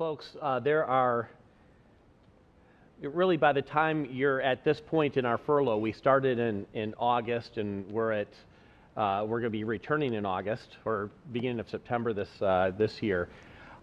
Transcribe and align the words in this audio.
folks, 0.00 0.34
uh, 0.40 0.58
there 0.58 0.82
are 0.86 1.28
really 3.02 3.36
by 3.36 3.52
the 3.52 3.60
time 3.60 4.06
you're 4.10 4.40
at 4.40 4.64
this 4.64 4.80
point 4.80 5.18
in 5.18 5.26
our 5.26 5.36
furlough, 5.36 5.76
we 5.76 5.92
started 5.92 6.38
in, 6.38 6.64
in 6.72 6.94
August 6.98 7.58
and 7.58 7.86
we're 7.92 8.12
at 8.12 8.28
uh, 8.96 9.26
we're 9.28 9.40
going 9.40 9.52
to 9.52 9.58
be 9.58 9.62
returning 9.62 10.14
in 10.14 10.24
August 10.24 10.78
or 10.86 11.10
beginning 11.32 11.60
of 11.60 11.68
September 11.68 12.14
this 12.14 12.30
uh, 12.40 12.72
this 12.78 13.02
year. 13.02 13.28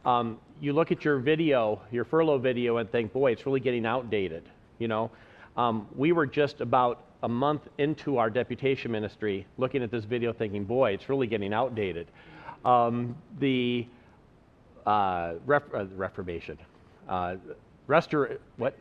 Um, 0.07 0.39
you 0.59 0.73
look 0.73 0.91
at 0.91 1.05
your 1.05 1.19
video, 1.19 1.79
your 1.91 2.03
furlough 2.03 2.39
video, 2.39 2.77
and 2.77 2.91
think, 2.91 3.13
boy, 3.13 3.31
it's 3.33 3.45
really 3.45 3.59
getting 3.59 3.85
outdated. 3.85 4.41
You 4.79 4.87
know, 4.87 5.11
um, 5.55 5.87
we 5.95 6.13
were 6.13 6.25
just 6.25 6.61
about 6.61 7.03
a 7.21 7.29
month 7.29 7.61
into 7.77 8.17
our 8.17 8.31
deputation 8.31 8.91
ministry, 8.91 9.45
looking 9.59 9.83
at 9.83 9.91
this 9.91 10.05
video, 10.05 10.33
thinking, 10.33 10.63
boy, 10.63 10.93
it's 10.93 11.09
really 11.09 11.27
getting 11.27 11.53
outdated. 11.53 12.07
Um, 12.65 13.15
the 13.37 13.85
uh, 14.87 15.33
ref- 15.45 15.73
uh, 15.73 15.85
reformation, 15.95 16.57
uh, 17.09 17.35
restor- 17.87 18.39
what? 18.55 18.75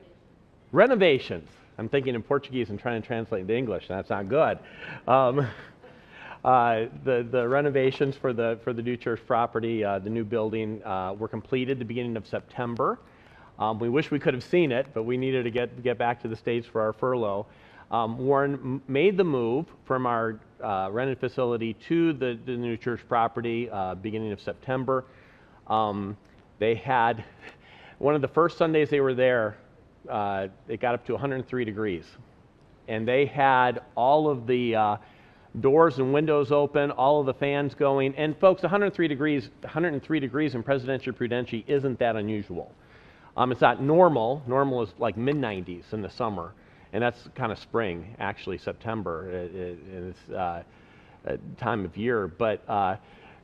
Renovations. 0.73 1.49
I'm 1.79 1.89
thinking 1.89 2.15
in 2.15 2.23
Portuguese 2.23 2.71
and 2.71 2.79
trying 2.79 3.03
to 3.03 3.07
translate 3.07 3.43
into 3.43 3.55
English. 3.55 3.89
and 3.89 3.99
That's 3.99 4.11
not 4.11 4.29
good. 4.29 4.59
Um, 5.07 5.47
uh, 6.45 6.87
the, 7.05 7.27
the 7.31 7.47
renovations 7.47 8.17
for 8.17 8.33
the, 8.33 8.59
for 8.65 8.73
the 8.73 8.83
new 8.83 8.97
church 8.97 9.21
property, 9.27 9.85
uh, 9.85 9.99
the 9.99 10.09
new 10.11 10.25
building, 10.25 10.83
uh, 10.85 11.15
were 11.19 11.29
completed 11.29 11.79
the 11.79 11.85
beginning 11.85 12.17
of 12.17 12.27
September. 12.27 12.99
Um, 13.59 13.79
we 13.79 13.89
wish 13.89 14.11
we 14.11 14.19
could 14.19 14.35
have 14.35 14.45
seen 14.45 14.71
it, 14.73 14.87
but 14.95 15.03
we 15.05 15.17
needed 15.17 15.45
to 15.45 15.51
get, 15.51 15.83
get 15.83 15.99
back 15.99 16.21
to 16.23 16.29
the 16.29 16.37
States 16.37 16.67
for 16.67 16.81
our 16.81 16.93
furlough. 16.93 17.47
Um, 17.91 18.19
Warren 18.19 18.55
m- 18.55 18.83
made 18.89 19.17
the 19.17 19.25
move 19.25 19.67
from 19.85 20.07
our 20.07 20.39
uh, 20.63 20.89
rented 20.93 21.19
facility 21.19 21.75
to 21.89 22.13
the, 22.13 22.39
the 22.47 22.53
new 22.57 22.77
church 22.77 23.01
property 23.09 23.69
uh, 23.71 23.95
beginning 23.95 24.33
of 24.33 24.41
September. 24.41 25.05
Um, 25.67 26.17
they 26.59 26.75
had, 26.75 27.25
one 27.99 28.15
of 28.15 28.23
the 28.23 28.29
first 28.29 28.59
Sundays 28.59 28.91
they 28.91 29.01
were 29.01 29.15
there, 29.15 29.57
uh, 30.09 30.49
it 30.69 30.81
got 30.81 30.95
up 30.95 31.05
to 31.07 31.13
103 31.13 31.65
degrees. 31.65 32.05
And 32.89 33.07
they 33.07 33.27
had 33.27 33.83
all 33.97 34.29
of 34.29 34.47
the 34.47 34.77
uh, 34.77 34.97
doors 35.61 35.99
and 35.99 36.13
windows 36.13 36.53
open, 36.53 36.91
all 36.93 37.21
of 37.21 37.27
the 37.27 37.35
fans 37.35 37.75
going. 37.75 38.15
And 38.17 38.39
folks, 38.39 38.63
103 38.63 39.09
degrees, 39.09 39.51
103 39.63 40.21
degrees 40.21 40.55
in 40.55 40.63
Presidente 40.63 41.11
Prudente 41.11 41.65
isn't 41.67 41.99
that 41.99 42.17
unusual. 42.17 42.73
Um, 43.37 43.53
it's 43.53 43.61
not 43.61 43.83
normal. 43.83 44.43
Normal 44.47 44.83
is 44.83 44.91
like 44.99 45.17
mid 45.17 45.37
90s 45.37 45.93
in 45.93 46.01
the 46.01 46.09
summer, 46.09 46.55
and 46.93 47.03
that's 47.03 47.29
kind 47.35 47.53
of 47.53 47.59
spring, 47.59 48.17
actually 48.19 48.59
September. 48.59 49.29
It, 49.31 49.55
it, 49.55 49.79
it's 49.93 50.31
uh, 50.31 50.63
time 51.59 51.85
of 51.85 51.97
year, 51.97 52.29
but 52.29 52.63
uh, 52.69 52.97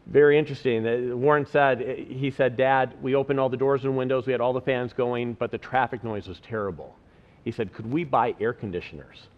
very 0.06 0.38
interesting. 0.38 1.20
Warren 1.20 1.46
said, 1.46 1.80
he 1.80 2.30
said, 2.30 2.56
Dad, 2.56 2.94
we 3.00 3.14
opened 3.14 3.38
all 3.38 3.48
the 3.48 3.56
doors 3.56 3.84
and 3.84 3.96
windows, 3.96 4.26
we 4.26 4.32
had 4.32 4.40
all 4.40 4.52
the 4.52 4.60
fans 4.60 4.92
going, 4.92 5.34
but 5.34 5.50
the 5.50 5.58
traffic 5.58 6.02
noise 6.02 6.26
was 6.26 6.40
terrible. 6.40 6.96
He 7.44 7.52
said, 7.52 7.72
Could 7.72 7.90
we 7.90 8.04
buy 8.04 8.34
air 8.40 8.52
conditioners? 8.52 9.28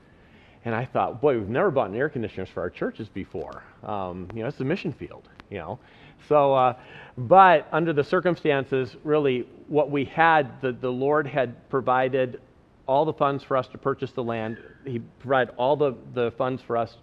And 0.64 0.74
I 0.74 0.86
thought, 0.86 1.20
boy, 1.20 1.38
we've 1.38 1.48
never 1.48 1.70
bought 1.70 1.90
an 1.90 1.96
air 1.96 2.08
conditioners 2.08 2.48
for 2.48 2.60
our 2.62 2.70
churches 2.70 3.08
before. 3.08 3.62
Um, 3.82 4.28
you 4.34 4.40
know, 4.40 4.48
it's 4.48 4.60
a 4.60 4.64
mission 4.64 4.94
field, 4.94 5.28
you 5.50 5.58
know. 5.58 5.78
So, 6.26 6.54
uh, 6.54 6.74
but 7.18 7.68
under 7.70 7.92
the 7.92 8.04
circumstances, 8.04 8.96
really, 9.04 9.46
what 9.68 9.90
we 9.90 10.06
had, 10.06 10.60
the, 10.62 10.72
the 10.72 10.90
Lord 10.90 11.26
had 11.26 11.68
provided 11.68 12.40
all 12.86 13.04
the 13.04 13.12
funds 13.12 13.44
for 13.44 13.58
us 13.58 13.68
to 13.68 13.78
purchase 13.78 14.12
the 14.12 14.22
land. 14.22 14.58
He 14.86 15.00
provided 15.18 15.52
all 15.58 15.76
the, 15.76 15.94
the 16.14 16.30
funds 16.38 16.62
for 16.62 16.78
us 16.78 16.96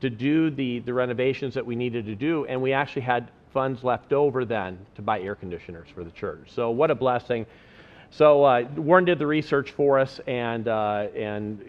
to 0.00 0.10
do 0.10 0.50
the, 0.50 0.80
the 0.80 0.94
renovations 0.94 1.54
that 1.54 1.64
we 1.64 1.76
needed 1.76 2.06
to 2.06 2.14
do, 2.14 2.46
and 2.46 2.60
we 2.60 2.72
actually 2.72 3.02
had 3.02 3.30
funds 3.52 3.82
left 3.84 4.12
over 4.12 4.44
then 4.44 4.78
to 4.94 5.02
buy 5.02 5.20
air 5.20 5.34
conditioners 5.34 5.88
for 5.94 6.04
the 6.04 6.10
church. 6.10 6.50
So, 6.54 6.70
what 6.70 6.90
a 6.90 6.94
blessing. 6.94 7.46
So, 8.10 8.44
uh, 8.44 8.66
Warren 8.76 9.04
did 9.04 9.18
the 9.18 9.26
research 9.26 9.70
for 9.72 9.98
us, 9.98 10.20
and, 10.26 10.66
uh, 10.66 11.06
and 11.14 11.60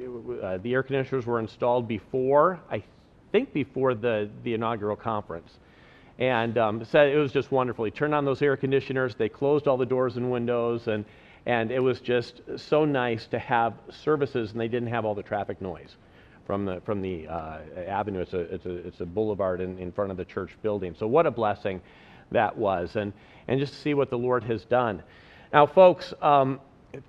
uh, 0.41 0.57
the 0.57 0.73
air 0.73 0.83
conditioners 0.83 1.25
were 1.25 1.39
installed 1.39 1.87
before, 1.87 2.59
I 2.69 2.83
think, 3.31 3.53
before 3.53 3.93
the, 3.93 4.29
the 4.43 4.53
inaugural 4.53 4.95
conference. 4.95 5.59
And 6.19 6.57
um, 6.57 6.85
said 6.85 7.09
it 7.09 7.17
was 7.17 7.31
just 7.31 7.51
wonderful. 7.51 7.85
He 7.85 7.91
turned 7.91 8.13
on 8.13 8.25
those 8.25 8.41
air 8.41 8.55
conditioners, 8.57 9.15
they 9.15 9.29
closed 9.29 9.67
all 9.67 9.77
the 9.77 9.85
doors 9.85 10.17
and 10.17 10.31
windows, 10.31 10.87
and, 10.87 11.05
and 11.45 11.71
it 11.71 11.79
was 11.79 11.99
just 11.99 12.41
so 12.57 12.85
nice 12.85 13.27
to 13.27 13.39
have 13.39 13.73
services, 13.89 14.51
and 14.51 14.61
they 14.61 14.67
didn't 14.67 14.89
have 14.89 15.05
all 15.05 15.15
the 15.15 15.23
traffic 15.23 15.61
noise 15.61 15.95
from 16.45 16.65
the, 16.65 16.81
from 16.81 17.01
the 17.01 17.27
uh, 17.27 17.59
avenue. 17.87 18.19
It's 18.19 18.33
a, 18.33 18.39
it's, 18.39 18.65
a, 18.65 18.75
it's 18.87 19.01
a 19.01 19.05
boulevard 19.05 19.61
in, 19.61 19.77
in 19.77 19.91
front 19.91 20.11
of 20.11 20.17
the 20.17 20.25
church 20.25 20.51
building. 20.61 20.95
So, 20.97 21.07
what 21.07 21.25
a 21.25 21.31
blessing 21.31 21.81
that 22.31 22.57
was, 22.57 22.95
and, 22.95 23.13
and 23.47 23.59
just 23.59 23.73
to 23.73 23.79
see 23.79 23.93
what 23.93 24.09
the 24.09 24.17
Lord 24.17 24.43
has 24.45 24.65
done. 24.65 25.03
Now, 25.53 25.65
folks, 25.65 26.13
um, 26.21 26.59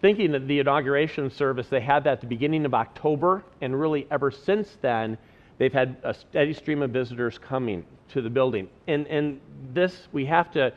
thinking 0.00 0.34
of 0.34 0.46
the 0.48 0.58
inauguration 0.58 1.30
service, 1.30 1.68
they 1.68 1.80
had 1.80 2.04
that 2.04 2.14
at 2.14 2.20
the 2.20 2.26
beginning 2.26 2.64
of 2.64 2.74
October, 2.74 3.44
and 3.60 3.78
really 3.78 4.06
ever 4.10 4.30
since 4.30 4.76
then, 4.80 5.16
they've 5.58 5.72
had 5.72 5.96
a 6.02 6.14
steady 6.14 6.52
stream 6.52 6.82
of 6.82 6.90
visitors 6.90 7.38
coming 7.38 7.84
to 8.10 8.22
the 8.22 8.30
building. 8.30 8.68
And, 8.88 9.06
and 9.06 9.40
this, 9.72 10.08
we 10.12 10.26
have 10.26 10.50
to 10.52 10.72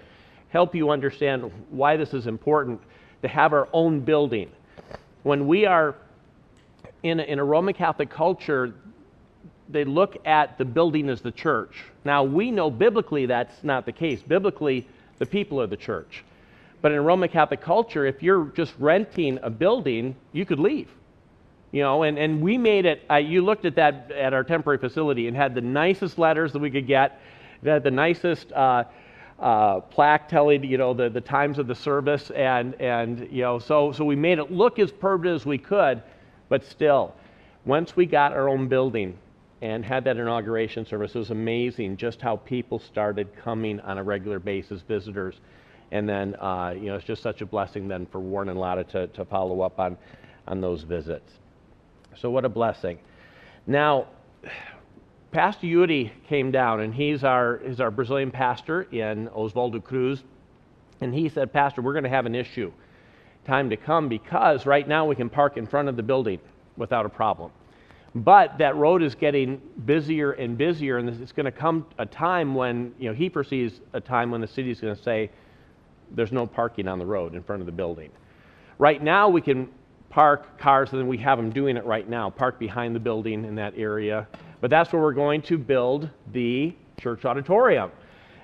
help 0.50 0.76
you 0.76 0.90
understand 0.90 1.52
why 1.70 1.98
this 1.98 2.14
is 2.14 2.28
important 2.28 2.80
to 3.22 3.28
have 3.28 3.54
our 3.54 3.68
own 3.74 4.00
building. 4.00 4.52
When 5.24 5.48
we 5.48 5.66
are 5.66 5.96
in 7.06 7.20
a, 7.20 7.24
in 7.24 7.38
a 7.38 7.44
Roman 7.44 7.76
Catholic 7.76 8.10
culture, 8.10 8.74
they 9.70 9.86
look 9.86 10.18
at 10.26 10.58
the 10.58 10.66
building 10.66 11.08
as 11.08 11.22
the 11.22 11.32
church. 11.32 11.84
Now, 12.04 12.24
we 12.24 12.50
know 12.50 12.72
biblically 12.72 13.28
that's 13.28 13.64
not 13.64 13.86
the 13.86 13.92
case. 13.92 14.24
Biblically, 14.24 14.88
the 15.20 15.26
people 15.28 15.62
are 15.62 15.68
the 15.68 15.78
church. 15.78 16.24
But 16.82 16.92
in 16.92 17.04
Roman 17.04 17.30
Catholic 17.30 17.62
culture, 17.62 18.08
if 18.08 18.24
you're 18.24 18.46
just 18.56 18.74
renting 18.80 19.38
a 19.44 19.52
building, 19.52 20.16
you 20.34 20.48
could 20.48 20.60
leave. 20.60 20.90
You 21.72 21.84
know, 21.84 22.04
and, 22.04 22.18
and 22.18 22.42
we 22.42 22.58
made 22.58 22.86
it, 22.86 23.04
uh, 23.10 23.16
you 23.16 23.44
looked 23.44 23.66
at 23.66 23.76
that 23.76 24.12
at 24.12 24.34
our 24.34 24.44
temporary 24.44 24.80
facility 24.80 25.28
and 25.28 25.38
had 25.38 25.54
the 25.54 25.62
nicest 25.62 26.18
letters 26.18 26.54
that 26.54 26.60
we 26.60 26.72
could 26.72 26.88
get. 26.88 27.22
It 27.62 27.70
had 27.70 27.84
the 27.84 27.92
nicest 27.92 28.52
uh, 28.52 28.86
uh, 29.40 29.82
plaque 29.82 30.28
telling, 30.28 30.64
you 30.64 30.80
know, 30.80 30.96
the, 30.96 31.10
the 31.10 31.22
times 31.22 31.60
of 31.60 31.68
the 31.68 31.76
service. 31.76 32.32
And, 32.32 32.74
and 32.82 33.28
you 33.32 33.44
know, 33.44 33.60
so, 33.60 33.92
so 33.92 34.04
we 34.06 34.16
made 34.16 34.40
it 34.40 34.52
look 34.52 34.80
as 34.80 34.92
perfect 34.92 35.28
as 35.28 35.46
we 35.46 35.60
could. 35.60 36.02
But 36.50 36.64
still, 36.64 37.14
once 37.66 37.96
we 37.96 38.06
got 38.06 38.34
our 38.34 38.50
own 38.50 38.68
building 38.68 39.18
and 39.62 39.84
had 39.84 40.04
that 40.04 40.18
inauguration 40.18 40.86
service, 40.86 41.16
it 41.16 41.18
was 41.18 41.32
amazing 41.32 41.98
just 41.98 42.22
how 42.22 42.38
people 42.38 42.80
started 42.80 43.36
coming 43.36 43.80
on 43.80 43.98
a 43.98 44.04
regular 44.04 44.40
basis, 44.40 44.82
visitors. 44.82 45.36
And 45.92 46.08
then, 46.08 46.36
uh, 46.36 46.74
you 46.76 46.88
know, 46.88 46.96
it's 46.96 47.06
just 47.06 47.24
such 47.24 47.42
a 47.42 47.46
blessing 47.46 47.88
then 47.88 48.06
for 48.08 48.20
Warren 48.20 48.50
and 48.50 48.60
Lotta 48.60 48.84
to, 48.86 49.08
to 49.08 49.26
follow 49.26 49.62
up 49.62 49.80
on, 49.80 49.98
on 50.48 50.62
those 50.62 50.84
visits. 50.84 51.32
So, 52.18 52.30
what 52.30 52.46
a 52.46 52.50
blessing. 52.50 53.00
Now, 53.68 54.08
Pastor 55.32 55.68
Yuri 55.68 56.14
came 56.30 56.52
down, 56.52 56.80
and 56.82 56.94
he's 56.94 57.24
our, 57.24 57.60
he's 57.66 57.80
our 57.80 57.92
Brazilian 57.92 58.32
pastor 58.32 58.84
in 58.84 59.28
Oswaldo 59.30 59.84
Cruz. 59.84 60.24
And 61.02 61.14
he 61.14 61.28
said, 61.28 61.52
Pastor, 61.52 61.82
we're 61.82 61.94
going 61.94 62.06
to 62.06 62.10
have 62.10 62.26
an 62.26 62.36
issue 62.36 62.72
time 63.46 63.70
to 63.70 63.78
come 63.78 64.10
because 64.10 64.66
right 64.66 64.88
now 64.88 65.06
we 65.06 65.16
can 65.16 65.30
park 65.30 65.58
in 65.58 65.66
front 65.66 65.88
of 65.88 65.96
the 65.96 66.04
building 66.04 66.40
without 66.78 67.06
a 67.06 67.10
problem. 67.10 67.52
But 68.16 68.58
that 68.60 68.78
road 68.78 69.04
is 69.04 69.14
getting 69.14 69.62
busier 69.86 70.32
and 70.32 70.58
busier, 70.58 70.98
and 70.98 71.10
it's 71.10 71.34
going 71.34 71.46
to 71.46 71.52
come 71.52 71.86
a 71.98 72.06
time 72.06 72.56
when, 72.56 72.94
you 72.98 73.10
know, 73.10 73.16
he 73.16 73.30
perceives 73.30 73.82
a 73.92 74.00
time 74.00 74.32
when 74.32 74.40
the 74.40 74.48
city 74.48 74.72
is 74.72 74.80
going 74.80 74.96
to 74.96 75.04
say, 75.04 75.30
there's 76.12 76.32
no 76.32 76.46
parking 76.46 76.88
on 76.88 76.98
the 76.98 77.06
road 77.06 77.36
in 77.36 77.44
front 77.44 77.62
of 77.62 77.66
the 77.66 77.74
building. 77.74 78.10
Right 78.78 79.04
now, 79.04 79.28
we 79.28 79.42
can 79.42 79.70
park 80.10 80.58
cars, 80.58 80.94
and 80.94 81.10
we 81.10 81.18
have 81.18 81.38
them 81.38 81.50
doing 81.50 81.76
it 81.76 81.84
right 81.84 82.08
now, 82.08 82.30
park 82.30 82.58
behind 82.58 82.96
the 82.96 83.00
building 83.02 83.44
in 83.44 83.56
that 83.56 83.74
area. 83.76 84.28
But 84.62 84.70
that's 84.70 84.94
where 84.94 85.02
we're 85.02 85.14
going 85.14 85.42
to 85.44 85.58
build 85.58 86.10
the 86.32 86.74
church 86.98 87.26
auditorium. 87.26 87.92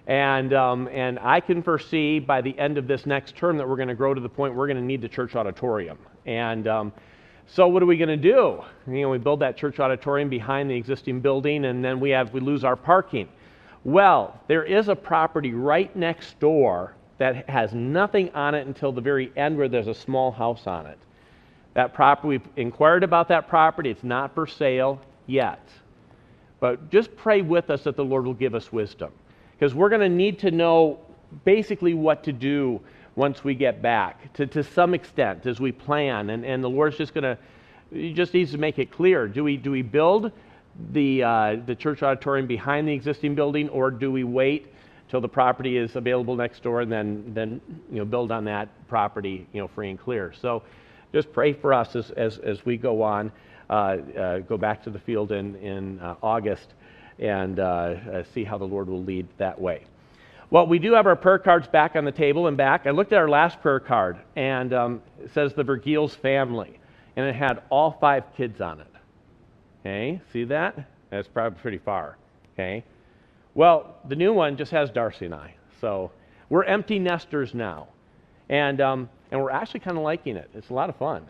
And, 0.08 0.54
um, 0.54 0.88
and 0.88 1.20
I 1.20 1.40
can 1.40 1.62
foresee 1.62 2.20
by 2.20 2.42
the 2.42 2.58
end 2.58 2.78
of 2.78 2.88
this 2.88 3.06
next 3.06 3.36
term 3.36 3.58
that 3.58 3.68
we're 3.68 3.76
going 3.76 3.88
to 3.88 3.96
grow 3.96 4.14
to 4.14 4.22
the 4.22 4.30
point 4.30 4.56
we're 4.56 4.68
going 4.68 4.78
to 4.78 4.84
need 4.84 5.02
the 5.02 5.10
church 5.10 5.36
auditorium. 5.36 5.98
And 6.26 6.68
um, 6.68 6.94
so 7.48 7.68
what 7.68 7.84
are 7.84 7.86
we 7.86 7.98
going 7.98 8.10
to 8.10 8.18
do? 8.18 8.64
You 8.88 9.02
know, 9.02 9.10
we 9.10 9.18
build 9.18 9.42
that 9.42 9.58
church 9.58 9.80
auditorium 9.80 10.30
behind 10.30 10.70
the 10.70 10.76
existing 10.76 11.20
building, 11.20 11.66
and 11.66 11.84
then 11.84 12.00
we 12.00 12.10
have 12.12 12.34
we 12.34 12.40
lose 12.40 12.64
our 12.64 12.76
parking. 12.76 13.28
Well, 13.84 14.40
there 14.48 14.64
is 14.64 14.88
a 14.90 14.96
property 14.96 15.54
right 15.54 15.94
next 15.96 16.40
door 16.40 16.94
that 17.18 17.50
has 17.50 17.74
nothing 17.74 18.30
on 18.32 18.56
it 18.56 18.68
until 18.68 18.92
the 18.92 19.02
very 19.02 19.32
end, 19.36 19.58
where 19.58 19.68
there's 19.68 19.88
a 19.88 19.94
small 19.94 20.32
house 20.32 20.66
on 20.66 20.88
it. 20.88 20.98
That 21.74 21.94
property, 21.94 22.28
we've 22.28 22.48
inquired 22.58 23.04
about 23.04 23.28
that 23.30 23.48
property. 23.48 23.90
It's 23.90 24.04
not 24.04 24.34
for 24.34 24.48
sale 24.48 25.00
yet. 25.28 25.68
But 26.60 26.90
just 26.90 27.16
pray 27.16 27.42
with 27.42 27.70
us 27.70 27.84
that 27.84 27.96
the 27.96 28.04
Lord 28.04 28.26
will 28.26 28.34
give 28.34 28.56
us 28.56 28.72
wisdom 28.72 29.12
because 29.62 29.76
we're 29.76 29.90
going 29.90 30.02
to 30.02 30.10
need 30.10 30.40
to 30.40 30.50
know 30.50 30.98
basically 31.46 31.94
what 31.94 32.24
to 32.24 32.34
do 32.34 32.82
once 33.16 33.44
we 33.44 33.54
get 33.54 33.80
back 33.80 34.34
to, 34.34 34.48
to 34.48 34.64
some 34.64 34.96
extent 34.96 35.46
as 35.46 35.60
we 35.60 35.72
plan. 35.72 36.32
And, 36.32 36.44
and 36.44 36.64
the 36.64 36.68
Lord's 36.68 36.98
just 36.98 37.14
going 37.14 37.26
to, 37.26 37.38
He 37.94 38.12
just 38.12 38.34
needs 38.34 38.50
to 38.54 38.58
make 38.58 38.80
it 38.80 38.90
clear. 38.90 39.28
Do 39.28 39.44
we, 39.44 39.58
do 39.58 39.70
we 39.70 39.84
build 39.84 40.32
the, 40.94 41.22
uh, 41.22 41.56
the 41.68 41.76
church 41.76 42.02
auditorium 42.02 42.48
behind 42.48 42.88
the 42.88 42.94
existing 42.94 43.36
building 43.36 43.70
or 43.70 43.92
do 43.92 44.12
we 44.12 44.24
wait 44.24 44.74
till 45.10 45.22
the 45.22 45.30
property 45.30 45.78
is 45.78 45.96
available 45.96 46.36
next 46.36 46.64
door, 46.64 46.82
and 46.82 46.92
then, 46.92 47.24
then 47.28 47.62
you 47.92 48.00
know, 48.00 48.06
build 48.06 48.32
on 48.32 48.44
that 48.46 48.68
property, 48.88 49.46
you 49.54 49.62
know, 49.62 49.68
free 49.68 49.92
and 49.92 50.00
clear. 50.00 50.34
So 50.42 50.64
just 51.14 51.32
pray 51.32 51.54
for 51.54 51.72
us 51.72 51.96
as, 51.96 52.10
as, 52.12 52.40
as 52.40 52.66
we 52.66 52.78
go 52.78 53.04
on, 53.04 53.32
uh, 53.70 53.74
uh, 53.74 54.40
go 54.40 54.58
back 54.58 54.82
to 54.86 54.90
the 54.90 55.00
field 55.00 55.32
in, 55.32 55.56
in 55.58 56.00
uh, 56.00 56.16
August, 56.24 56.74
and 57.22 57.60
uh, 57.60 57.64
uh, 57.64 58.24
see 58.34 58.44
how 58.44 58.58
the 58.58 58.66
Lord 58.66 58.90
will 58.90 59.04
lead 59.04 59.28
that 59.38 59.60
way. 59.60 59.86
Well, 60.50 60.68
we 60.68 60.80
do 60.80 60.94
have 60.94 61.08
our 61.08 61.16
prayer 61.16 61.40
cards 61.40 61.68
back 61.68 61.96
on 61.96 62.04
the 62.04 62.12
table 62.12 62.48
and 62.48 62.58
back. 62.58 62.86
I 62.86 62.92
looked 62.92 63.14
at 63.14 63.20
our 63.20 63.30
last 63.30 63.62
prayer 63.62 63.80
card, 63.80 64.18
and 64.36 64.74
um, 64.74 65.02
it 65.24 65.32
says 65.34 65.54
the 65.54 65.64
Vergils 65.64 66.14
family, 66.16 66.80
and 67.16 67.26
it 67.26 67.36
had 67.36 67.62
all 67.70 67.98
five 68.02 68.24
kids 68.36 68.60
on 68.60 68.82
it. 68.82 68.88
Okay, 69.80 70.22
see 70.34 70.44
that? 70.46 70.90
That's 71.10 71.28
probably 71.28 71.60
pretty 71.60 71.78
far. 71.78 72.18
Okay. 72.54 72.84
Well, 73.54 73.96
the 74.08 74.16
new 74.16 74.34
one 74.34 74.58
just 74.58 74.72
has 74.72 74.90
Darcy 74.90 75.26
and 75.26 75.36
I. 75.36 75.56
So 75.80 76.12
we're 76.50 76.64
empty 76.64 77.00
nesters 77.00 77.54
now. 77.54 77.88
And, 78.50 78.82
um, 78.82 79.10
and 79.32 79.42
we're 79.42 79.52
actually 79.52 79.80
kind 79.82 79.98
of 79.98 80.04
liking 80.04 80.36
it. 80.36 80.50
It's 80.54 80.70
a 80.70 80.74
lot 80.74 80.90
of 80.90 80.96
fun. 80.98 81.26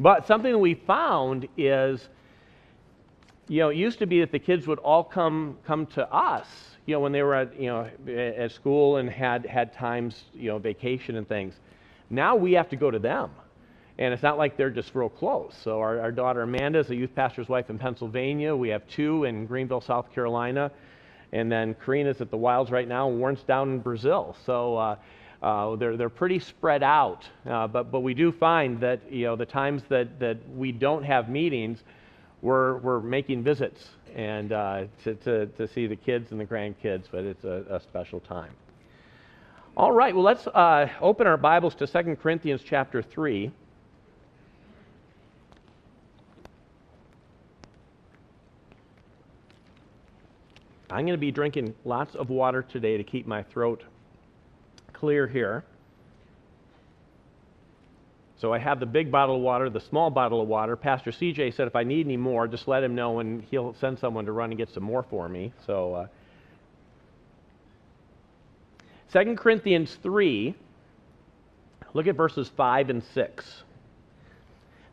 But 0.00 0.26
something 0.26 0.58
we 0.58 0.74
found 0.74 1.48
is, 1.56 2.08
you 3.48 3.60
know, 3.60 3.70
it 3.70 3.76
used 3.76 3.98
to 4.00 4.06
be 4.06 4.20
that 4.20 4.30
the 4.30 4.38
kids 4.38 4.66
would 4.66 4.78
all 4.78 5.02
come, 5.02 5.58
come 5.66 5.86
to 5.86 6.10
us, 6.12 6.46
you 6.86 6.94
know, 6.94 7.00
when 7.00 7.12
they 7.12 7.22
were 7.22 7.34
at, 7.34 7.58
you 7.60 7.66
know, 7.66 7.88
at 8.08 8.52
school 8.52 8.96
and 8.98 9.10
had, 9.10 9.46
had 9.46 9.72
times, 9.72 10.24
you 10.34 10.48
know, 10.48 10.58
vacation 10.58 11.16
and 11.16 11.28
things. 11.28 11.54
Now 12.10 12.36
we 12.36 12.52
have 12.52 12.68
to 12.70 12.76
go 12.76 12.90
to 12.90 12.98
them. 12.98 13.30
And 13.98 14.14
it's 14.14 14.22
not 14.22 14.38
like 14.38 14.56
they're 14.56 14.70
just 14.70 14.94
real 14.94 15.08
close. 15.08 15.56
So 15.64 15.80
our, 15.80 15.98
our 15.98 16.12
daughter 16.12 16.42
Amanda 16.42 16.78
is 16.78 16.90
a 16.90 16.94
youth 16.94 17.14
pastor's 17.16 17.48
wife 17.48 17.68
in 17.68 17.78
Pennsylvania. 17.78 18.54
We 18.54 18.68
have 18.68 18.86
two 18.86 19.24
in 19.24 19.46
Greenville, 19.46 19.80
South 19.80 20.12
Carolina. 20.14 20.70
And 21.32 21.50
then 21.50 21.74
Karina's 21.74 22.20
at 22.20 22.30
the 22.30 22.36
Wilds 22.36 22.70
right 22.70 22.86
now, 22.86 23.08
Warren's 23.08 23.42
down 23.42 23.70
in 23.70 23.78
Brazil. 23.80 24.36
So 24.46 24.76
uh, 24.76 24.96
uh, 25.42 25.76
they're, 25.76 25.96
they're 25.96 26.08
pretty 26.08 26.38
spread 26.38 26.82
out. 26.82 27.24
Uh, 27.44 27.66
but, 27.66 27.90
but 27.90 28.00
we 28.00 28.14
do 28.14 28.30
find 28.30 28.80
that, 28.80 29.00
you 29.10 29.26
know, 29.26 29.36
the 29.36 29.46
times 29.46 29.82
that, 29.88 30.20
that 30.20 30.38
we 30.54 30.70
don't 30.70 31.02
have 31.02 31.28
meetings, 31.28 31.82
we're, 32.42 32.78
we're 32.78 33.00
making 33.00 33.42
visits 33.42 33.88
and 34.14 34.52
uh, 34.52 34.84
to, 35.04 35.14
to, 35.16 35.46
to 35.46 35.68
see 35.68 35.86
the 35.86 35.96
kids 35.96 36.30
and 36.30 36.40
the 36.40 36.44
grandkids, 36.44 37.04
but 37.10 37.24
it's 37.24 37.44
a, 37.44 37.64
a 37.70 37.80
special 37.80 38.20
time. 38.20 38.52
All 39.76 39.92
right, 39.92 40.14
well, 40.14 40.24
let's 40.24 40.46
uh, 40.46 40.88
open 41.00 41.26
our 41.26 41.36
Bibles 41.36 41.74
to 41.76 41.86
2 41.86 42.16
Corinthians 42.16 42.62
chapter 42.64 43.02
3. 43.02 43.50
I'm 50.90 51.04
going 51.04 51.08
to 51.08 51.18
be 51.18 51.30
drinking 51.30 51.74
lots 51.84 52.14
of 52.14 52.30
water 52.30 52.62
today 52.62 52.96
to 52.96 53.04
keep 53.04 53.26
my 53.26 53.42
throat 53.42 53.84
clear 54.94 55.26
here. 55.26 55.64
So 58.38 58.52
I 58.52 58.58
have 58.58 58.78
the 58.78 58.86
big 58.86 59.10
bottle 59.10 59.36
of 59.36 59.42
water, 59.42 59.68
the 59.68 59.80
small 59.80 60.10
bottle 60.10 60.40
of 60.40 60.46
water. 60.46 60.76
Pastor 60.76 61.10
CJ 61.10 61.54
said 61.54 61.66
if 61.66 61.74
I 61.74 61.82
need 61.82 62.06
any 62.06 62.16
more, 62.16 62.46
just 62.46 62.68
let 62.68 62.84
him 62.84 62.94
know 62.94 63.18
and 63.18 63.42
he'll 63.50 63.74
send 63.74 63.98
someone 63.98 64.26
to 64.26 64.32
run 64.32 64.50
and 64.50 64.58
get 64.58 64.70
some 64.70 64.84
more 64.84 65.02
for 65.02 65.28
me. 65.28 65.52
So 65.66 65.94
uh, 65.94 66.06
2 69.12 69.34
Corinthians 69.36 69.96
3, 70.02 70.54
look 71.94 72.06
at 72.06 72.14
verses 72.14 72.48
5 72.56 72.90
and 72.90 73.02
6. 73.02 73.62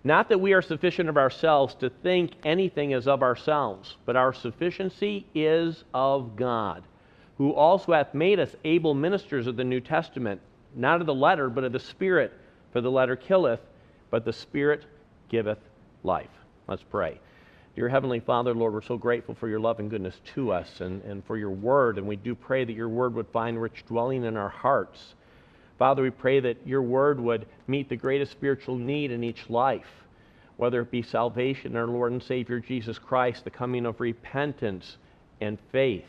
Not 0.04 0.30
that 0.30 0.40
we 0.40 0.54
are 0.54 0.62
sufficient 0.62 1.10
of 1.10 1.18
ourselves 1.18 1.76
to 1.76 1.90
think 1.90 2.32
anything 2.44 2.92
is 2.92 3.08
of 3.08 3.22
ourselves, 3.22 3.98
but 4.06 4.16
our 4.16 4.34
sufficiency 4.34 5.26
is 5.36 5.84
of 5.94 6.36
God, 6.36 6.84
who 7.38 7.52
also 7.54 7.92
hath 7.92 8.14
made 8.14 8.40
us 8.40 8.56
able 8.64 8.94
ministers 8.94 9.48
of 9.48 9.56
the 9.56 9.64
New 9.64 9.82
Testament, 9.82 10.42
not 10.76 11.02
of 11.02 11.08
the 11.08 11.14
letter, 11.14 11.50
but 11.50 11.64
of 11.64 11.74
the 11.74 11.80
Spirit. 11.80 12.34
For 12.76 12.82
the 12.82 12.92
letter 12.92 13.16
killeth, 13.16 13.62
but 14.10 14.26
the 14.26 14.34
Spirit 14.34 14.84
giveth 15.30 15.60
life. 16.04 16.28
Let's 16.68 16.84
pray. 16.84 17.22
Dear 17.74 17.88
Heavenly 17.88 18.20
Father, 18.20 18.54
Lord, 18.54 18.74
we're 18.74 18.82
so 18.82 18.98
grateful 18.98 19.34
for 19.34 19.48
your 19.48 19.62
love 19.62 19.80
and 19.80 19.90
goodness 19.90 20.20
to 20.34 20.52
us 20.52 20.82
and, 20.82 21.02
and 21.04 21.24
for 21.24 21.38
your 21.38 21.52
word, 21.52 21.98
and 21.98 22.06
we 22.06 22.18
do 22.18 22.36
pray 22.36 22.66
that 22.66 22.74
your 22.74 22.90
word 22.90 23.16
would 23.16 23.30
find 23.30 23.62
rich 23.62 23.86
dwelling 23.88 24.26
in 24.26 24.36
our 24.36 24.50
hearts. 24.50 25.16
Father, 25.80 26.04
we 26.04 26.10
pray 26.10 26.42
that 26.42 26.68
your 26.68 26.82
word 26.82 27.18
would 27.18 27.46
meet 27.66 27.88
the 27.88 27.96
greatest 27.96 28.34
spiritual 28.34 28.76
need 28.76 29.10
in 29.10 29.24
each 29.24 29.50
life, 29.50 30.04
whether 30.58 30.82
it 30.82 30.92
be 30.92 31.02
salvation, 31.02 31.72
in 31.72 31.78
our 31.78 31.88
Lord 31.88 32.12
and 32.12 32.22
Savior 32.22 32.60
Jesus 32.60 33.00
Christ, 33.00 33.46
the 33.46 33.52
coming 33.52 33.86
of 33.86 34.02
repentance 34.02 34.98
and 35.40 35.58
faith 35.72 36.04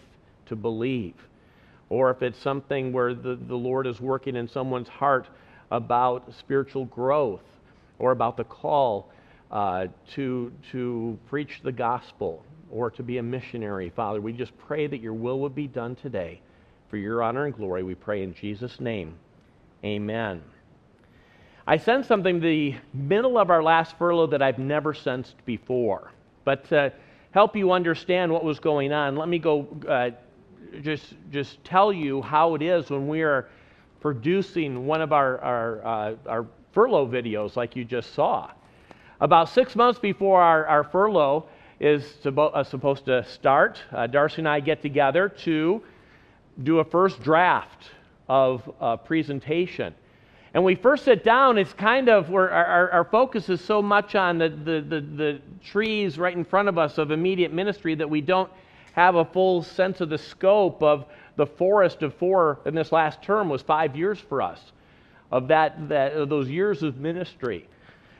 to 0.46 0.56
believe, 0.56 1.14
or 1.90 2.10
if 2.10 2.22
it's 2.22 2.40
something 2.40 2.92
where 2.92 3.14
the, 3.14 3.36
the 3.36 3.54
Lord 3.54 3.86
is 3.86 4.00
working 4.00 4.34
in 4.34 4.48
someone's 4.48 4.88
heart 4.88 5.28
about 5.70 6.32
spiritual 6.38 6.84
growth 6.86 7.42
or 7.98 8.12
about 8.12 8.36
the 8.36 8.44
call 8.44 9.10
uh, 9.50 9.86
to, 10.14 10.52
to 10.72 11.18
preach 11.28 11.60
the 11.62 11.72
gospel 11.72 12.44
or 12.70 12.90
to 12.90 13.02
be 13.02 13.18
a 13.18 13.22
missionary, 13.22 13.90
Father, 13.94 14.20
we 14.20 14.32
just 14.32 14.56
pray 14.58 14.86
that 14.86 15.00
your 15.00 15.14
will 15.14 15.40
would 15.40 15.54
be 15.54 15.66
done 15.66 15.94
today. 15.96 16.40
For 16.88 16.96
your 16.96 17.22
honor 17.22 17.46
and 17.46 17.54
glory, 17.54 17.82
we 17.82 17.94
pray 17.94 18.22
in 18.22 18.34
Jesus' 18.34 18.80
name. 18.80 19.16
Amen. 19.84 20.42
I 21.66 21.78
sensed 21.78 22.08
something 22.08 22.40
the 22.40 22.76
middle 22.94 23.38
of 23.38 23.50
our 23.50 23.62
last 23.62 23.98
furlough 23.98 24.28
that 24.28 24.40
I've 24.40 24.58
never 24.58 24.94
sensed 24.94 25.34
before. 25.44 26.12
But 26.44 26.68
to 26.68 26.92
help 27.32 27.56
you 27.56 27.72
understand 27.72 28.32
what 28.32 28.44
was 28.44 28.60
going 28.60 28.92
on, 28.92 29.16
let 29.16 29.28
me 29.28 29.40
go 29.40 29.66
uh, 29.88 30.10
just, 30.80 31.14
just 31.32 31.62
tell 31.64 31.92
you 31.92 32.22
how 32.22 32.54
it 32.54 32.62
is 32.62 32.88
when 32.88 33.08
we 33.08 33.22
are 33.22 33.48
producing 34.00 34.86
one 34.86 35.00
of 35.00 35.12
our, 35.12 35.38
our, 35.40 35.86
uh, 35.86 36.14
our 36.26 36.46
furlough 36.72 37.06
videos 37.06 37.56
like 37.56 37.76
you 37.76 37.84
just 37.84 38.14
saw. 38.14 38.50
About 39.20 39.48
six 39.48 39.74
months 39.74 39.98
before 39.98 40.42
our, 40.42 40.66
our 40.66 40.84
furlough 40.84 41.46
is 41.80 42.04
uh, 42.24 42.64
supposed 42.64 43.06
to 43.06 43.24
start, 43.24 43.80
uh, 43.92 44.06
Darcy 44.06 44.38
and 44.38 44.48
I 44.48 44.60
get 44.60 44.82
together 44.82 45.28
to 45.44 45.82
do 46.62 46.78
a 46.78 46.84
first 46.84 47.22
draft 47.22 47.90
of 48.28 48.70
a 48.80 48.96
presentation. 48.96 49.94
And 50.54 50.64
we 50.64 50.74
first 50.74 51.04
sit 51.04 51.22
down, 51.22 51.58
it's 51.58 51.74
kind 51.74 52.08
of 52.08 52.30
where 52.30 52.50
our, 52.50 52.64
our, 52.64 52.90
our, 52.90 53.04
focus 53.04 53.50
is 53.50 53.60
so 53.60 53.82
much 53.82 54.14
on 54.14 54.38
the, 54.38 54.48
the, 54.48 54.80
the, 54.80 55.00
the 55.00 55.40
trees 55.62 56.18
right 56.18 56.34
in 56.34 56.44
front 56.44 56.68
of 56.68 56.78
us 56.78 56.96
of 56.96 57.10
immediate 57.10 57.52
ministry 57.52 57.94
that 57.94 58.08
we 58.08 58.22
don't 58.22 58.50
have 58.94 59.16
a 59.16 59.24
full 59.26 59.62
sense 59.62 60.00
of 60.00 60.08
the 60.08 60.16
scope 60.16 60.82
of 60.82 61.04
the 61.36 61.46
forest 61.46 62.02
of 62.02 62.14
four 62.14 62.60
in 62.64 62.74
this 62.74 62.92
last 62.92 63.22
term 63.22 63.48
was 63.48 63.62
five 63.62 63.96
years 63.96 64.18
for 64.18 64.42
us 64.42 64.60
of 65.30 65.48
that, 65.48 65.88
that 65.88 66.12
of 66.12 66.28
those 66.28 66.48
years 66.48 66.82
of 66.82 66.98
ministry. 66.98 67.68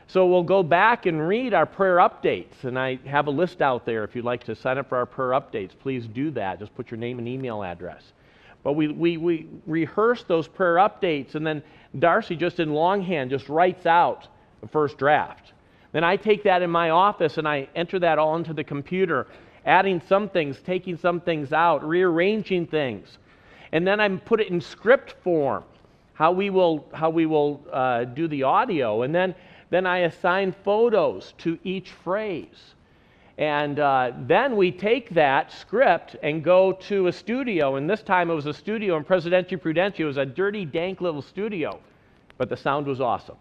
So 0.09 0.27
we'll 0.27 0.45
go 0.45 0.63
back 0.63 1.07
and 1.07 1.27
read 1.27 1.53
our 1.53 1.67
prayer 1.67 1.97
updates, 1.97 2.63
and 2.63 2.79
I 2.79 2.99
have 3.07 3.27
a 3.27 3.31
list 3.31 3.61
out 3.61 3.85
there. 3.85 4.05
If 4.05 4.15
you'd 4.15 4.25
like 4.25 4.45
to 4.45 4.55
sign 4.55 4.79
up 4.79 4.89
for 4.89 4.99
our 4.99 5.07
prayer 5.07 5.31
updates, 5.31 5.71
please 5.77 6.07
do 6.07 6.31
that. 6.33 6.61
Just 6.61 6.75
put 6.77 6.91
your 6.91 6.99
name 6.99 7.19
and 7.19 7.27
email 7.27 7.65
address. 7.65 8.13
But 8.63 8.75
we, 8.75 8.89
we, 8.89 9.17
we 9.17 9.49
rehearse 9.67 10.25
those 10.25 10.47
prayer 10.47 10.77
updates, 10.77 11.35
and 11.35 11.45
then 11.47 11.63
Darcy 11.99 12.37
just 12.37 12.61
in 12.61 12.73
longhand 12.73 13.31
just 13.31 13.49
writes 13.49 13.87
out 13.87 14.29
the 14.61 14.69
first 14.69 14.99
draft. 14.99 15.53
Then 15.93 16.05
I 16.05 16.17
take 16.17 16.43
that 16.45 16.63
in 16.63 16.71
my 16.71 16.91
office 16.91 17.39
and 17.39 17.49
I 17.49 17.69
enter 17.75 17.99
that 18.01 18.19
all 18.19 18.37
into 18.37 18.53
the 18.53 18.65
computer, 18.65 19.27
adding 19.67 20.01
some 20.09 20.29
things, 20.29 20.61
taking 20.65 20.97
some 20.97 21.21
things 21.21 21.53
out, 21.53 21.87
rearranging 21.87 22.67
things. 22.67 23.19
And 23.73 23.87
then 23.87 24.01
I 24.01 24.09
put 24.09 24.41
it 24.41 24.49
in 24.49 24.61
script 24.61 25.17
form, 25.23 25.65
how 26.15 26.33
we 26.33 26.51
will, 26.51 26.87
how 26.95 27.11
we 27.11 27.27
will 27.27 27.61
uh, 27.73 28.05
do 28.05 28.29
the 28.29 28.45
audio. 28.45 29.03
And 29.03 29.15
then, 29.15 29.35
then 29.71 29.87
I 29.87 29.99
assign 29.99 30.55
photos 30.65 31.35
to 31.39 31.59
each 31.65 31.91
phrase. 31.91 32.75
And 33.39 33.81
uh, 33.81 34.13
then 34.21 34.57
we 34.57 34.71
take 34.71 35.11
that 35.11 35.53
script 35.53 36.17
and 36.23 36.43
go 36.43 36.73
to 36.73 37.09
a 37.09 37.13
studio. 37.13 37.77
And 37.77 37.91
this 37.91 38.03
time 38.03 38.31
it 38.31 38.35
was 38.35 38.47
a 38.47 38.55
studio 38.55 38.97
in 38.97 39.05
Presidente 39.05 39.57
Prudente. 39.57 40.01
It 40.01 40.07
was 40.07 40.17
a 40.17 40.25
dirty, 40.25 40.65
dank 40.65 41.03
little 41.03 41.21
studio, 41.21 41.79
but 42.39 42.49
the 42.49 42.57
sound 42.57 42.87
was 42.87 43.01
awesome. 43.01 43.37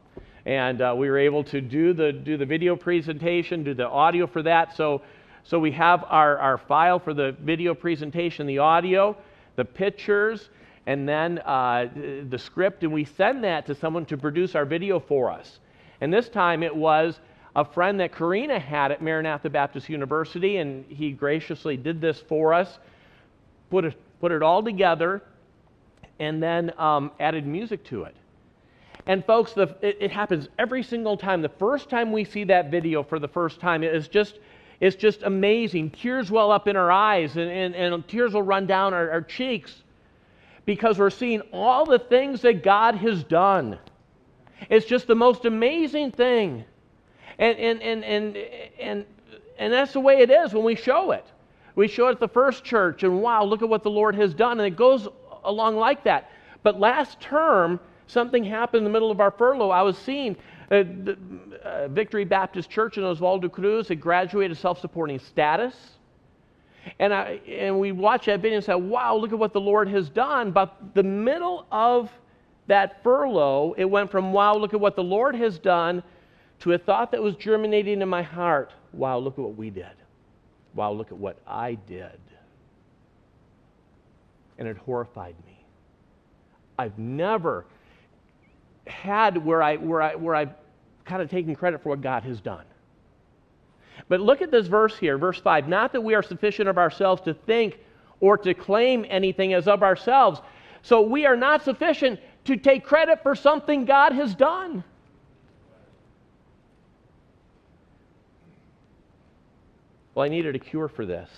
And 0.46 0.82
uh, 0.82 0.94
we 0.98 1.10
were 1.10 1.18
able 1.18 1.44
to 1.46 1.62
do 1.62 1.94
the, 1.94 2.12
do 2.12 2.36
the 2.36 2.46
video 2.46 2.76
presentation, 2.76 3.64
do 3.64 3.74
the 3.74 3.88
audio 3.88 4.28
for 4.28 4.44
that. 4.44 4.76
So, 4.76 5.02
so 5.46 5.60
we 5.60 5.72
have 5.72 6.04
our, 6.08 6.38
our 6.40 6.58
file 6.58 6.98
for 6.98 7.14
the 7.14 7.36
video 7.40 7.76
presentation, 7.76 8.48
the 8.48 8.58
audio, 8.58 9.16
the 9.56 9.64
pictures, 9.64 10.50
and 10.88 11.08
then 11.08 11.38
uh, 11.40 11.88
the 12.30 12.38
script. 12.38 12.84
And 12.84 12.92
we 12.92 13.06
send 13.06 13.44
that 13.44 13.68
to 13.68 13.76
someone 13.76 14.06
to 14.08 14.18
produce 14.18 14.56
our 14.56 14.66
video 14.66 15.00
for 15.00 15.32
us. 15.32 15.60
And 16.02 16.12
this 16.12 16.30
time 16.30 16.64
it 16.64 16.76
was 16.76 17.20
a 17.56 17.64
friend 17.64 18.00
that 18.00 18.12
Karina 18.12 18.60
had 18.60 18.92
at 18.92 19.02
Maranatha 19.02 19.50
Baptist 19.50 19.88
University, 19.88 20.58
and 20.58 20.84
he 20.90 21.12
graciously 21.12 21.78
did 21.78 22.02
this 22.02 22.20
for 22.20 22.52
us, 22.52 22.80
put 23.70 23.86
it, 23.86 23.96
put 24.20 24.32
it 24.32 24.42
all 24.42 24.64
together, 24.64 25.22
and 26.20 26.42
then 26.42 26.74
um, 26.80 27.12
added 27.20 27.46
music 27.46 27.84
to 27.86 28.04
it. 28.04 28.16
And 29.06 29.24
folks, 29.24 29.54
the, 29.54 29.76
it, 29.82 29.98
it, 30.02 30.12
happens 30.12 30.50
every 30.58 30.82
single 30.82 31.16
time. 31.16 31.44
The 31.44 31.50
first 31.50 31.90
time 31.90 32.12
we 32.12 32.24
see 32.24 32.44
that 32.46 32.72
video 32.72 33.04
for 33.04 33.20
the 33.20 33.28
first 33.28 33.60
time, 33.60 33.84
it 33.84 33.94
is 33.94 34.08
just, 34.08 34.40
it's 34.80 34.96
just 34.96 35.24
amazing. 35.24 35.92
Tears 35.92 36.30
well 36.30 36.52
up 36.52 36.68
in 36.68 36.76
our 36.76 36.92
eyes, 36.92 37.38
and, 37.38 37.50
and, 37.50 37.76
and 37.76 38.08
tears 38.08 38.34
will 38.34 38.44
run 38.44 38.68
down 38.68 38.94
our, 38.94 39.10
our 39.10 39.22
cheeks 39.22 39.84
because 40.66 40.98
we're 40.98 41.10
seeing 41.10 41.42
all 41.54 41.86
the 41.86 42.00
things 42.00 42.42
that 42.42 42.64
God 42.64 42.96
has 42.96 43.24
done. 43.24 43.80
It's 44.70 44.86
just 44.86 45.08
the 45.08 45.16
most 45.16 45.46
amazing 45.46 46.12
thing. 46.12 46.66
And, 47.38 47.58
and, 47.58 47.82
and, 47.82 48.04
and, 48.04 48.38
and, 48.80 49.06
and 49.58 49.74
that's 49.74 49.94
the 49.94 50.00
way 50.00 50.22
it 50.22 50.32
is 50.32 50.54
when 50.54 50.64
we 50.64 50.76
show 50.76 51.12
it. 51.12 51.26
We 51.76 51.88
show 51.88 52.08
it 52.08 52.12
at 52.12 52.20
the 52.20 52.28
first 52.28 52.64
church, 52.64 53.04
and 53.04 53.22
wow, 53.22 53.44
look 53.44 53.62
at 53.62 53.70
what 53.70 53.84
the 53.84 53.90
Lord 53.90 54.16
has 54.16 54.34
done. 54.34 54.60
And 54.60 54.68
it 54.68 54.78
goes 54.78 55.08
along 55.44 55.76
like 55.76 56.04
that. 56.06 56.32
But 56.64 56.80
last 56.80 57.20
term, 57.20 57.80
something 58.08 58.44
happened 58.44 58.80
in 58.80 58.84
the 58.86 58.90
middle 58.90 59.12
of 59.12 59.20
our 59.20 59.32
furlough. 59.32 59.70
I 59.70 59.82
was 59.82 59.98
seeing 59.98 60.36
uh, 60.72 60.84
the, 60.84 61.18
uh, 61.64 61.88
Victory 61.90 62.26
Baptist 62.26 62.70
Church 62.70 62.98
in 62.98 63.04
Oswaldo 63.04 63.52
Cruz 63.52 63.88
had 63.88 64.02
graduated 64.02 64.58
self 64.58 64.80
supporting 64.80 65.20
status. 65.20 65.76
And, 67.00 67.14
I, 67.14 67.40
and 67.48 67.80
we 67.80 67.92
watched 67.92 68.28
that 68.28 68.42
video 68.42 68.58
and 68.58 68.66
said, 68.66 68.76
wow, 68.76 69.16
look 69.16 69.34
at 69.34 69.40
what 69.40 69.54
the 69.54 69.60
Lord 69.60 69.88
has 69.90 70.10
done. 70.10 70.52
But 70.52 70.76
the 70.94 71.04
middle 71.04 71.66
of 71.72 72.12
that 72.68 73.02
furlough, 73.04 73.74
it 73.78 73.86
went 73.86 74.12
from, 74.12 74.32
wow, 74.34 74.56
look 74.56 74.74
at 74.74 74.80
what 74.80 74.96
the 74.96 75.04
Lord 75.04 75.36
has 75.36 75.58
done, 75.60 76.04
to 76.60 76.74
a 76.74 76.78
thought 76.78 77.12
that 77.12 77.22
was 77.22 77.36
germinating 77.36 78.02
in 78.02 78.10
my 78.10 78.22
heart, 78.22 78.72
wow, 78.94 79.18
look 79.18 79.34
at 79.34 79.40
what 79.40 79.56
we 79.56 79.70
did. 79.70 79.92
Wow, 80.74 80.92
look 80.92 81.08
at 81.12 81.18
what 81.18 81.38
I 81.48 81.76
did. 81.88 82.20
And 84.58 84.68
it 84.68 84.78
horrified 84.78 85.36
me. 85.46 85.66
I've 86.78 86.98
never 86.98 87.66
had 88.88 89.44
where, 89.44 89.62
I, 89.62 89.78
where, 89.78 90.02
I, 90.02 90.16
where 90.16 90.36
I've 90.36 90.54
kind 91.06 91.22
of 91.22 91.30
taken 91.30 91.56
credit 91.56 91.82
for 91.82 91.90
what 91.90 92.02
God 92.02 92.24
has 92.24 92.42
done. 92.42 92.66
But 94.08 94.22
look 94.22 94.42
at 94.42 94.52
this 94.52 94.68
verse 94.68 94.98
here, 94.98 95.18
verse 95.18 95.40
5. 95.40 95.68
Not 95.68 95.92
that 95.94 96.02
we 96.02 96.14
are 96.14 96.24
sufficient 96.24 96.70
of 96.70 96.78
ourselves 96.78 97.22
to 97.24 97.34
think 97.34 97.80
or 98.20 98.38
to 98.38 98.54
claim 98.54 99.06
anything 99.10 99.54
as 99.54 99.68
of 99.68 99.84
ourselves. 99.84 100.42
So 100.82 101.02
we 101.02 101.26
are 101.26 101.38
not 101.38 101.64
sufficient 101.64 102.20
to 102.46 102.58
take 102.58 102.84
credit 102.84 103.24
for 103.24 103.36
something 103.36 103.86
God 103.86 104.12
has 104.12 104.36
done. 104.36 104.84
Well, 110.14 110.26
I 110.26 110.30
needed 110.30 110.56
a 110.56 110.60
cure 110.60 110.88
for 110.88 111.06
this. 111.06 111.30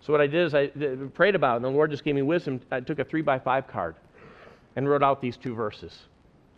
So 0.00 0.12
what 0.12 0.20
I 0.20 0.28
did 0.28 0.46
is 0.46 0.54
I 0.54 0.68
prayed 1.14 1.34
about 1.34 1.54
it, 1.54 1.56
and 1.56 1.64
the 1.64 1.70
Lord 1.70 1.90
just 1.90 2.04
gave 2.04 2.14
me 2.14 2.22
wisdom. 2.22 2.60
I 2.70 2.78
took 2.78 3.00
a 3.00 3.04
three 3.04 3.22
by 3.22 3.40
five 3.40 3.66
card 3.66 3.96
and 4.76 4.88
wrote 4.88 5.02
out 5.02 5.20
these 5.20 5.36
two 5.36 5.54
verses. 5.54 5.98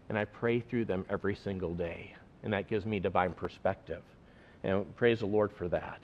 And 0.08 0.18
I 0.18 0.24
pray 0.24 0.60
through 0.60 0.86
them 0.86 1.04
every 1.10 1.34
single 1.34 1.74
day. 1.74 2.14
And 2.42 2.52
that 2.52 2.68
gives 2.68 2.86
me 2.86 3.00
divine 3.00 3.32
perspective. 3.32 4.02
And 4.62 4.94
praise 4.96 5.20
the 5.20 5.26
Lord 5.26 5.52
for 5.52 5.68
that. 5.68 6.00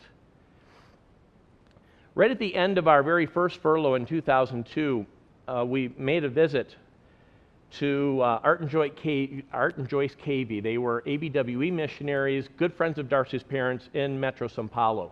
Right 2.14 2.30
at 2.30 2.38
the 2.38 2.54
end 2.54 2.78
of 2.78 2.86
our 2.86 3.02
very 3.02 3.26
first 3.26 3.60
furlough 3.60 3.94
in 3.94 4.06
2002, 4.06 5.06
uh, 5.48 5.64
we 5.66 5.92
made 5.98 6.24
a 6.24 6.28
visit 6.28 6.76
to 7.78 8.20
uh, 8.22 8.40
Art, 8.44 8.60
and 8.60 8.70
Joyce 8.70 8.92
Art 9.52 9.76
and 9.78 9.88
Joyce 9.88 10.14
Cavey. 10.14 10.62
They 10.62 10.78
were 10.78 11.02
ABWE 11.06 11.72
missionaries, 11.72 12.48
good 12.56 12.72
friends 12.72 12.98
of 12.98 13.08
Darcy's 13.08 13.42
parents 13.42 13.88
in 13.94 14.18
Metro 14.18 14.46
Sao 14.46 14.66
Paulo. 14.68 15.10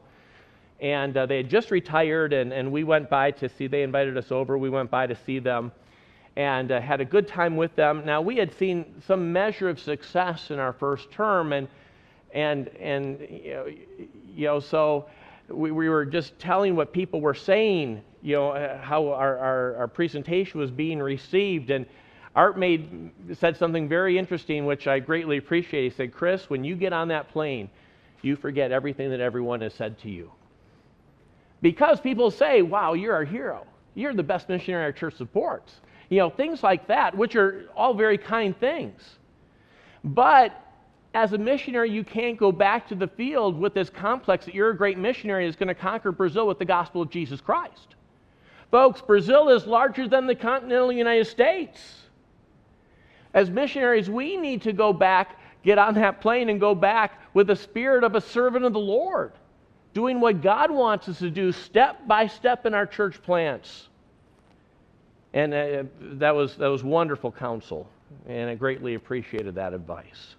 And 0.80 1.16
uh, 1.16 1.26
they 1.26 1.38
had 1.38 1.48
just 1.48 1.70
retired, 1.70 2.32
and, 2.32 2.52
and 2.52 2.70
we 2.70 2.84
went 2.84 3.10
by 3.10 3.32
to 3.32 3.48
see, 3.48 3.66
they 3.66 3.82
invited 3.82 4.16
us 4.16 4.30
over. 4.30 4.58
We 4.58 4.70
went 4.70 4.90
by 4.90 5.06
to 5.06 5.16
see 5.26 5.38
them 5.38 5.72
and 6.36 6.72
uh, 6.72 6.80
had 6.80 7.00
a 7.00 7.04
good 7.04 7.28
time 7.28 7.56
with 7.56 7.74
them. 7.76 8.04
Now, 8.06 8.22
we 8.22 8.36
had 8.36 8.54
seen 8.54 9.02
some 9.06 9.32
measure 9.32 9.68
of 9.68 9.78
success 9.78 10.50
in 10.50 10.58
our 10.58 10.72
first 10.72 11.10
term, 11.10 11.52
and, 11.52 11.68
and, 12.32 12.68
and 12.68 13.20
you, 13.20 13.52
know, 13.52 13.66
you 14.34 14.46
know, 14.46 14.60
so 14.60 15.06
we, 15.48 15.70
we 15.70 15.88
were 15.88 16.06
just 16.06 16.38
telling 16.38 16.74
what 16.74 16.92
people 16.92 17.20
were 17.20 17.34
saying, 17.34 18.02
you 18.22 18.36
know, 18.36 18.50
uh, 18.50 18.80
how 18.80 19.08
our, 19.08 19.38
our, 19.38 19.76
our 19.76 19.88
presentation 19.88 20.58
was 20.58 20.70
being 20.70 21.00
received. 21.00 21.70
And 21.70 21.84
Art 22.34 22.56
made, 22.58 23.10
said 23.34 23.56
something 23.58 23.88
very 23.88 24.16
interesting, 24.16 24.64
which 24.64 24.86
I 24.86 25.00
greatly 25.00 25.36
appreciate. 25.36 25.84
He 25.84 25.90
said, 25.90 26.12
Chris, 26.12 26.48
when 26.48 26.64
you 26.64 26.76
get 26.76 26.94
on 26.94 27.08
that 27.08 27.28
plane, 27.28 27.68
you 28.22 28.36
forget 28.36 28.72
everything 28.72 29.10
that 29.10 29.20
everyone 29.20 29.60
has 29.60 29.74
said 29.74 29.98
to 30.00 30.08
you. 30.08 30.30
Because 31.60 32.00
people 32.00 32.30
say, 32.30 32.62
wow, 32.62 32.94
you're 32.94 33.14
our 33.14 33.24
hero. 33.24 33.66
You're 33.94 34.14
the 34.14 34.22
best 34.22 34.48
missionary 34.48 34.84
our 34.84 34.92
church 34.92 35.16
supports. 35.16 35.80
You 36.12 36.18
know, 36.18 36.28
things 36.28 36.62
like 36.62 36.88
that, 36.88 37.16
which 37.16 37.36
are 37.36 37.70
all 37.74 37.94
very 37.94 38.18
kind 38.18 38.54
things. 38.60 39.00
But 40.04 40.52
as 41.14 41.32
a 41.32 41.38
missionary, 41.38 41.90
you 41.90 42.04
can't 42.04 42.36
go 42.36 42.52
back 42.52 42.86
to 42.88 42.94
the 42.94 43.08
field 43.08 43.58
with 43.58 43.72
this 43.72 43.88
complex 43.88 44.44
that 44.44 44.54
you're 44.54 44.68
a 44.68 44.76
great 44.76 44.98
missionary 44.98 45.46
that's 45.46 45.56
going 45.56 45.68
to 45.68 45.74
conquer 45.74 46.12
Brazil 46.12 46.46
with 46.46 46.58
the 46.58 46.66
gospel 46.66 47.00
of 47.00 47.08
Jesus 47.08 47.40
Christ. 47.40 47.94
Folks, 48.70 49.00
Brazil 49.00 49.48
is 49.48 49.66
larger 49.66 50.06
than 50.06 50.26
the 50.26 50.34
continental 50.34 50.92
United 50.92 51.28
States. 51.28 51.80
As 53.32 53.48
missionaries, 53.48 54.10
we 54.10 54.36
need 54.36 54.60
to 54.62 54.74
go 54.74 54.92
back, 54.92 55.38
get 55.64 55.78
on 55.78 55.94
that 55.94 56.20
plane, 56.20 56.50
and 56.50 56.60
go 56.60 56.74
back 56.74 57.22
with 57.32 57.46
the 57.46 57.56
spirit 57.56 58.04
of 58.04 58.16
a 58.16 58.20
servant 58.20 58.66
of 58.66 58.74
the 58.74 58.78
Lord, 58.78 59.32
doing 59.94 60.20
what 60.20 60.42
God 60.42 60.70
wants 60.70 61.08
us 61.08 61.20
to 61.20 61.30
do 61.30 61.52
step 61.52 62.06
by 62.06 62.26
step 62.26 62.66
in 62.66 62.74
our 62.74 62.84
church 62.84 63.22
plants. 63.22 63.88
And 65.34 65.54
uh, 65.54 65.84
that, 66.18 66.34
was, 66.34 66.56
that 66.56 66.68
was 66.68 66.84
wonderful 66.84 67.32
counsel, 67.32 67.88
and 68.28 68.50
I 68.50 68.54
greatly 68.54 68.94
appreciated 68.94 69.54
that 69.54 69.72
advice. 69.72 70.36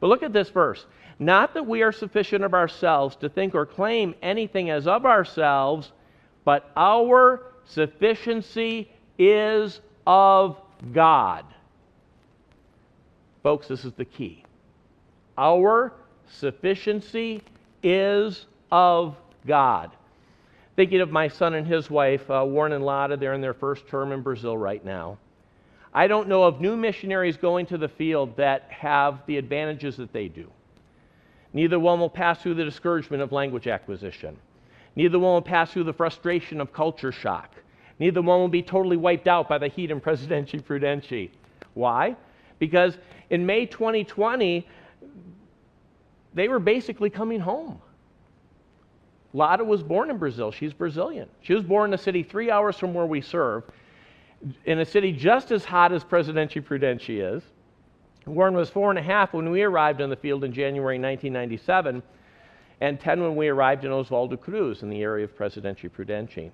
But 0.00 0.08
look 0.08 0.22
at 0.22 0.32
this 0.32 0.48
verse. 0.48 0.86
Not 1.18 1.54
that 1.54 1.66
we 1.66 1.82
are 1.82 1.92
sufficient 1.92 2.44
of 2.44 2.54
ourselves 2.54 3.16
to 3.16 3.28
think 3.28 3.54
or 3.54 3.66
claim 3.66 4.14
anything 4.22 4.70
as 4.70 4.86
of 4.86 5.04
ourselves, 5.04 5.92
but 6.44 6.70
our 6.76 7.52
sufficiency 7.64 8.90
is 9.18 9.80
of 10.06 10.56
God. 10.92 11.44
Folks, 13.42 13.68
this 13.68 13.84
is 13.84 13.92
the 13.92 14.04
key. 14.04 14.44
Our 15.36 15.92
sufficiency 16.28 17.42
is 17.82 18.46
of 18.70 19.16
God. 19.46 19.90
Thinking 20.78 21.00
of 21.00 21.10
my 21.10 21.26
son 21.26 21.54
and 21.54 21.66
his 21.66 21.90
wife, 21.90 22.30
uh, 22.30 22.44
Warren 22.46 22.70
and 22.70 22.84
Lotta, 22.84 23.16
they're 23.16 23.34
in 23.34 23.40
their 23.40 23.52
first 23.52 23.88
term 23.88 24.12
in 24.12 24.22
Brazil 24.22 24.56
right 24.56 24.84
now. 24.84 25.18
I 25.92 26.06
don't 26.06 26.28
know 26.28 26.44
of 26.44 26.60
new 26.60 26.76
missionaries 26.76 27.36
going 27.36 27.66
to 27.66 27.78
the 27.78 27.88
field 27.88 28.36
that 28.36 28.70
have 28.70 29.18
the 29.26 29.38
advantages 29.38 29.96
that 29.96 30.12
they 30.12 30.28
do. 30.28 30.48
Neither 31.52 31.80
one 31.80 31.98
will 31.98 32.08
pass 32.08 32.40
through 32.40 32.54
the 32.54 32.64
discouragement 32.64 33.24
of 33.24 33.32
language 33.32 33.66
acquisition. 33.66 34.36
Neither 34.94 35.18
one 35.18 35.32
will 35.32 35.42
pass 35.42 35.72
through 35.72 35.82
the 35.82 35.92
frustration 35.92 36.60
of 36.60 36.72
culture 36.72 37.10
shock. 37.10 37.56
Neither 37.98 38.22
one 38.22 38.38
will 38.38 38.46
be 38.46 38.62
totally 38.62 38.96
wiped 38.96 39.26
out 39.26 39.48
by 39.48 39.58
the 39.58 39.66
heat 39.66 39.90
in 39.90 40.00
Presidente 40.08 40.60
Prudente. 40.60 41.30
Why? 41.74 42.14
Because 42.60 42.96
in 43.30 43.44
May 43.44 43.66
2020, 43.66 44.64
they 46.34 46.46
were 46.46 46.60
basically 46.60 47.10
coming 47.10 47.40
home. 47.40 47.80
Lotta 49.32 49.64
was 49.64 49.82
born 49.82 50.10
in 50.10 50.18
Brazil. 50.18 50.50
She's 50.50 50.72
Brazilian. 50.72 51.28
She 51.42 51.54
was 51.54 51.64
born 51.64 51.90
in 51.90 51.94
a 51.94 51.98
city 51.98 52.22
three 52.22 52.50
hours 52.50 52.76
from 52.76 52.94
where 52.94 53.06
we 53.06 53.20
serve, 53.20 53.64
in 54.64 54.78
a 54.78 54.84
city 54.84 55.12
just 55.12 55.50
as 55.50 55.64
hot 55.64 55.92
as 55.92 56.04
Presidente 56.04 56.60
Prudente 56.60 57.36
is. 57.36 57.42
Warren 58.26 58.54
was 58.54 58.70
four 58.70 58.90
and 58.90 58.98
a 58.98 59.02
half 59.02 59.32
when 59.32 59.50
we 59.50 59.62
arrived 59.62 60.00
on 60.00 60.10
the 60.10 60.16
field 60.16 60.44
in 60.44 60.52
January 60.52 60.98
1997, 60.98 62.02
and 62.80 63.00
10 63.00 63.22
when 63.22 63.36
we 63.36 63.48
arrived 63.48 63.84
in 63.84 63.90
Oswaldo 63.90 64.40
Cruz 64.40 64.82
in 64.82 64.90
the 64.90 65.02
area 65.02 65.24
of 65.24 65.36
Presidente 65.36 65.88
Prudente. 65.88 66.50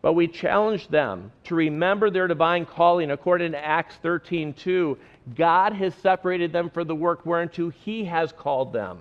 But 0.00 0.14
we 0.14 0.26
challenged 0.26 0.90
them 0.90 1.30
to 1.44 1.54
remember 1.54 2.10
their 2.10 2.26
divine 2.26 2.66
calling 2.66 3.12
according 3.12 3.52
to 3.52 3.64
Acts 3.64 3.98
13:2. 4.02 4.98
God 5.36 5.72
has 5.74 5.94
separated 5.94 6.52
them 6.52 6.70
for 6.70 6.82
the 6.82 6.94
work 6.94 7.24
whereunto 7.24 7.70
he 7.70 8.04
has 8.06 8.32
called 8.32 8.72
them. 8.72 8.98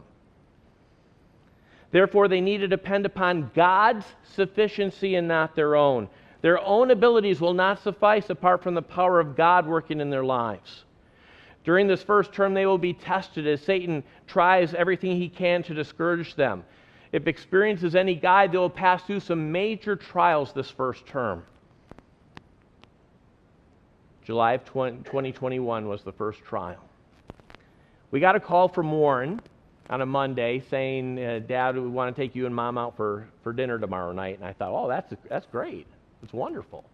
Therefore, 1.92 2.28
they 2.28 2.42
need 2.42 2.60
to 2.60 2.68
depend 2.68 3.06
upon 3.06 3.52
God's 3.54 4.06
sufficiency 4.24 5.16
and 5.16 5.28
not 5.28 5.56
their 5.56 5.76
own. 5.76 6.08
Their 6.42 6.60
own 6.60 6.90
abilities 6.90 7.42
will 7.42 7.54
not 7.54 7.84
suffice 7.84 8.30
apart 8.30 8.64
from 8.64 8.74
the 8.74 8.82
power 8.82 9.20
of 9.20 9.36
God 9.36 9.68
working 9.68 10.00
in 10.00 10.10
their 10.10 10.24
lives. 10.24 10.86
During 11.64 11.88
this 11.88 12.02
first 12.02 12.34
term, 12.34 12.54
they 12.54 12.66
will 12.66 12.78
be 12.78 12.94
tested 12.94 13.46
as 13.46 13.62
Satan 13.62 14.04
tries 14.26 14.74
everything 14.74 15.18
he 15.18 15.30
can 15.30 15.62
to 15.64 15.74
discourage 15.74 16.36
them. 16.36 16.64
If 17.12 17.28
experience 17.28 17.84
is 17.84 17.94
any 17.94 18.16
guide, 18.16 18.52
they 18.54 18.58
will 18.58 18.70
pass 18.70 19.04
through 19.04 19.20
some 19.20 19.52
major 19.52 19.96
trials 19.96 20.54
this 20.54 20.72
first 20.72 21.06
term. 21.06 21.44
July 24.24 24.54
of 24.54 24.64
2021 24.66 25.88
was 25.88 26.04
the 26.04 26.12
first 26.12 26.40
trial. 26.44 26.84
We 28.12 28.20
got 28.20 28.36
a 28.36 28.40
call 28.40 28.68
from 28.68 28.92
Warren 28.92 29.42
on 29.90 30.02
a 30.02 30.06
Monday 30.06 30.64
saying, 30.70 31.24
uh, 31.24 31.40
Dad, 31.40 31.76
we 31.76 31.88
want 31.88 32.16
to 32.16 32.22
take 32.22 32.36
you 32.36 32.46
and 32.46 32.56
Mom 32.56 32.78
out 32.78 32.96
for, 32.96 33.28
for 33.44 33.52
dinner 33.52 33.78
tomorrow 33.80 34.12
night. 34.12 34.38
And 34.38 34.46
I 34.46 34.54
thought, 34.54 34.72
oh, 34.72 34.88
that's, 34.88 35.14
that's 35.30 35.46
great. 35.48 35.88
It's 36.24 36.34
wonderful. 36.34 36.86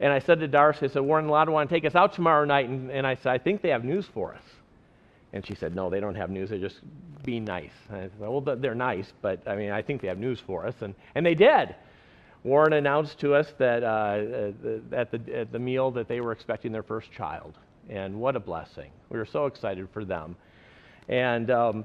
And 0.00 0.12
I 0.12 0.18
said 0.18 0.40
to 0.40 0.48
Darcy, 0.48 0.86
I 0.86 0.88
said, 0.88 1.02
Warren 1.02 1.24
and 1.24 1.32
Lotta 1.32 1.50
want 1.50 1.68
to 1.68 1.74
take 1.74 1.84
us 1.84 1.94
out 1.94 2.14
tomorrow 2.14 2.44
night. 2.44 2.68
And, 2.68 2.90
and 2.90 3.06
I 3.06 3.14
said, 3.16 3.28
I 3.28 3.38
think 3.38 3.62
they 3.62 3.70
have 3.70 3.84
news 3.84 4.06
for 4.14 4.34
us. 4.34 4.42
And 5.32 5.46
she 5.46 5.54
said, 5.54 5.74
no, 5.74 5.90
they 5.90 6.00
don't 6.00 6.14
have 6.14 6.30
news. 6.30 6.50
They're 6.50 6.58
just 6.58 6.80
being 7.24 7.44
nice. 7.44 7.72
And 7.88 7.98
I 7.98 8.02
said, 8.02 8.18
well, 8.18 8.40
they're 8.40 8.74
nice, 8.74 9.12
but 9.20 9.46
I 9.46 9.56
mean, 9.56 9.70
I 9.70 9.82
think 9.82 10.00
they 10.00 10.08
have 10.08 10.18
news 10.18 10.40
for 10.46 10.66
us. 10.66 10.74
And, 10.80 10.94
and 11.14 11.26
they 11.26 11.34
did. 11.34 11.74
Warren 12.44 12.72
announced 12.72 13.18
to 13.20 13.34
us 13.34 13.52
that 13.58 13.82
uh, 13.82 13.86
uh 13.86 14.96
at, 14.96 15.10
the, 15.10 15.20
at 15.36 15.52
the 15.52 15.58
meal 15.58 15.90
that 15.90 16.08
they 16.08 16.20
were 16.20 16.32
expecting 16.32 16.72
their 16.72 16.84
first 16.84 17.10
child. 17.12 17.58
And 17.90 18.14
what 18.20 18.36
a 18.36 18.40
blessing. 18.40 18.90
We 19.10 19.18
were 19.18 19.26
so 19.26 19.46
excited 19.46 19.88
for 19.92 20.04
them. 20.04 20.36
And, 21.08 21.50
um, 21.50 21.84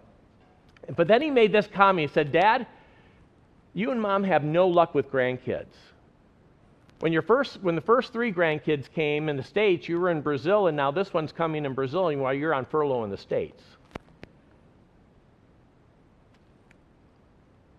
but 0.95 1.07
then 1.07 1.21
he 1.21 1.29
made 1.29 1.51
this 1.51 1.67
comment. 1.67 2.09
He 2.09 2.13
said, 2.13 2.31
Dad, 2.31 2.67
you 3.73 3.91
and 3.91 4.01
mom 4.01 4.23
have 4.23 4.43
no 4.43 4.67
luck 4.67 4.93
with 4.93 5.11
grandkids. 5.11 5.73
When, 6.99 7.11
your 7.11 7.21
first, 7.21 7.61
when 7.61 7.75
the 7.75 7.81
first 7.81 8.13
three 8.13 8.31
grandkids 8.31 8.89
came 8.91 9.27
in 9.27 9.35
the 9.35 9.43
States, 9.43 9.89
you 9.89 9.99
were 9.99 10.09
in 10.09 10.21
Brazil, 10.21 10.67
and 10.67 10.77
now 10.77 10.91
this 10.91 11.13
one's 11.13 11.31
coming 11.31 11.65
in 11.65 11.73
Brazil 11.73 12.15
while 12.17 12.33
you're 12.33 12.53
on 12.53 12.65
furlough 12.65 13.03
in 13.03 13.09
the 13.09 13.17
States. 13.17 13.61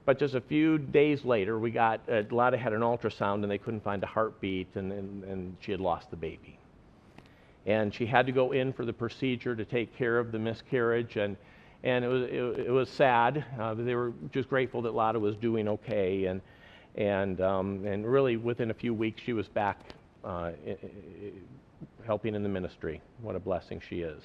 But 0.04 0.18
just 0.18 0.34
a 0.34 0.40
few 0.40 0.76
days 0.76 1.24
later, 1.24 1.58
we 1.58 1.70
got, 1.70 2.00
uh, 2.08 2.16
had 2.16 2.74
an 2.74 2.82
ultrasound 2.82 3.42
and 3.42 3.50
they 3.50 3.56
couldn't 3.56 3.82
find 3.82 4.02
a 4.02 4.06
heartbeat, 4.06 4.68
and, 4.74 4.92
and, 4.92 5.24
and 5.24 5.56
she 5.60 5.72
had 5.72 5.80
lost 5.80 6.10
the 6.10 6.16
baby. 6.16 6.58
And 7.64 7.94
she 7.94 8.04
had 8.04 8.26
to 8.26 8.32
go 8.32 8.52
in 8.52 8.74
for 8.74 8.84
the 8.84 8.92
procedure 8.92 9.56
to 9.56 9.64
take 9.64 9.96
care 9.96 10.18
of 10.18 10.32
the 10.32 10.38
miscarriage, 10.38 11.16
and, 11.16 11.38
and 11.84 12.02
it, 12.02 12.08
was, 12.08 12.22
it, 12.22 12.66
it 12.66 12.70
was 12.70 12.88
sad. 12.88 13.44
Uh, 13.60 13.74
they 13.74 13.94
were 13.94 14.14
just 14.32 14.48
grateful 14.48 14.80
that 14.82 14.94
Lotta 14.94 15.20
was 15.20 15.36
doing 15.36 15.68
okay. 15.68 16.24
And, 16.24 16.40
and, 16.96 17.40
um, 17.42 17.84
and 17.84 18.06
really, 18.06 18.38
within 18.38 18.70
a 18.70 18.74
few 18.74 18.94
weeks, 18.94 19.20
she 19.22 19.34
was 19.34 19.48
back 19.48 19.78
uh, 20.24 20.52
helping 22.06 22.34
in 22.34 22.42
the 22.42 22.48
ministry. 22.48 23.02
What 23.20 23.36
a 23.36 23.38
blessing 23.38 23.82
she 23.86 24.00
is. 24.00 24.22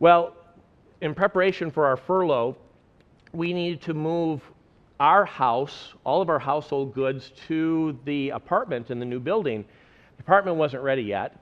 Well, 0.00 0.34
in 1.02 1.14
preparation 1.14 1.70
for 1.70 1.84
our 1.84 1.98
furlough, 1.98 2.56
we 3.34 3.52
needed 3.52 3.82
to 3.82 3.92
move 3.92 4.40
our 5.00 5.26
house, 5.26 5.92
all 6.04 6.22
of 6.22 6.30
our 6.30 6.38
household 6.38 6.94
goods, 6.94 7.32
to 7.48 7.98
the 8.06 8.30
apartment 8.30 8.90
in 8.90 8.98
the 8.98 9.04
new 9.04 9.20
building. 9.20 9.62
The 10.16 10.22
apartment 10.22 10.56
wasn't 10.56 10.84
ready 10.84 11.02
yet. 11.02 11.36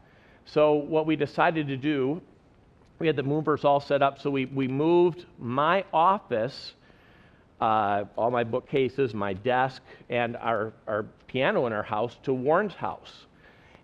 So, 0.44 0.72
what 0.72 1.06
we 1.06 1.14
decided 1.14 1.68
to 1.68 1.76
do, 1.76 2.20
we 3.02 3.08
had 3.08 3.16
the 3.16 3.22
movers 3.24 3.64
all 3.64 3.80
set 3.80 4.00
up. 4.00 4.20
So, 4.20 4.30
we, 4.30 4.44
we 4.46 4.68
moved 4.68 5.26
my 5.40 5.84
office, 5.92 6.74
uh, 7.60 8.04
all 8.16 8.30
my 8.30 8.44
bookcases, 8.44 9.12
my 9.12 9.32
desk, 9.32 9.82
and 10.08 10.36
our, 10.36 10.72
our 10.86 11.06
piano 11.26 11.66
in 11.66 11.72
our 11.72 11.82
house 11.82 12.16
to 12.22 12.32
Warren's 12.32 12.74
house. 12.74 13.26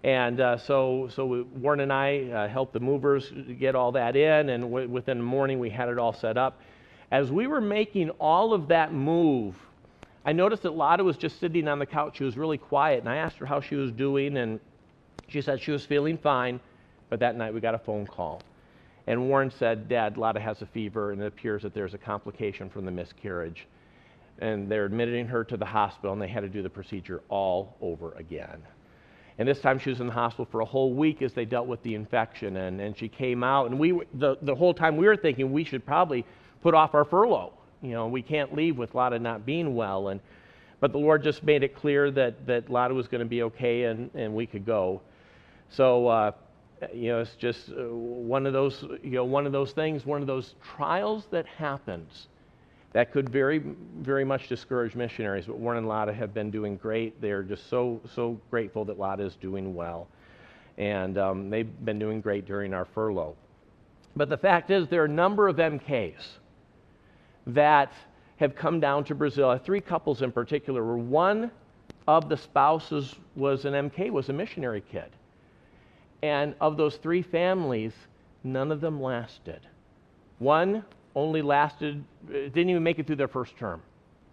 And 0.04 0.40
uh, 0.40 0.56
so, 0.56 1.08
so 1.12 1.26
we, 1.26 1.42
Warren 1.42 1.80
and 1.80 1.92
I 1.92 2.30
uh, 2.30 2.48
helped 2.48 2.72
the 2.72 2.80
movers 2.80 3.32
get 3.58 3.74
all 3.74 3.90
that 3.92 4.14
in, 4.14 4.50
and 4.50 4.62
w- 4.62 4.88
within 4.88 5.18
the 5.18 5.24
morning 5.24 5.58
we 5.58 5.68
had 5.68 5.88
it 5.88 5.98
all 5.98 6.12
set 6.12 6.38
up. 6.38 6.60
As 7.10 7.32
we 7.32 7.48
were 7.48 7.60
making 7.60 8.10
all 8.20 8.52
of 8.52 8.68
that 8.68 8.92
move, 8.92 9.56
I 10.24 10.32
noticed 10.32 10.62
that 10.62 10.74
Lotta 10.74 11.02
was 11.02 11.16
just 11.16 11.40
sitting 11.40 11.66
on 11.66 11.80
the 11.80 11.86
couch. 11.86 12.18
She 12.18 12.24
was 12.24 12.36
really 12.36 12.58
quiet, 12.58 13.00
and 13.00 13.08
I 13.08 13.16
asked 13.16 13.38
her 13.38 13.46
how 13.46 13.60
she 13.60 13.74
was 13.74 13.90
doing, 13.90 14.36
and 14.36 14.60
she 15.26 15.40
said 15.40 15.60
she 15.60 15.72
was 15.72 15.84
feeling 15.84 16.18
fine. 16.18 16.60
But 17.08 17.18
that 17.20 17.34
night 17.34 17.52
we 17.52 17.60
got 17.60 17.74
a 17.74 17.78
phone 17.78 18.06
call. 18.06 18.42
And 19.08 19.26
Warren 19.30 19.50
said, 19.50 19.88
Dad, 19.88 20.18
Lotta 20.18 20.38
has 20.38 20.60
a 20.60 20.66
fever, 20.66 21.12
and 21.12 21.22
it 21.22 21.26
appears 21.26 21.62
that 21.62 21.72
there's 21.72 21.94
a 21.94 21.98
complication 21.98 22.68
from 22.68 22.84
the 22.84 22.90
miscarriage. 22.90 23.66
And 24.40 24.70
they're 24.70 24.84
admitting 24.84 25.26
her 25.28 25.44
to 25.44 25.56
the 25.56 25.64
hospital, 25.64 26.12
and 26.12 26.20
they 26.20 26.28
had 26.28 26.42
to 26.42 26.48
do 26.50 26.62
the 26.62 26.68
procedure 26.68 27.22
all 27.30 27.74
over 27.80 28.12
again. 28.12 28.62
And 29.38 29.48
this 29.48 29.60
time 29.60 29.78
she 29.78 29.88
was 29.88 30.00
in 30.00 30.08
the 30.08 30.12
hospital 30.12 30.46
for 30.52 30.60
a 30.60 30.64
whole 30.66 30.92
week 30.92 31.22
as 31.22 31.32
they 31.32 31.46
dealt 31.46 31.66
with 31.66 31.82
the 31.82 31.94
infection. 31.94 32.58
And, 32.58 32.82
and 32.82 32.94
she 32.98 33.08
came 33.08 33.42
out, 33.42 33.70
and 33.70 33.78
we, 33.78 33.98
the, 34.12 34.36
the 34.42 34.54
whole 34.54 34.74
time 34.74 34.98
we 34.98 35.06
were 35.06 35.16
thinking 35.16 35.52
we 35.52 35.64
should 35.64 35.86
probably 35.86 36.26
put 36.62 36.74
off 36.74 36.94
our 36.94 37.06
furlough. 37.06 37.54
You 37.80 37.92
know, 37.92 38.08
we 38.08 38.20
can't 38.20 38.54
leave 38.54 38.76
with 38.76 38.94
Lotta 38.94 39.18
not 39.18 39.46
being 39.46 39.74
well. 39.74 40.08
And, 40.08 40.20
but 40.80 40.92
the 40.92 40.98
Lord 40.98 41.22
just 41.24 41.42
made 41.42 41.62
it 41.62 41.74
clear 41.74 42.10
that, 42.10 42.46
that 42.46 42.68
Lotta 42.68 42.92
was 42.92 43.08
going 43.08 43.20
to 43.20 43.26
be 43.26 43.42
okay 43.44 43.84
and, 43.84 44.10
and 44.14 44.34
we 44.34 44.44
could 44.44 44.66
go. 44.66 45.00
So, 45.70 46.08
uh, 46.08 46.32
you 46.94 47.08
know, 47.08 47.20
it's 47.20 47.34
just 47.36 47.70
uh, 47.70 47.82
one 47.92 48.46
of 48.46 48.52
those, 48.52 48.84
you 49.02 49.10
know, 49.10 49.24
one 49.24 49.46
of 49.46 49.52
those 49.52 49.72
things, 49.72 50.06
one 50.06 50.20
of 50.20 50.26
those 50.26 50.54
trials 50.62 51.26
that 51.30 51.46
happens 51.46 52.28
that 52.92 53.12
could 53.12 53.28
very, 53.28 53.62
very 53.98 54.24
much 54.24 54.48
discourage 54.48 54.94
missionaries. 54.94 55.46
But 55.46 55.58
Warren 55.58 55.78
and 55.78 55.88
Lotta 55.88 56.12
have 56.12 56.32
been 56.32 56.50
doing 56.50 56.76
great. 56.76 57.20
They're 57.20 57.42
just 57.42 57.68
so, 57.68 58.00
so 58.14 58.40
grateful 58.50 58.84
that 58.86 58.98
Lotta 58.98 59.24
is 59.24 59.34
doing 59.36 59.74
well. 59.74 60.08
And 60.78 61.18
um, 61.18 61.50
they've 61.50 61.68
been 61.84 61.98
doing 61.98 62.20
great 62.20 62.46
during 62.46 62.72
our 62.72 62.86
furlough. 62.86 63.36
But 64.16 64.28
the 64.28 64.36
fact 64.36 64.70
is, 64.70 64.88
there 64.88 65.02
are 65.02 65.06
a 65.06 65.08
number 65.08 65.48
of 65.48 65.56
MKs 65.56 66.26
that 67.48 67.92
have 68.36 68.54
come 68.54 68.80
down 68.80 69.04
to 69.04 69.14
Brazil. 69.14 69.58
Three 69.58 69.80
couples 69.80 70.22
in 70.22 70.32
particular, 70.32 70.84
where 70.84 70.96
one 70.96 71.50
of 72.06 72.28
the 72.28 72.36
spouses 72.36 73.16
was 73.36 73.64
an 73.64 73.74
MK, 73.74 74.10
was 74.10 74.28
a 74.28 74.32
missionary 74.32 74.82
kid. 74.90 75.10
And 76.22 76.54
of 76.60 76.76
those 76.76 76.96
three 76.96 77.22
families, 77.22 77.92
none 78.44 78.72
of 78.72 78.80
them 78.80 79.00
lasted. 79.00 79.60
One 80.38 80.84
only 81.14 81.42
lasted, 81.42 82.04
uh, 82.28 82.32
didn't 82.32 82.70
even 82.70 82.82
make 82.82 82.98
it 82.98 83.06
through 83.06 83.16
their 83.16 83.28
first 83.28 83.56
term. 83.56 83.82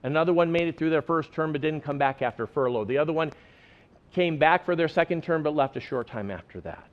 Another 0.03 0.33
one 0.33 0.51
made 0.51 0.67
it 0.67 0.77
through 0.77 0.91
their 0.91 1.01
first 1.01 1.31
term 1.33 1.51
but 1.51 1.61
didn't 1.61 1.81
come 1.81 1.97
back 1.97 2.21
after 2.21 2.45
furlough. 2.45 2.85
The 2.85 2.97
other 2.97 3.13
one 3.13 3.31
came 4.13 4.37
back 4.37 4.65
for 4.65 4.75
their 4.75 4.87
second 4.87 5.23
term 5.23 5.43
but 5.43 5.55
left 5.55 5.77
a 5.77 5.79
short 5.79 6.07
time 6.07 6.29
after 6.29 6.61
that. 6.61 6.89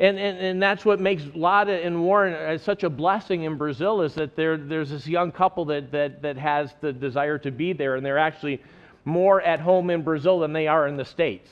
And, 0.00 0.18
and, 0.18 0.38
and 0.38 0.62
that's 0.62 0.84
what 0.84 0.98
makes 0.98 1.22
Lotta 1.36 1.84
and 1.84 2.02
Warren 2.02 2.34
uh, 2.34 2.58
such 2.58 2.82
a 2.82 2.90
blessing 2.90 3.44
in 3.44 3.56
Brazil 3.56 4.02
is 4.02 4.14
that 4.14 4.34
there's 4.34 4.90
this 4.90 5.06
young 5.06 5.30
couple 5.30 5.64
that, 5.66 5.92
that, 5.92 6.20
that 6.22 6.36
has 6.36 6.74
the 6.80 6.92
desire 6.92 7.38
to 7.38 7.52
be 7.52 7.72
there, 7.72 7.94
and 7.94 8.04
they're 8.04 8.18
actually 8.18 8.60
more 9.04 9.40
at 9.42 9.60
home 9.60 9.90
in 9.90 10.02
Brazil 10.02 10.40
than 10.40 10.52
they 10.52 10.66
are 10.66 10.88
in 10.88 10.96
the 10.96 11.04
States. 11.04 11.48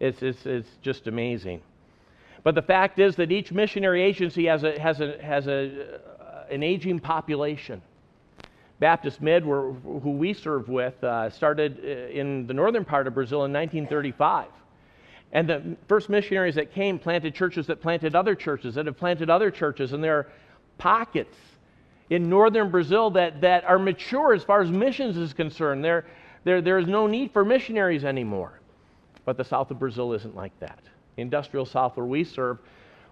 It's, 0.00 0.22
it's, 0.22 0.46
it's 0.46 0.68
just 0.82 1.06
amazing. 1.06 1.60
But 2.42 2.54
the 2.54 2.62
fact 2.62 2.98
is 2.98 3.16
that 3.16 3.30
each 3.30 3.52
missionary 3.52 4.02
agency 4.02 4.46
has, 4.46 4.64
a, 4.64 4.78
has, 4.80 5.00
a, 5.00 5.22
has 5.22 5.46
a, 5.46 6.00
uh, 6.18 6.44
an 6.50 6.62
aging 6.62 7.00
population. 7.00 7.82
Baptist 8.78 9.20
Mid, 9.20 9.42
who 9.42 10.14
we 10.18 10.32
serve 10.32 10.68
with, 10.70 11.04
uh, 11.04 11.28
started 11.28 11.80
uh, 11.84 12.18
in 12.18 12.46
the 12.46 12.54
northern 12.54 12.84
part 12.84 13.06
of 13.06 13.14
Brazil 13.14 13.44
in 13.44 13.52
1935. 13.52 14.48
And 15.32 15.48
the 15.48 15.76
first 15.86 16.08
missionaries 16.08 16.54
that 16.54 16.72
came 16.72 16.98
planted 16.98 17.34
churches 17.34 17.66
that 17.66 17.82
planted 17.82 18.14
other 18.14 18.34
churches 18.34 18.74
that 18.74 18.86
have 18.86 18.96
planted 18.96 19.28
other 19.28 19.50
churches. 19.50 19.92
And 19.92 20.02
there 20.02 20.16
are 20.16 20.26
pockets 20.78 21.36
in 22.08 22.28
northern 22.30 22.70
Brazil 22.70 23.10
that, 23.10 23.42
that 23.42 23.64
are 23.64 23.78
mature 23.78 24.32
as 24.32 24.42
far 24.42 24.62
as 24.62 24.70
missions 24.70 25.18
is 25.18 25.34
concerned. 25.34 25.84
There, 25.84 26.06
there, 26.44 26.62
there 26.62 26.78
is 26.78 26.88
no 26.88 27.06
need 27.06 27.32
for 27.32 27.44
missionaries 27.44 28.04
anymore. 28.04 28.59
But 29.24 29.36
the 29.36 29.44
south 29.44 29.70
of 29.70 29.78
Brazil 29.78 30.12
isn't 30.12 30.34
like 30.34 30.58
that. 30.60 30.80
Industrial 31.16 31.66
south 31.66 31.96
where 31.96 32.06
we 32.06 32.24
serve, 32.24 32.58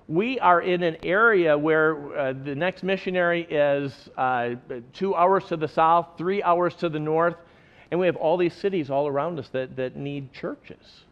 we 0.09 0.41
are 0.41 0.63
in 0.63 0.83
an 0.83 0.97
area 1.03 1.57
where 1.57 2.17
uh, 2.17 2.33
the 2.33 2.55
next 2.55 2.83
missionary 2.83 3.43
is 3.43 4.09
uh, 4.17 4.55
two 4.95 5.15
hours 5.15 5.45
to 5.45 5.57
the 5.57 5.69
south, 5.69 6.07
three 6.17 6.43
hours 6.43 6.75
to 6.77 6.89
the 6.89 6.99
north, 6.99 7.37
and 7.91 8.01
we 8.01 8.07
have 8.07 8.17
all 8.17 8.39
these 8.39 8.55
cities 8.55 8.91
all 8.91 9.07
around 9.07 9.39
us 9.39 9.49
that, 9.51 9.77
that 9.77 9.97
need 9.97 10.33
churches. 10.33 11.05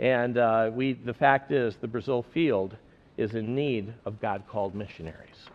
And 0.00 0.36
uh, 0.36 0.70
we, 0.72 0.94
the 0.94 1.14
fact 1.14 1.52
is, 1.52 1.76
the 1.76 1.86
Brazil 1.86 2.24
field 2.34 2.76
is 3.16 3.34
in 3.34 3.54
need 3.54 3.94
of 4.04 4.20
God 4.20 4.42
called 4.48 4.74
missionaries. 4.74 5.48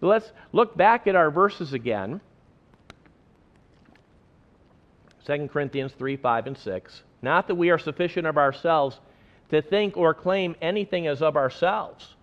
But 0.00 0.08
let's 0.08 0.32
look 0.52 0.76
back 0.76 1.06
at 1.06 1.16
our 1.16 1.30
verses 1.30 1.72
again 1.72 2.20
2 5.28 5.48
Corinthians 5.48 5.92
3 5.92 6.16
5 6.16 6.46
and 6.46 6.56
6. 6.56 7.02
Not 7.20 7.48
that 7.48 7.54
we 7.54 7.68
are 7.68 7.78
sufficient 7.78 8.26
of 8.26 8.38
ourselves 8.38 8.98
to 9.50 9.60
think 9.60 9.96
or 9.96 10.14
claim 10.14 10.56
anything 10.62 11.06
as 11.06 11.20
of 11.20 11.36
ourselves, 11.36 12.14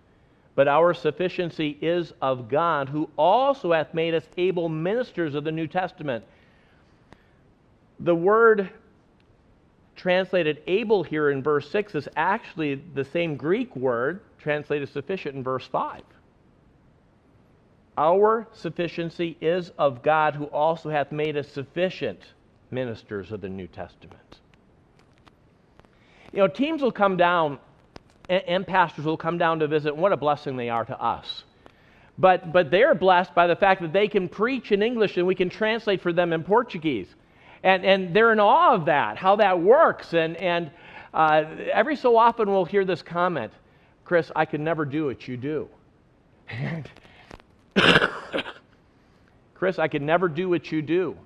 but 0.56 0.68
our 0.68 0.94
sufficiency 0.94 1.78
is 1.82 2.14
of 2.22 2.50
God, 2.50 2.90
who 2.90 3.10
also 3.16 3.72
hath 3.74 3.94
made 3.94 4.16
us 4.16 4.24
able 4.38 4.70
ministers 4.70 5.36
of 5.36 5.44
the 5.44 5.52
New 5.52 5.68
Testament. 5.68 6.24
The 8.00 8.16
word 8.16 8.72
translated 9.96 10.62
able 10.66 11.04
here 11.04 11.30
in 11.30 11.44
verse 11.44 11.70
6 11.70 11.94
is 11.94 12.08
actually 12.16 12.76
the 12.96 13.06
same 13.06 13.38
Greek 13.38 13.76
word 13.76 14.22
translated 14.40 14.90
sufficient 14.90 15.36
in 15.36 15.44
verse 15.44 15.68
5. 15.68 16.02
Our 17.98 18.48
sufficiency 18.52 19.38
is 19.40 19.72
of 19.78 20.02
God 20.02 20.34
who 20.36 20.46
also 20.46 20.90
hath 20.90 21.12
made 21.12 21.38
us 21.38 21.48
sufficient 21.48 22.20
ministers 22.76 23.32
of 23.32 23.42
the 23.42 23.50
New 23.50 23.66
Testament. 23.66 24.40
You 26.32 26.40
know, 26.40 26.48
teams 26.48 26.84
will 26.84 26.92
come 26.92 27.18
down 27.18 27.58
and, 28.30 28.68
pastors 28.68 29.06
will 29.06 29.18
come 29.18 29.38
down 29.38 29.60
to 29.60 29.68
visit. 29.68 29.96
What 29.96 30.12
a 30.12 30.18
blessing 30.18 30.58
they 30.58 30.70
are 30.70 30.86
to 30.86 31.02
us. 31.02 31.44
But, 32.18 32.54
but 32.54 32.70
they're 32.70 32.96
blessed 32.96 33.34
by 33.34 33.48
the 33.48 33.56
fact 33.56 33.82
that 33.82 33.94
they 33.94 34.08
can 34.08 34.30
preach 34.30 34.72
in 34.72 34.84
English 34.84 35.18
and 35.18 35.26
we 35.26 35.36
can 35.36 35.50
translate 35.50 36.02
for 36.02 36.14
them 36.14 36.34
in 36.34 36.44
Portuguese 36.44 37.08
and, 37.66 37.84
and 37.84 38.16
they're 38.16 38.32
in 38.32 38.40
awe 38.40 38.76
of 38.76 38.86
that, 38.86 39.18
how 39.18 39.36
that 39.38 39.60
works. 39.60 40.14
And, 40.14 40.38
and 40.38 40.70
uh, 41.14 41.46
every 41.74 41.96
so 41.96 42.16
often 42.16 42.48
we'll 42.48 42.64
hear 42.64 42.86
this 42.86 43.02
comment 43.02 43.52
Chris, 44.06 44.32
I 44.36 44.46
could 44.46 44.62
never 44.62 44.86
do 44.86 45.08
what 45.08 45.28
you 45.28 45.36
do. 45.36 45.68
Chris, 49.56 49.80
I 49.80 49.88
could 49.88 50.04
never 50.04 50.30
do 50.30 50.48
what 50.48 50.72
you 50.72 50.84
do. 50.84 51.18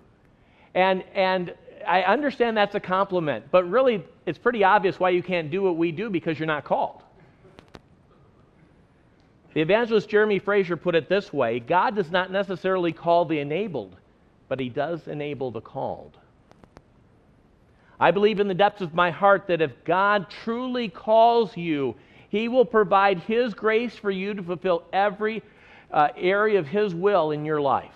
And, 0.76 1.04
and 1.14 1.54
I 1.88 2.04
understand 2.04 2.56
that's 2.56 2.76
a 2.76 2.80
compliment, 2.80 3.46
but 3.52 3.70
really, 3.70 4.04
it's 4.26 4.38
pretty 4.38 4.64
obvious 4.64 5.00
why 5.00 5.10
you 5.10 5.24
can't 5.24 5.50
do 5.50 5.64
what 5.64 5.78
we 5.78 5.92
do 5.92 6.10
because 6.10 6.38
you're 6.38 6.48
not 6.48 6.64
called. 6.64 7.04
The 9.54 9.62
evangelist 9.62 10.08
Jeremy 10.08 10.40
Fraser 10.40 10.78
put 10.78 10.96
it 10.96 11.10
this 11.10 11.34
way 11.34 11.60
God 11.60 11.96
does 11.96 12.12
not 12.12 12.32
necessarily 12.32 12.94
call 12.94 13.26
the 13.26 13.40
enabled, 13.40 13.96
but 14.48 14.60
he 14.60 14.70
does 14.70 15.08
enable 15.08 15.52
the 15.52 15.62
called. 15.62 16.18
I 18.00 18.12
believe 18.12 18.40
in 18.40 18.48
the 18.48 18.54
depths 18.54 18.82
of 18.82 18.94
my 18.94 19.12
heart 19.12 19.48
that 19.48 19.62
if 19.62 19.84
God 19.84 20.30
truly 20.30 20.88
calls 20.88 21.58
you, 21.58 21.96
he 22.30 22.48
will 22.48 22.64
provide 22.64 23.20
his 23.20 23.54
grace 23.54 23.96
for 23.96 24.12
you 24.12 24.34
to 24.36 24.44
fulfill 24.44 24.84
every 24.94 25.44
uh, 25.92 26.10
area 26.16 26.60
of 26.60 26.68
his 26.68 26.94
will 26.94 27.32
in 27.32 27.44
your 27.44 27.60
life. 27.60 27.92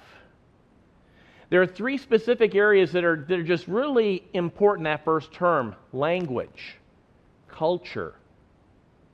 There 1.54 1.62
are 1.62 1.68
three 1.68 2.00
specific 2.00 2.56
areas 2.56 2.92
that 2.94 3.04
are, 3.04 3.28
that 3.30 3.38
are 3.38 3.44
just 3.44 3.68
really 3.68 4.24
important 4.34 4.86
that 4.86 5.06
first 5.06 5.32
term 5.32 5.76
language, 5.92 6.80
culture, 7.48 8.16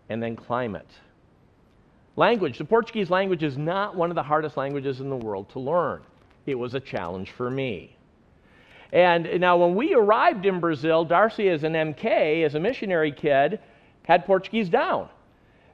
and 0.08 0.24
then 0.24 0.38
climate. 0.38 0.88
Language. 2.16 2.58
The 2.58 2.64
Portuguese 2.64 3.10
language 3.10 3.44
is 3.44 3.58
not 3.58 3.94
one 3.94 4.10
of 4.10 4.16
the 4.16 4.24
hardest 4.24 4.56
languages 4.56 5.02
in 5.02 5.10
the 5.10 5.18
world 5.18 5.50
to 5.50 5.60
learn. 5.60 6.02
It 6.46 6.56
was 6.56 6.76
a 6.76 6.80
challenge 6.80 7.32
for 7.32 7.52
me. 7.52 7.98
And 8.94 9.42
now, 9.42 9.58
when 9.58 9.76
we 9.76 9.94
arrived 9.94 10.46
in 10.46 10.62
Brazil, 10.62 11.04
Darcy, 11.04 11.50
as 11.50 11.66
an 11.66 11.74
MK, 11.74 12.46
as 12.46 12.56
a 12.56 12.60
missionary 12.62 13.12
kid, 13.12 13.60
had 14.04 14.26
Portuguese 14.26 14.70
down. 14.70 15.10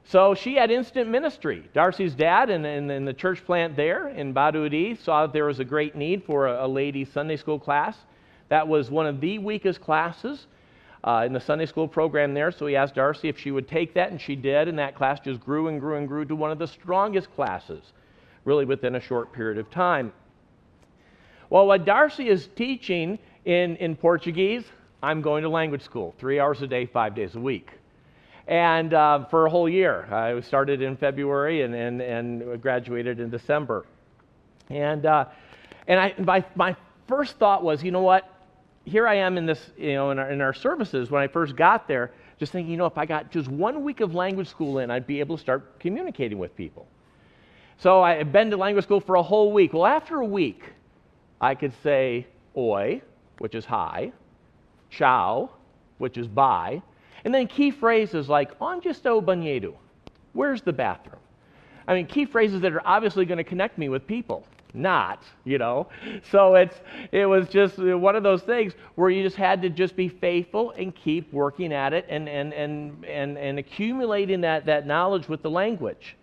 So 0.08 0.34
she 0.34 0.54
had 0.54 0.70
instant 0.70 1.10
ministry. 1.10 1.68
Darcy's 1.74 2.14
dad 2.14 2.48
and, 2.48 2.64
and, 2.64 2.88
and 2.92 3.08
the 3.08 3.12
church 3.12 3.44
plant 3.44 3.74
there 3.74 4.08
in 4.08 4.32
Barueri 4.32 4.96
saw 5.02 5.26
that 5.26 5.32
there 5.32 5.46
was 5.46 5.58
a 5.58 5.64
great 5.64 5.96
need 5.96 6.22
for 6.24 6.46
a, 6.46 6.64
a 6.64 6.68
ladies' 6.68 7.10
Sunday 7.10 7.36
school 7.36 7.58
class. 7.58 7.96
That 8.48 8.68
was 8.68 8.88
one 8.88 9.06
of 9.06 9.20
the 9.20 9.40
weakest 9.40 9.80
classes 9.80 10.46
uh, 11.02 11.24
in 11.26 11.32
the 11.32 11.40
Sunday 11.40 11.66
school 11.66 11.88
program 11.88 12.34
there. 12.34 12.52
So 12.52 12.66
he 12.66 12.76
asked 12.76 12.94
Darcy 12.94 13.28
if 13.28 13.36
she 13.36 13.50
would 13.50 13.66
take 13.66 13.94
that, 13.94 14.12
and 14.12 14.20
she 14.20 14.36
did. 14.36 14.68
And 14.68 14.78
that 14.78 14.94
class 14.94 15.18
just 15.18 15.40
grew 15.40 15.66
and 15.66 15.80
grew 15.80 15.96
and 15.96 16.06
grew 16.06 16.24
to 16.24 16.36
one 16.36 16.52
of 16.52 16.60
the 16.60 16.68
strongest 16.68 17.34
classes, 17.34 17.82
really 18.44 18.64
within 18.64 18.94
a 18.94 19.00
short 19.00 19.32
period 19.32 19.58
of 19.58 19.68
time. 19.72 20.12
Well, 21.50 21.66
what 21.66 21.84
Darcy 21.84 22.28
is 22.28 22.48
teaching 22.54 23.18
in, 23.44 23.74
in 23.76 23.96
Portuguese, 23.96 24.62
I'm 25.02 25.20
going 25.20 25.42
to 25.42 25.48
language 25.48 25.82
school, 25.82 26.14
three 26.16 26.38
hours 26.38 26.62
a 26.62 26.68
day, 26.68 26.86
five 26.86 27.16
days 27.16 27.34
a 27.34 27.40
week 27.40 27.72
and 28.46 28.94
uh, 28.94 29.24
for 29.26 29.46
a 29.46 29.50
whole 29.50 29.68
year. 29.68 30.06
I 30.12 30.40
started 30.40 30.82
in 30.82 30.96
February 30.96 31.62
and, 31.62 31.74
and, 31.74 32.00
and 32.00 32.62
graduated 32.62 33.20
in 33.20 33.30
December. 33.30 33.86
And, 34.70 35.06
uh, 35.06 35.26
and 35.88 35.98
I, 36.00 36.14
my, 36.18 36.44
my 36.54 36.76
first 37.08 37.38
thought 37.38 37.62
was, 37.62 37.82
you 37.82 37.90
know 37.90 38.02
what? 38.02 38.32
Here 38.84 39.08
I 39.08 39.16
am 39.16 39.36
in 39.36 39.46
this, 39.46 39.70
you 39.76 39.94
know, 39.94 40.10
in 40.10 40.18
our, 40.18 40.30
in 40.30 40.40
our 40.40 40.54
services 40.54 41.10
when 41.10 41.22
I 41.22 41.26
first 41.26 41.56
got 41.56 41.88
there, 41.88 42.12
just 42.38 42.52
thinking, 42.52 42.70
you 42.70 42.76
know, 42.76 42.86
if 42.86 42.98
I 42.98 43.06
got 43.06 43.30
just 43.32 43.48
one 43.48 43.82
week 43.82 44.00
of 44.00 44.14
language 44.14 44.48
school 44.48 44.78
in, 44.78 44.90
I'd 44.90 45.06
be 45.06 45.18
able 45.20 45.36
to 45.36 45.42
start 45.42 45.80
communicating 45.80 46.38
with 46.38 46.54
people. 46.56 46.86
So 47.78 48.02
I 48.02 48.14
had 48.14 48.32
been 48.32 48.50
to 48.50 48.56
language 48.56 48.84
school 48.84 49.00
for 49.00 49.16
a 49.16 49.22
whole 49.22 49.52
week. 49.52 49.72
Well, 49.72 49.86
after 49.86 50.20
a 50.20 50.24
week, 50.24 50.62
I 51.40 51.54
could 51.54 51.72
say 51.82 52.26
oi, 52.56 53.02
which 53.38 53.54
is 53.54 53.64
hi, 53.64 54.12
ciao, 54.90 55.50
which 55.98 56.16
is 56.16 56.28
bye, 56.28 56.82
and 57.24 57.34
then 57.34 57.46
key 57.46 57.70
phrases 57.70 58.28
like, 58.28 58.50
onde 58.60 58.84
está 58.84 59.06
o 59.06 59.22
banheiro? 59.22 59.74
Where's 60.32 60.62
the 60.62 60.72
bathroom? 60.72 61.20
I 61.88 61.94
mean, 61.94 62.06
key 62.06 62.24
phrases 62.26 62.60
that 62.62 62.72
are 62.72 62.86
obviously 62.86 63.24
going 63.24 63.38
to 63.38 63.44
connect 63.44 63.78
me 63.78 63.88
with 63.88 64.06
people. 64.06 64.44
Not, 64.74 65.22
you 65.44 65.56
know. 65.56 65.88
So 66.30 66.54
it's 66.56 66.78
it 67.10 67.24
was 67.24 67.48
just 67.48 67.78
uh, 67.78 67.96
one 67.96 68.14
of 68.14 68.22
those 68.22 68.42
things 68.42 68.74
where 68.94 69.08
you 69.08 69.22
just 69.22 69.36
had 69.36 69.62
to 69.62 69.70
just 69.70 69.96
be 69.96 70.08
faithful 70.08 70.72
and 70.72 70.94
keep 70.94 71.32
working 71.32 71.72
at 71.72 71.94
it 71.94 72.04
and 72.10 72.28
and 72.28 72.52
and 72.52 73.02
and, 73.06 73.38
and 73.38 73.58
accumulating 73.58 74.42
that, 74.42 74.66
that 74.66 74.86
knowledge 74.86 75.28
with 75.28 75.40
the 75.42 75.50
language. 75.50 76.16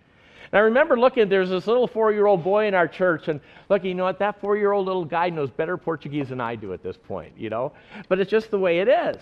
And 0.51 0.59
I 0.59 0.61
remember 0.65 0.99
looking, 0.99 1.29
there's 1.29 1.49
this 1.49 1.65
little 1.65 1.87
four 1.87 2.11
year 2.11 2.27
old 2.27 2.43
boy 2.43 2.67
in 2.67 2.75
our 2.75 2.87
church, 2.87 3.27
and 3.27 3.41
look, 3.69 3.83
you 3.83 3.95
know 3.95 4.03
what? 4.03 4.19
That 4.19 4.39
four 4.39 4.55
year 4.55 4.71
old 4.71 4.85
little 4.85 5.05
guy 5.05 5.29
knows 5.29 5.49
better 5.49 5.75
Portuguese 5.75 6.29
than 6.29 6.39
I 6.39 6.55
do 6.55 6.73
at 6.73 6.83
this 6.83 6.95
point, 6.95 7.33
you 7.35 7.49
know? 7.49 7.71
But 8.07 8.19
it's 8.19 8.29
just 8.29 8.51
the 8.51 8.59
way 8.59 8.79
it 8.79 8.87
is. 8.87 9.17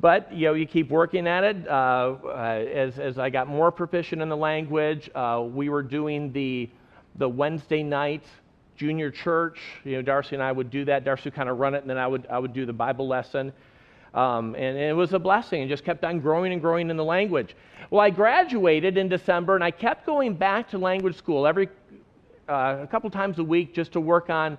But 0.00 0.32
you 0.32 0.46
know, 0.46 0.54
you 0.54 0.66
keep 0.66 0.90
working 0.90 1.26
at 1.26 1.44
it. 1.44 1.68
Uh, 1.68 2.16
uh, 2.24 2.28
as, 2.28 2.98
as 2.98 3.18
I 3.18 3.30
got 3.30 3.48
more 3.48 3.72
proficient 3.72 4.22
in 4.22 4.28
the 4.28 4.36
language, 4.36 5.10
uh, 5.14 5.44
we 5.44 5.68
were 5.68 5.82
doing 5.82 6.32
the 6.32 6.70
the 7.16 7.28
Wednesday 7.28 7.82
night 7.82 8.22
junior 8.76 9.10
church. 9.10 9.58
You 9.84 9.96
know, 9.96 10.02
Darcy 10.02 10.36
and 10.36 10.42
I 10.42 10.52
would 10.52 10.70
do 10.70 10.84
that. 10.84 11.04
Darcy 11.04 11.24
would 11.24 11.34
kind 11.34 11.48
of 11.48 11.58
run 11.58 11.74
it, 11.74 11.80
and 11.82 11.90
then 11.90 11.98
I 11.98 12.06
would 12.06 12.26
I 12.28 12.38
would 12.38 12.52
do 12.52 12.64
the 12.64 12.72
Bible 12.72 13.08
lesson. 13.08 13.52
Um, 14.14 14.54
and, 14.54 14.76
and, 14.76 14.78
it 14.78 14.94
was 14.94 15.12
a 15.12 15.18
blessing 15.18 15.60
and 15.60 15.68
just 15.68 15.84
kept 15.84 16.02
on 16.02 16.20
growing 16.20 16.52
and 16.52 16.62
growing 16.62 16.88
in 16.88 16.96
the 16.96 17.04
language. 17.04 17.54
Well, 17.90 18.00
I 18.00 18.08
graduated 18.08 18.96
in 18.96 19.08
December, 19.08 19.54
and 19.54 19.62
I 19.62 19.70
kept 19.70 20.06
going 20.06 20.34
back 20.34 20.70
to 20.70 20.78
language 20.78 21.14
school 21.14 21.46
every 21.46 21.68
uh, 22.48 22.78
a 22.80 22.86
couple 22.86 23.10
times 23.10 23.38
a 23.38 23.44
week 23.44 23.74
just 23.74 23.92
to 23.92 24.00
work 24.00 24.30
on 24.30 24.56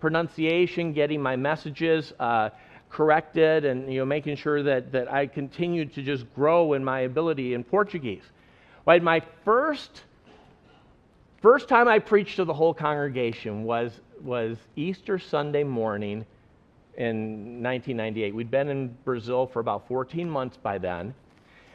pronunciation, 0.00 0.92
getting 0.92 1.20
my 1.20 1.34
messages. 1.34 2.12
Uh, 2.20 2.50
corrected 2.92 3.64
and 3.64 3.90
you 3.92 4.00
know, 4.00 4.04
making 4.04 4.36
sure 4.36 4.62
that, 4.62 4.92
that 4.92 5.10
I 5.10 5.26
continued 5.26 5.94
to 5.94 6.02
just 6.02 6.32
grow 6.34 6.74
in 6.74 6.84
my 6.84 7.00
ability 7.00 7.54
in 7.54 7.64
Portuguese. 7.64 8.22
Right, 8.86 9.02
my 9.02 9.22
first, 9.44 10.02
first 11.40 11.68
time 11.68 11.88
I 11.88 11.98
preached 11.98 12.36
to 12.36 12.44
the 12.44 12.52
whole 12.52 12.74
congregation 12.74 13.64
was, 13.64 13.92
was 14.22 14.58
Easter 14.76 15.18
Sunday 15.18 15.64
morning 15.64 16.26
in 16.98 17.62
1998. 17.62 18.34
We'd 18.34 18.50
been 18.50 18.68
in 18.68 18.96
Brazil 19.04 19.46
for 19.46 19.60
about 19.60 19.88
14 19.88 20.28
months 20.28 20.58
by 20.58 20.78
then. 20.78 21.14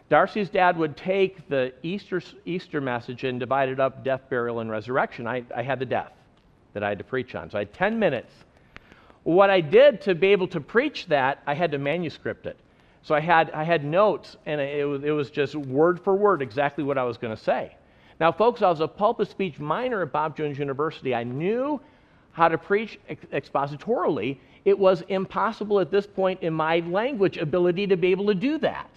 Darcy's 0.10 0.50
dad 0.50 0.78
would 0.78 0.96
take 0.96 1.50
the 1.50 1.74
Easter, 1.82 2.22
Easter 2.46 2.80
message 2.80 3.24
and 3.24 3.40
divide 3.40 3.70
it 3.70 3.80
up 3.80 4.04
death, 4.04 4.22
burial, 4.30 4.60
and 4.60 4.70
resurrection. 4.70 5.28
I, 5.28 5.44
I 5.56 5.64
had 5.64 5.80
the 5.80 5.86
death 5.86 6.12
that 6.74 6.84
I 6.84 6.90
had 6.90 7.00
to 7.00 7.04
preach 7.04 7.34
on. 7.36 7.50
So 7.50 7.58
I 7.58 7.62
had 7.62 7.74
10 7.74 7.98
minutes 7.98 8.32
what 9.28 9.50
I 9.50 9.60
did 9.60 10.00
to 10.04 10.16
be 10.16 10.28
able 10.28 10.48
to 10.48 10.62
preach 10.62 11.06
that, 11.08 11.44
I 11.46 11.54
had 11.54 11.72
to 11.72 11.78
manuscript 11.78 12.46
it. 12.46 12.56
So 13.02 13.14
I 13.14 13.20
had, 13.20 13.52
I 13.52 13.66
had 13.66 13.84
notes, 13.84 14.38
and 14.46 14.62
it 14.62 14.88
was, 14.88 15.04
it 15.04 15.12
was 15.12 15.30
just 15.30 15.54
word 15.54 16.00
for 16.00 16.16
word 16.16 16.42
exactly 16.42 16.82
what 16.82 16.98
I 16.98 17.04
was 17.04 17.18
going 17.18 17.36
to 17.36 17.44
say. 17.44 17.76
Now, 18.22 18.32
folks, 18.32 18.62
I 18.62 18.70
was 18.70 18.80
a 18.80 18.88
pulpit 18.88 19.30
speech 19.30 19.60
minor 19.60 20.02
at 20.02 20.14
Bob 20.14 20.38
Jones 20.38 20.58
University. 20.58 21.14
I 21.14 21.26
knew 21.26 21.82
how 22.32 22.48
to 22.48 22.58
preach 22.58 23.02
ex- 23.10 23.26
expositorily. 23.34 24.38
It 24.64 24.80
was 24.80 25.04
impossible 25.10 25.82
at 25.82 25.92
this 25.92 26.08
point 26.08 26.42
in 26.42 26.54
my 26.54 26.80
language 26.80 27.36
ability 27.36 27.86
to 27.88 27.98
be 27.98 28.12
able 28.12 28.28
to 28.28 28.34
do 28.34 28.58
that. 28.60 28.90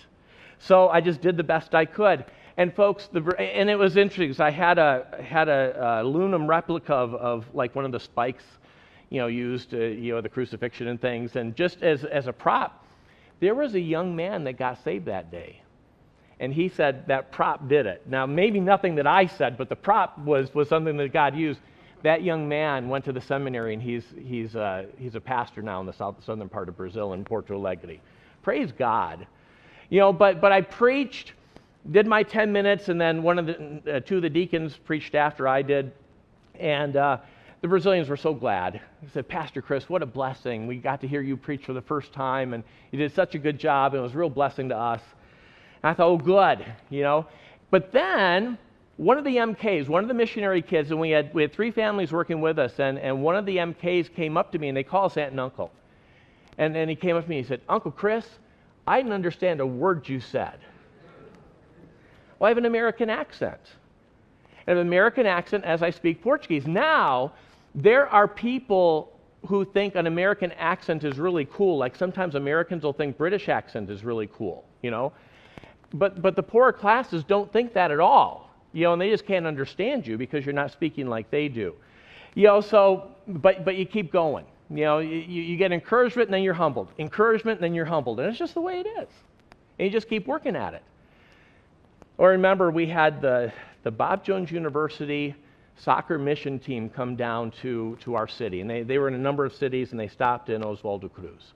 So 0.60 0.90
I 0.90 1.00
just 1.00 1.20
did 1.20 1.36
the 1.36 1.42
best 1.42 1.74
I 1.74 1.86
could. 1.86 2.24
And 2.56 2.72
folks, 2.72 3.08
the, 3.12 3.20
and 3.36 3.68
it 3.68 3.76
was 3.76 3.96
interesting 3.96 4.28
because 4.28 4.38
I 4.38 4.50
had 4.50 4.78
a 4.78 5.24
had 5.24 5.48
a, 5.48 5.98
a 5.98 6.02
aluminum 6.04 6.46
replica 6.46 6.94
of, 6.94 7.14
of 7.16 7.46
like 7.52 7.74
one 7.74 7.84
of 7.84 7.90
the 7.90 7.98
spikes 7.98 8.44
you 9.10 9.18
know, 9.18 9.26
used, 9.26 9.74
uh, 9.74 9.78
you 9.78 10.14
know, 10.14 10.20
the 10.20 10.28
crucifixion 10.28 10.88
and 10.88 11.00
things. 11.00 11.36
And 11.36 11.54
just 11.54 11.82
as, 11.82 12.04
as 12.04 12.28
a 12.28 12.32
prop, 12.32 12.86
there 13.40 13.54
was 13.54 13.74
a 13.74 13.80
young 13.80 14.14
man 14.14 14.44
that 14.44 14.54
got 14.54 14.82
saved 14.82 15.06
that 15.06 15.30
day. 15.30 15.60
And 16.38 16.54
he 16.54 16.68
said 16.68 17.06
that 17.08 17.32
prop 17.32 17.68
did 17.68 17.86
it. 17.86 18.02
Now, 18.06 18.24
maybe 18.24 18.60
nothing 18.60 18.94
that 18.94 19.06
I 19.06 19.26
said, 19.26 19.58
but 19.58 19.68
the 19.68 19.76
prop 19.76 20.16
was, 20.18 20.54
was 20.54 20.68
something 20.68 20.96
that 20.96 21.12
God 21.12 21.36
used. 21.36 21.60
That 22.02 22.22
young 22.22 22.48
man 22.48 22.88
went 22.88 23.04
to 23.06 23.12
the 23.12 23.20
seminary, 23.20 23.74
and 23.74 23.82
he's, 23.82 24.04
he's, 24.24 24.56
uh, 24.56 24.86
he's 24.96 25.16
a 25.16 25.20
pastor 25.20 25.60
now 25.60 25.80
in 25.80 25.86
the 25.86 25.92
south, 25.92 26.24
southern 26.24 26.48
part 26.48 26.70
of 26.70 26.76
Brazil 26.76 27.12
in 27.12 27.24
Porto 27.24 27.56
Alegre. 27.56 27.98
Praise 28.42 28.72
God. 28.72 29.26
You 29.90 30.00
know, 30.00 30.12
but, 30.12 30.40
but 30.40 30.50
I 30.50 30.62
preached, 30.62 31.34
did 31.90 32.06
my 32.06 32.22
10 32.22 32.52
minutes, 32.52 32.88
and 32.88 32.98
then 32.98 33.22
one 33.22 33.38
of 33.38 33.46
the, 33.46 33.96
uh, 33.96 34.00
two 34.00 34.16
of 34.16 34.22
the 34.22 34.30
deacons 34.30 34.78
preached 34.78 35.14
after 35.14 35.46
I 35.46 35.60
did. 35.60 35.92
And 36.58 36.96
uh, 36.96 37.18
the 37.60 37.68
Brazilians 37.68 38.08
were 38.08 38.16
so 38.16 38.32
glad. 38.32 38.80
They 39.02 39.08
said, 39.12 39.28
Pastor 39.28 39.60
Chris, 39.60 39.88
what 39.88 40.02
a 40.02 40.06
blessing. 40.06 40.66
We 40.66 40.76
got 40.76 41.00
to 41.02 41.08
hear 41.08 41.20
you 41.20 41.36
preach 41.36 41.64
for 41.64 41.72
the 41.72 41.82
first 41.82 42.12
time, 42.12 42.54
and 42.54 42.64
you 42.90 42.98
did 42.98 43.14
such 43.14 43.34
a 43.34 43.38
good 43.38 43.58
job, 43.58 43.92
and 43.92 44.00
it 44.00 44.02
was 44.02 44.14
a 44.14 44.18
real 44.18 44.30
blessing 44.30 44.70
to 44.70 44.76
us. 44.76 45.02
And 45.82 45.90
I 45.90 45.94
thought, 45.94 46.06
oh, 46.06 46.16
good, 46.16 46.64
you 46.88 47.02
know. 47.02 47.26
But 47.70 47.92
then 47.92 48.56
one 48.96 49.18
of 49.18 49.24
the 49.24 49.36
MKs, 49.36 49.88
one 49.88 50.02
of 50.02 50.08
the 50.08 50.14
missionary 50.14 50.62
kids, 50.62 50.90
and 50.90 50.98
we 50.98 51.10
had, 51.10 51.32
we 51.34 51.42
had 51.42 51.52
three 51.52 51.70
families 51.70 52.12
working 52.12 52.40
with 52.40 52.58
us, 52.58 52.78
and, 52.78 52.98
and 52.98 53.22
one 53.22 53.36
of 53.36 53.46
the 53.46 53.58
MKs 53.58 54.14
came 54.14 54.36
up 54.36 54.52
to 54.52 54.58
me, 54.58 54.68
and 54.68 54.76
they 54.76 54.82
call 54.82 55.06
us 55.06 55.16
aunt 55.16 55.32
and 55.32 55.40
uncle. 55.40 55.70
And, 56.60 56.76
and 56.76 56.90
he 56.90 56.96
came 56.96 57.16
up 57.16 57.24
to 57.24 57.30
me 57.30 57.38
and 57.38 57.46
he 57.46 57.48
said, 57.48 57.62
Uncle 57.70 57.90
Chris, 57.90 58.26
I 58.86 58.98
didn't 58.98 59.12
understand 59.12 59.60
a 59.60 59.66
word 59.66 60.06
you 60.08 60.20
said. 60.20 60.58
Well, 62.38 62.46
I 62.46 62.50
have 62.50 62.58
an 62.58 62.66
American 62.66 63.08
accent. 63.08 63.60
An 64.66 64.76
American 64.76 65.24
accent 65.24 65.64
as 65.64 65.82
I 65.82 65.88
speak 65.88 66.22
Portuguese. 66.22 66.66
Now, 66.66 67.32
there 67.74 68.08
are 68.08 68.26
people 68.26 69.12
who 69.46 69.64
think 69.64 69.94
an 69.94 70.06
American 70.06 70.52
accent 70.52 71.04
is 71.04 71.18
really 71.18 71.46
cool. 71.46 71.78
Like 71.78 71.96
sometimes 71.96 72.34
Americans 72.34 72.82
will 72.82 72.92
think 72.92 73.16
British 73.16 73.48
accent 73.48 73.90
is 73.90 74.04
really 74.04 74.28
cool, 74.32 74.64
you 74.82 74.90
know. 74.90 75.12
But, 75.94 76.22
but 76.22 76.36
the 76.36 76.42
poorer 76.42 76.72
classes 76.72 77.24
don't 77.24 77.52
think 77.52 77.72
that 77.74 77.90
at 77.90 78.00
all, 78.00 78.50
you 78.72 78.84
know, 78.84 78.92
and 78.92 79.02
they 79.02 79.10
just 79.10 79.26
can't 79.26 79.46
understand 79.46 80.06
you 80.06 80.16
because 80.18 80.44
you're 80.44 80.52
not 80.52 80.70
speaking 80.70 81.08
like 81.08 81.30
they 81.30 81.48
do. 81.48 81.74
You 82.34 82.44
know, 82.44 82.60
so, 82.60 83.08
but, 83.26 83.64
but 83.64 83.76
you 83.76 83.86
keep 83.86 84.12
going. 84.12 84.44
You 84.68 84.84
know, 84.84 84.98
you, 84.98 85.18
you 85.18 85.56
get 85.56 85.72
encouragement 85.72 86.28
and 86.28 86.34
then 86.34 86.42
you're 86.42 86.54
humbled. 86.54 86.92
Encouragement 86.98 87.58
and 87.58 87.64
then 87.64 87.74
you're 87.74 87.84
humbled. 87.84 88.20
And 88.20 88.28
it's 88.28 88.38
just 88.38 88.54
the 88.54 88.60
way 88.60 88.78
it 88.80 88.86
is. 88.86 89.08
And 89.78 89.86
you 89.86 89.90
just 89.90 90.08
keep 90.08 90.28
working 90.28 90.54
at 90.54 90.74
it. 90.74 90.82
Or 92.18 92.30
remember, 92.30 92.70
we 92.70 92.86
had 92.86 93.20
the, 93.20 93.52
the 93.82 93.90
Bob 93.90 94.24
Jones 94.24 94.52
University 94.52 95.34
soccer 95.80 96.18
mission 96.18 96.58
team 96.58 96.88
come 96.90 97.16
down 97.16 97.50
to, 97.62 97.96
to 98.02 98.14
our 98.14 98.28
city. 98.28 98.60
And 98.60 98.68
they, 98.68 98.82
they 98.82 98.98
were 98.98 99.08
in 99.08 99.14
a 99.14 99.18
number 99.18 99.44
of 99.44 99.54
cities 99.54 99.92
and 99.92 100.00
they 100.00 100.08
stopped 100.08 100.50
in 100.50 100.62
Oswaldo 100.62 101.12
Cruz. 101.12 101.54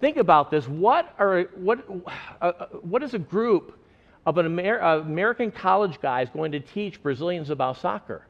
Think 0.00 0.16
about 0.16 0.50
this. 0.50 0.66
What, 0.68 1.14
are, 1.18 1.42
what, 1.56 1.84
uh, 2.40 2.44
uh 2.44 2.66
what 2.82 3.02
is 3.02 3.14
a 3.14 3.18
group 3.18 3.78
of 4.24 4.38
an 4.38 4.46
Amer- 4.46 4.78
American 4.78 5.50
college 5.50 6.00
guys 6.00 6.28
going 6.30 6.52
to 6.52 6.60
teach 6.60 7.02
Brazilians 7.02 7.50
about 7.50 7.78
soccer? 7.78 8.26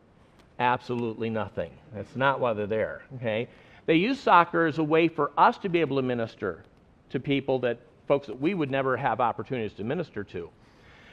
Absolutely 0.59 1.31
nothing. 1.31 1.71
That's 1.95 2.17
not 2.17 2.41
why 2.41 2.55
they're 2.55 2.67
there. 2.67 3.03
Okay? 3.17 3.49
They 3.87 3.95
use 3.97 4.19
soccer 4.19 4.67
as 4.67 4.79
a 4.79 4.85
way 4.85 5.09
for 5.09 5.33
us 5.37 5.59
to 5.59 5.69
be 5.69 5.81
able 5.81 5.97
to 5.97 6.03
minister 6.03 6.65
to 7.11 7.21
people 7.21 7.59
that 7.61 7.79
folks 8.09 8.27
that 8.27 8.41
we 8.41 8.55
would 8.55 8.71
never 8.71 8.97
have 8.97 9.21
opportunities 9.21 9.73
to 9.75 9.85
minister 9.85 10.25
to. 10.25 10.51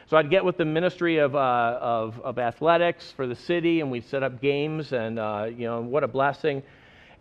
So 0.09 0.15
I'd 0.15 0.29
get 0.29 0.45
with 0.45 0.55
the 0.55 0.63
Ministry 0.63 1.17
of, 1.17 1.35
uh, 1.35 1.79
of, 1.81 2.19
of, 2.21 2.39
Athletics 2.39 3.11
for 3.11 3.27
the 3.27 3.35
city, 3.35 3.81
and 3.81 3.91
we'd 3.91 4.05
set 4.05 4.23
up 4.23 4.41
games, 4.41 4.93
and 4.93 5.19
uh, 5.19 5.49
you 5.49 5.65
know 5.65 5.81
what 5.81 6.05
a 6.05 6.07
blessing. 6.07 6.63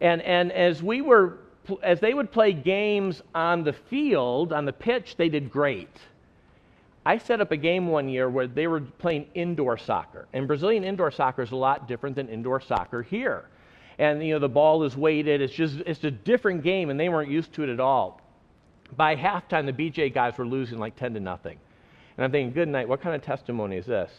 And 0.00 0.22
and 0.22 0.52
as 0.52 0.84
we 0.84 1.02
were, 1.02 1.38
as 1.82 1.98
they 1.98 2.14
would 2.14 2.30
play 2.30 2.52
games 2.52 3.22
on 3.34 3.64
the 3.64 3.72
field, 3.72 4.52
on 4.52 4.66
the 4.66 4.72
pitch, 4.72 5.16
they 5.16 5.28
did 5.28 5.50
great. 5.50 5.90
I 7.04 7.18
set 7.18 7.40
up 7.40 7.50
a 7.50 7.56
game 7.56 7.88
one 7.88 8.08
year 8.08 8.30
where 8.30 8.46
they 8.46 8.68
were 8.68 8.80
playing 8.80 9.26
indoor 9.34 9.76
soccer, 9.78 10.28
and 10.32 10.46
Brazilian 10.46 10.84
indoor 10.84 11.10
soccer 11.10 11.42
is 11.42 11.50
a 11.50 11.56
lot 11.56 11.88
different 11.88 12.14
than 12.14 12.28
indoor 12.28 12.60
soccer 12.60 13.02
here. 13.02 13.46
And 13.98 14.24
you 14.24 14.34
know 14.34 14.38
the 14.38 14.48
ball 14.48 14.84
is 14.84 14.96
weighted; 14.96 15.40
it's 15.40 15.52
just 15.52 15.78
it's 15.86 16.04
a 16.04 16.10
different 16.12 16.62
game, 16.62 16.90
and 16.90 17.00
they 17.00 17.08
weren't 17.08 17.32
used 17.32 17.52
to 17.54 17.64
it 17.64 17.68
at 17.68 17.80
all. 17.80 18.20
By 18.96 19.16
halftime, 19.16 19.66
the 19.66 19.72
BJ 19.72 20.14
guys 20.14 20.38
were 20.38 20.46
losing 20.46 20.78
like 20.78 20.94
ten 20.94 21.14
to 21.14 21.20
nothing. 21.20 21.58
And 22.16 22.24
I'm 22.24 22.32
thinking, 22.32 22.52
good 22.52 22.68
night, 22.68 22.88
what 22.88 23.00
kind 23.00 23.14
of 23.14 23.22
testimony 23.22 23.76
is 23.76 23.86
this? 23.86 24.10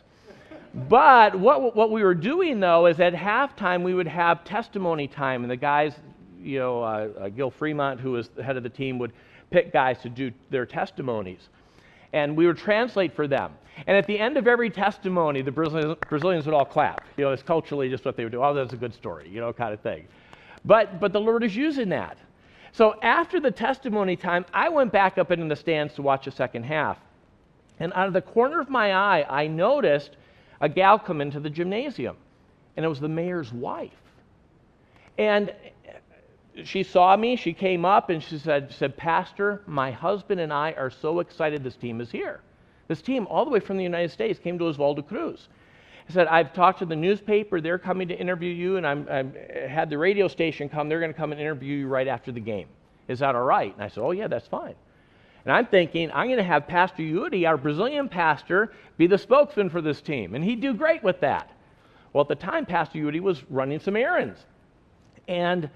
but 0.89 1.37
what, 1.37 1.75
what 1.75 1.91
we 1.91 2.03
were 2.03 2.13
doing, 2.13 2.59
though, 2.59 2.85
is 2.85 2.99
at 2.99 3.13
halftime 3.13 3.83
we 3.83 3.93
would 3.93 4.07
have 4.07 4.43
testimony 4.43 5.07
time, 5.07 5.43
and 5.43 5.49
the 5.49 5.57
guys, 5.57 5.95
you 6.39 6.59
know, 6.59 6.83
uh, 6.83 7.07
uh, 7.19 7.29
Gil 7.29 7.49
Fremont, 7.49 7.99
who 7.99 8.11
was 8.11 8.29
the 8.29 8.43
head 8.43 8.57
of 8.57 8.63
the 8.63 8.69
team, 8.69 8.99
would 8.99 9.13
pick 9.49 9.73
guys 9.73 9.99
to 10.01 10.09
do 10.09 10.31
their 10.49 10.65
testimonies. 10.65 11.49
And 12.13 12.37
we 12.37 12.47
would 12.47 12.57
translate 12.57 13.15
for 13.15 13.27
them. 13.27 13.53
And 13.85 13.97
at 13.97 14.07
the 14.07 14.17
end 14.17 14.37
of 14.37 14.47
every 14.47 14.69
testimony, 14.69 15.41
the 15.41 15.51
Brazilians, 15.51 16.45
would 16.45 16.55
all 16.55 16.65
clap. 16.65 17.03
You 17.17 17.25
know, 17.25 17.31
it's 17.31 17.43
culturally 17.43 17.89
just 17.89 18.05
what 18.05 18.15
they 18.15 18.23
would 18.23 18.31
do. 18.31 18.43
Oh, 18.43 18.53
that's 18.53 18.73
a 18.73 18.77
good 18.77 18.93
story, 18.93 19.29
you 19.29 19.39
know, 19.39 19.53
kind 19.53 19.73
of 19.73 19.81
thing. 19.81 20.07
But, 20.65 20.99
but 20.99 21.13
the 21.13 21.19
Lord 21.19 21.43
is 21.43 21.55
using 21.55 21.89
that. 21.89 22.17
So 22.71 22.95
after 23.01 23.39
the 23.39 23.51
testimony 23.51 24.15
time, 24.15 24.45
I 24.53 24.69
went 24.69 24.91
back 24.91 25.17
up 25.17 25.31
into 25.31 25.47
the 25.47 25.55
stands 25.55 25.93
to 25.95 26.01
watch 26.01 26.25
the 26.25 26.31
second 26.31 26.63
half. 26.63 26.97
And 27.79 27.93
out 27.93 28.07
of 28.07 28.13
the 28.13 28.21
corner 28.21 28.59
of 28.59 28.69
my 28.69 28.93
eye, 28.93 29.25
I 29.29 29.47
noticed 29.47 30.17
a 30.61 30.69
gal 30.69 30.97
come 30.97 31.21
into 31.21 31.39
the 31.39 31.49
gymnasium, 31.49 32.17
and 32.75 32.85
it 32.85 32.89
was 32.89 32.99
the 32.99 33.09
mayor's 33.09 33.53
wife. 33.53 33.91
And 35.17 35.53
she 36.63 36.83
saw 36.83 37.15
me, 37.15 37.35
she 37.35 37.53
came 37.53 37.85
up, 37.85 38.09
and 38.09 38.21
she 38.23 38.37
said, 38.39 38.71
said, 38.71 38.97
Pastor, 38.97 39.61
my 39.67 39.91
husband 39.91 40.41
and 40.41 40.51
I 40.51 40.71
are 40.73 40.89
so 40.89 41.19
excited 41.19 41.63
this 41.63 41.75
team 41.75 42.01
is 42.01 42.11
here. 42.11 42.41
This 42.87 43.01
team, 43.01 43.27
all 43.27 43.45
the 43.45 43.51
way 43.51 43.59
from 43.59 43.77
the 43.77 43.83
United 43.83 44.11
States, 44.11 44.39
came 44.39 44.57
to 44.57 44.65
Oswaldo 44.65 45.07
Cruz. 45.07 45.49
I 46.09 46.13
said, 46.13 46.27
I've 46.27 46.53
talked 46.53 46.79
to 46.79 46.85
the 46.85 46.95
newspaper, 46.95 47.59
they're 47.59 47.77
coming 47.77 48.07
to 48.07 48.17
interview 48.17 48.51
you, 48.51 48.77
and 48.77 48.87
I'm, 48.87 49.07
i 49.11 49.67
had 49.67 49.89
the 49.89 49.97
radio 49.97 50.27
station 50.27 50.69
come, 50.69 50.87
they're 50.87 51.01
going 51.01 51.11
to 51.11 51.17
come 51.17 51.31
and 51.31 51.41
interview 51.41 51.79
you 51.79 51.87
right 51.87 52.07
after 52.07 52.31
the 52.31 52.39
game. 52.39 52.67
Is 53.07 53.19
that 53.19 53.35
all 53.35 53.43
right? 53.43 53.73
And 53.73 53.83
I 53.83 53.89
said, 53.89 54.01
Oh, 54.01 54.11
yeah, 54.11 54.27
that's 54.27 54.47
fine. 54.47 54.75
And 55.47 55.55
I'm 55.55 55.67
thinking, 55.67 56.11
I'm 56.11 56.27
going 56.27 56.39
to 56.39 56.43
have 56.43 56.67
Pastor 56.67 57.01
Yuri, 57.01 57.45
our 57.45 57.55
Brazilian 57.55 58.09
pastor, 58.09 58.73
be 58.97 59.07
the 59.07 59.17
spokesman 59.17 59.69
for 59.69 59.79
this 59.79 60.01
team. 60.01 60.35
And 60.35 60.43
he'd 60.43 60.59
do 60.59 60.73
great 60.73 61.01
with 61.01 61.21
that. 61.21 61.49
Well, 62.11 62.21
at 62.23 62.27
the 62.27 62.35
time, 62.35 62.65
Pastor 62.65 62.97
Yuri 62.97 63.21
was 63.21 63.49
running 63.49 63.79
some 63.79 63.95
errands. 63.95 64.45
And 65.29 65.69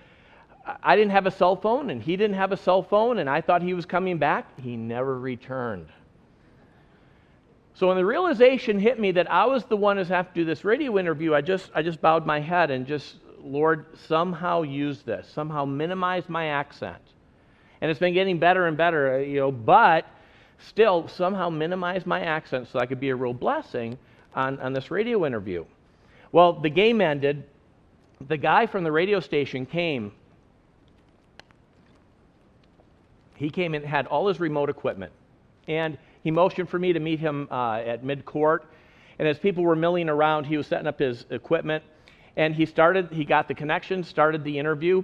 I 0.84 0.98
didn't 0.98 1.12
have 1.12 1.26
a 1.26 1.32
cell 1.32 1.56
phone, 1.56 1.90
and 1.90 2.04
he 2.04 2.18
didn't 2.18 2.36
have 2.36 2.52
a 2.52 2.58
cell 2.58 2.84
phone, 2.84 3.20
and 3.20 3.30
I 3.30 3.40
thought 3.40 3.62
he 3.62 3.74
was 3.74 3.86
coming 3.86 4.18
back. 4.18 4.60
He 4.60 4.76
never 4.76 5.18
returned. 5.18 5.88
So 7.74 7.88
when 7.88 7.96
the 7.96 8.06
realization 8.06 8.78
hit 8.78 9.00
me 9.00 9.14
that 9.14 9.32
I 9.32 9.46
was 9.46 9.64
the 9.64 9.78
one 9.78 9.96
who's 9.96 10.10
have 10.10 10.28
to 10.28 10.34
do 10.34 10.44
this 10.44 10.66
radio 10.66 11.00
interview, 11.00 11.34
I 11.34 11.40
just, 11.40 11.72
I 11.74 11.82
just 11.82 12.02
bowed 12.02 12.26
my 12.26 12.42
head 12.42 12.72
and 12.72 12.86
just, 12.86 13.20
Lord, 13.42 13.86
somehow 14.06 14.64
use 14.64 15.02
this, 15.04 15.32
somehow 15.34 15.64
minimize 15.64 16.28
my 16.28 16.48
accent 16.48 17.02
and 17.82 17.90
it's 17.90 18.00
been 18.00 18.14
getting 18.14 18.38
better 18.38 18.68
and 18.68 18.78
better, 18.78 19.16
uh, 19.16 19.18
you 19.18 19.40
know, 19.40 19.52
but 19.52 20.06
still 20.60 21.08
somehow 21.08 21.50
minimize 21.50 22.06
my 22.06 22.22
accent 22.22 22.68
so 22.72 22.80
I 22.80 22.86
could 22.86 23.00
be 23.00 23.10
a 23.10 23.16
real 23.16 23.34
blessing 23.34 23.98
on, 24.36 24.60
on 24.60 24.74
this 24.74 24.92
radio 24.92 25.26
interview. 25.26 25.66
Well, 26.32 26.54
the 26.54 26.70
game 26.70 27.02
ended. 27.02 27.44
The 28.28 28.38
guy 28.38 28.68
from 28.68 28.84
the 28.84 28.92
radio 28.92 29.20
station 29.20 29.66
came. 29.66 30.12
He 33.36 33.50
came 33.50 33.74
and 33.74 33.84
had 33.84 34.06
all 34.06 34.28
his 34.28 34.40
remote 34.40 34.70
equipment. 34.70 35.12
And 35.68 35.98
he 36.24 36.30
motioned 36.30 36.70
for 36.70 36.78
me 36.78 36.94
to 36.94 37.00
meet 37.00 37.20
him 37.20 37.48
uh, 37.50 37.78
at 37.78 38.04
mid 38.04 38.24
court. 38.24 38.66
And 39.18 39.28
as 39.28 39.40
people 39.40 39.64
were 39.64 39.76
milling 39.76 40.10
around, 40.10 40.46
he 40.46 40.58
was 40.58 40.68
setting 40.68 40.88
up 40.88 41.00
his 41.00 41.26
equipment. 41.32 41.84
And 42.38 42.54
he 42.54 42.68
started, 42.68 43.10
he 43.12 43.26
got 43.26 43.48
the 43.48 43.56
connection, 43.56 44.04
started 44.04 44.44
the 44.44 44.58
interview, 44.58 45.04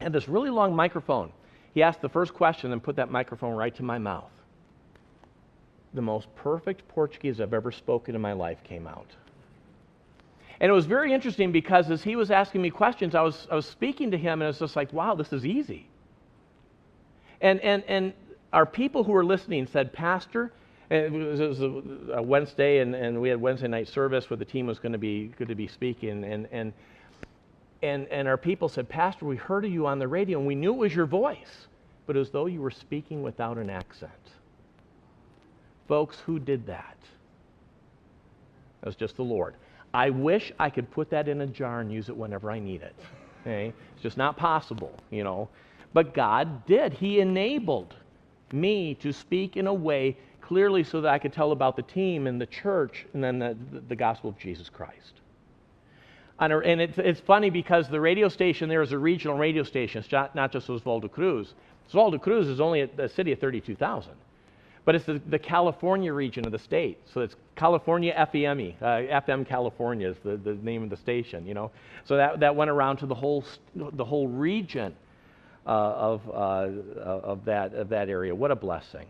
and 0.00 0.14
this 0.14 0.28
really 0.28 0.50
long 0.50 0.76
microphone. 0.76 1.32
He 1.74 1.82
asked 1.82 2.00
the 2.00 2.08
first 2.08 2.32
question 2.32 2.72
and 2.72 2.82
put 2.82 2.96
that 2.96 3.10
microphone 3.10 3.54
right 3.54 3.74
to 3.74 3.82
my 3.82 3.98
mouth. 3.98 4.30
The 5.92 6.02
most 6.02 6.34
perfect 6.36 6.86
Portuguese 6.88 7.40
I've 7.40 7.52
ever 7.52 7.72
spoken 7.72 8.14
in 8.14 8.20
my 8.20 8.32
life 8.32 8.62
came 8.62 8.86
out. 8.86 9.10
And 10.60 10.70
it 10.70 10.72
was 10.72 10.86
very 10.86 11.12
interesting 11.12 11.50
because 11.50 11.90
as 11.90 12.02
he 12.02 12.14
was 12.14 12.30
asking 12.30 12.62
me 12.62 12.70
questions, 12.70 13.16
I 13.16 13.22
was, 13.22 13.48
I 13.50 13.56
was 13.56 13.66
speaking 13.66 14.12
to 14.12 14.16
him, 14.16 14.34
and 14.34 14.44
it 14.44 14.46
was 14.46 14.60
just 14.60 14.76
like, 14.76 14.92
wow, 14.92 15.16
this 15.16 15.32
is 15.32 15.44
easy. 15.44 15.88
And, 17.40 17.60
and, 17.60 17.82
and 17.88 18.12
our 18.52 18.64
people 18.64 19.02
who 19.02 19.12
were 19.12 19.24
listening 19.24 19.66
said, 19.66 19.92
Pastor, 19.92 20.52
it 20.90 21.10
was, 21.10 21.40
it 21.40 21.48
was 21.48 21.60
a, 21.60 22.18
a, 22.18 22.22
Wednesday, 22.22 22.78
and, 22.78 22.94
and 22.94 23.20
we 23.20 23.28
had 23.28 23.40
Wednesday 23.40 23.66
night 23.66 23.88
service 23.88 24.30
where 24.30 24.36
the 24.36 24.44
team 24.44 24.66
was 24.66 24.78
going 24.78 24.92
to 24.92 24.98
be, 24.98 25.32
going 25.38 25.48
to 25.48 25.56
be 25.56 25.66
speaking. 25.66 26.24
And, 26.24 26.46
and 26.52 26.72
and, 27.84 28.08
and 28.08 28.26
our 28.26 28.38
people 28.38 28.68
said, 28.68 28.88
Pastor, 28.88 29.26
we 29.26 29.36
heard 29.36 29.64
of 29.64 29.70
you 29.70 29.86
on 29.86 29.98
the 29.98 30.08
radio 30.08 30.38
and 30.38 30.46
we 30.46 30.54
knew 30.54 30.72
it 30.72 30.78
was 30.78 30.94
your 30.94 31.06
voice, 31.06 31.68
but 32.06 32.16
as 32.16 32.30
though 32.30 32.46
you 32.46 32.62
were 32.62 32.70
speaking 32.70 33.22
without 33.22 33.58
an 33.58 33.68
accent. 33.68 34.10
Folks, 35.86 36.18
who 36.20 36.38
did 36.38 36.66
that? 36.66 36.96
That 38.80 38.86
was 38.86 38.96
just 38.96 39.16
the 39.16 39.22
Lord. 39.22 39.54
I 39.92 40.08
wish 40.10 40.50
I 40.58 40.70
could 40.70 40.90
put 40.90 41.10
that 41.10 41.28
in 41.28 41.42
a 41.42 41.46
jar 41.46 41.80
and 41.80 41.92
use 41.92 42.08
it 42.08 42.16
whenever 42.16 42.50
I 42.50 42.58
need 42.58 42.80
it. 42.80 42.96
Okay? 43.42 43.72
It's 43.92 44.02
just 44.02 44.16
not 44.16 44.38
possible, 44.38 44.94
you 45.10 45.22
know. 45.22 45.50
But 45.92 46.14
God 46.14 46.64
did. 46.66 46.94
He 46.94 47.20
enabled 47.20 47.94
me 48.50 48.94
to 48.94 49.12
speak 49.12 49.58
in 49.58 49.66
a 49.66 49.74
way 49.74 50.16
clearly 50.40 50.84
so 50.84 51.02
that 51.02 51.12
I 51.12 51.18
could 51.18 51.34
tell 51.34 51.52
about 51.52 51.76
the 51.76 51.82
team 51.82 52.26
and 52.26 52.40
the 52.40 52.46
church 52.46 53.04
and 53.12 53.22
then 53.22 53.38
the, 53.38 53.56
the 53.88 53.96
gospel 53.96 54.30
of 54.30 54.38
Jesus 54.38 54.70
Christ. 54.70 55.20
A, 56.38 56.44
and 56.44 56.80
it's, 56.80 56.98
it's 56.98 57.20
funny 57.20 57.50
because 57.50 57.88
the 57.88 58.00
radio 58.00 58.28
station 58.28 58.68
there 58.68 58.82
is 58.82 58.92
a 58.92 58.98
regional 58.98 59.36
radio 59.36 59.62
station. 59.62 60.02
It's 60.02 60.10
not, 60.10 60.34
not 60.34 60.52
just 60.52 60.68
Oswaldo 60.68 61.10
Cruz. 61.10 61.54
Oswaldo 61.90 62.20
Cruz 62.20 62.48
is 62.48 62.60
only 62.60 62.80
a, 62.80 62.88
a 62.98 63.08
city 63.08 63.32
of 63.32 63.38
32,000. 63.38 64.12
But 64.84 64.94
it's 64.94 65.06
the, 65.06 65.20
the, 65.30 65.38
California 65.38 66.12
region 66.12 66.44
of 66.44 66.52
the 66.52 66.58
state. 66.58 66.98
So 67.12 67.22
it's 67.22 67.36
California 67.56 68.12
FEME. 68.32 68.74
Uh, 68.82 68.84
FM 69.22 69.46
California 69.46 70.10
is 70.10 70.16
the, 70.22 70.36
the 70.36 70.54
name 70.54 70.82
of 70.82 70.90
the 70.90 70.96
station, 70.96 71.46
you 71.46 71.54
know. 71.54 71.70
So 72.04 72.16
that, 72.16 72.40
that 72.40 72.54
went 72.54 72.70
around 72.70 72.98
to 72.98 73.06
the 73.06 73.14
whole, 73.14 73.44
the 73.74 74.04
whole 74.04 74.28
region 74.28 74.94
uh, 75.66 75.70
of, 75.70 76.20
uh, 76.28 76.32
of, 77.00 77.44
that, 77.46 77.72
of 77.72 77.88
that 77.88 78.10
area. 78.10 78.34
What 78.34 78.50
a 78.50 78.56
blessing. 78.56 79.06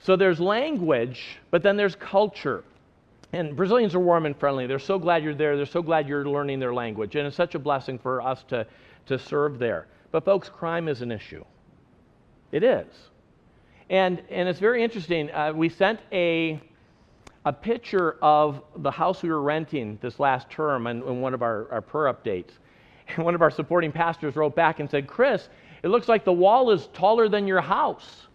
So 0.00 0.16
there's 0.16 0.38
language, 0.38 1.38
but 1.50 1.62
then 1.62 1.78
there's 1.78 1.96
culture. 1.96 2.62
And 3.32 3.56
Brazilians 3.56 3.94
are 3.94 4.00
warm 4.00 4.26
and 4.26 4.36
friendly. 4.36 4.66
They're 4.66 4.78
so 4.78 4.98
glad 4.98 5.24
you're 5.24 5.34
there. 5.34 5.56
They're 5.56 5.66
so 5.66 5.82
glad 5.82 6.08
you're 6.08 6.28
learning 6.28 6.60
their 6.60 6.72
language. 6.72 7.16
And 7.16 7.26
it's 7.26 7.36
such 7.36 7.54
a 7.54 7.58
blessing 7.58 7.98
for 7.98 8.22
us 8.22 8.44
to, 8.48 8.66
to 9.06 9.18
serve 9.18 9.58
there. 9.58 9.86
But, 10.12 10.24
folks, 10.24 10.48
crime 10.48 10.88
is 10.88 11.02
an 11.02 11.10
issue. 11.10 11.44
It 12.52 12.62
is. 12.62 12.86
And, 13.90 14.22
and 14.30 14.48
it's 14.48 14.60
very 14.60 14.82
interesting. 14.82 15.30
Uh, 15.32 15.52
we 15.52 15.68
sent 15.68 16.00
a, 16.12 16.60
a 17.44 17.52
picture 17.52 18.16
of 18.22 18.62
the 18.76 18.90
house 18.90 19.22
we 19.22 19.28
were 19.28 19.42
renting 19.42 19.98
this 20.00 20.18
last 20.20 20.48
term 20.48 20.86
in, 20.86 21.02
in 21.02 21.20
one 21.20 21.34
of 21.34 21.42
our, 21.42 21.70
our 21.70 21.80
prayer 21.80 22.12
updates. 22.12 22.50
And 23.08 23.24
one 23.24 23.36
of 23.36 23.42
our 23.42 23.52
supporting 23.52 23.92
pastors 23.92 24.34
wrote 24.34 24.56
back 24.56 24.80
and 24.80 24.90
said, 24.90 25.06
Chris, 25.06 25.48
it 25.84 25.88
looks 25.90 26.08
like 26.08 26.24
the 26.24 26.32
wall 26.32 26.72
is 26.72 26.88
taller 26.88 27.28
than 27.28 27.46
your 27.46 27.60
house. 27.60 28.26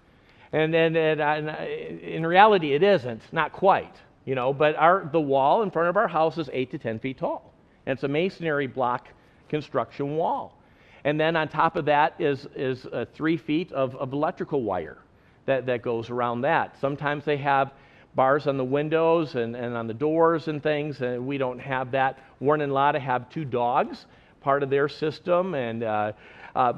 And, 0.54 0.74
and, 0.74 0.96
and, 0.96 1.20
and 1.20 1.50
uh, 1.50 1.56
in 1.62 2.26
reality, 2.26 2.72
it 2.74 2.82
isn't, 2.82 3.22
not 3.34 3.52
quite 3.52 3.94
you 4.26 4.36
know, 4.36 4.54
but 4.54 4.76
our, 4.76 5.10
the 5.12 5.20
wall 5.20 5.64
in 5.64 5.72
front 5.72 5.90
of 5.90 5.98
our 5.98 6.08
house 6.08 6.38
is 6.38 6.50
8 6.52 6.72
to 6.72 6.78
10 6.78 7.00
feet 7.00 7.18
tall. 7.18 7.54
And 7.86 7.96
it's 7.96 8.04
a 8.04 8.08
masonry 8.08 8.68
block 8.68 9.08
construction 9.50 10.16
wall. 10.16 10.58
And 11.04 11.20
then 11.20 11.36
on 11.36 11.48
top 11.48 11.76
of 11.76 11.86
that 11.86 12.14
is, 12.20 12.48
is 12.56 12.86
uh, 12.86 13.06
three 13.14 13.38
feet 13.38 13.72
of, 13.72 13.96
of 13.96 14.14
electrical 14.14 14.62
wire 14.62 15.00
that, 15.46 15.66
that 15.66 15.82
goes 15.82 16.10
around 16.10 16.42
that. 16.42 16.76
Sometimes 16.80 17.26
they 17.26 17.38
have 17.38 17.74
bars 18.14 18.46
on 18.46 18.58
the 18.58 18.64
windows 18.64 19.36
and, 19.36 19.56
and 19.56 19.76
on 19.76 19.88
the 19.88 19.94
doors 19.94 20.48
and 20.48 20.62
things, 20.62 21.02
and 21.02 21.26
we 21.26 21.38
don't 21.38 21.60
have 21.60 21.92
that. 21.92 22.20
Warren 22.40 22.62
and 22.62 22.74
Lotta 22.74 23.00
have 23.00 23.30
two 23.30 23.46
dogs, 23.46 24.06
part 24.42 24.64
of 24.64 24.70
their 24.70 24.90
system, 24.90 25.56
and 25.56 25.84
uh, 25.84 26.12
uh, 26.56 26.74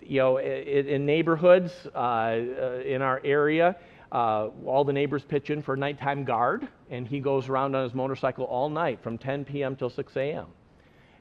you 0.00 0.18
know, 0.18 0.38
in, 0.38 0.88
in 0.88 1.06
neighborhoods 1.06 1.72
uh, 1.94 1.98
uh, 1.98 2.80
in 2.84 3.02
our 3.02 3.20
area, 3.24 3.76
uh, 4.12 4.48
all 4.66 4.84
the 4.84 4.92
neighbors 4.92 5.22
pitch 5.26 5.50
in 5.50 5.62
for 5.62 5.74
a 5.74 5.76
nighttime 5.76 6.22
guard, 6.24 6.68
and 6.90 7.08
he 7.08 7.18
goes 7.18 7.48
around 7.48 7.74
on 7.74 7.84
his 7.84 7.94
motorcycle 7.94 8.44
all 8.44 8.68
night 8.68 9.02
from 9.02 9.16
10 9.16 9.46
p.m. 9.46 9.74
till 9.74 9.90
6 9.90 10.16
a.m. 10.16 10.46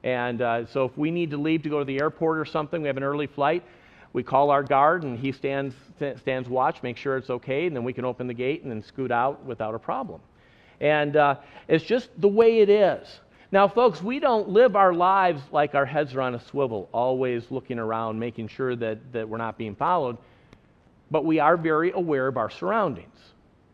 And 0.03 0.41
uh, 0.41 0.65
so 0.65 0.85
if 0.85 0.97
we 0.97 1.09
need 1.09 1.31
to 1.31 1.37
leave 1.37 1.63
to 1.63 1.69
go 1.69 1.79
to 1.79 1.85
the 1.85 2.01
airport 2.01 2.37
or 2.37 2.45
something, 2.45 2.81
we 2.81 2.87
have 2.87 2.97
an 2.97 3.03
early 3.03 3.27
flight, 3.27 3.63
we 4.13 4.23
call 4.23 4.49
our 4.49 4.63
guard 4.63 5.03
and 5.03 5.17
he 5.17 5.31
stands, 5.31 5.73
stands 6.17 6.49
watch, 6.49 6.83
make 6.83 6.97
sure 6.97 7.15
it's 7.15 7.29
okay, 7.29 7.67
and 7.67 7.75
then 7.75 7.83
we 7.83 7.93
can 7.93 8.03
open 8.03 8.27
the 8.27 8.33
gate 8.33 8.63
and 8.63 8.71
then 8.71 8.81
scoot 8.81 9.11
out 9.11 9.45
without 9.45 9.73
a 9.73 9.79
problem. 9.79 10.19
And 10.81 11.15
uh, 11.15 11.35
it's 11.67 11.85
just 11.85 12.09
the 12.19 12.27
way 12.27 12.59
it 12.59 12.69
is. 12.69 13.07
Now, 13.53 13.67
folks, 13.67 14.01
we 14.01 14.19
don't 14.19 14.49
live 14.49 14.75
our 14.75 14.93
lives 14.93 15.41
like 15.51 15.75
our 15.75 15.85
heads 15.85 16.15
are 16.15 16.21
on 16.21 16.35
a 16.35 16.39
swivel, 16.39 16.89
always 16.93 17.51
looking 17.51 17.79
around, 17.79 18.19
making 18.19 18.47
sure 18.47 18.75
that, 18.75 19.13
that 19.13 19.27
we're 19.29 19.37
not 19.37 19.57
being 19.57 19.75
followed. 19.75 20.17
But 21.11 21.25
we 21.25 21.39
are 21.39 21.57
very 21.57 21.91
aware 21.91 22.27
of 22.27 22.37
our 22.37 22.49
surroundings, 22.49 23.19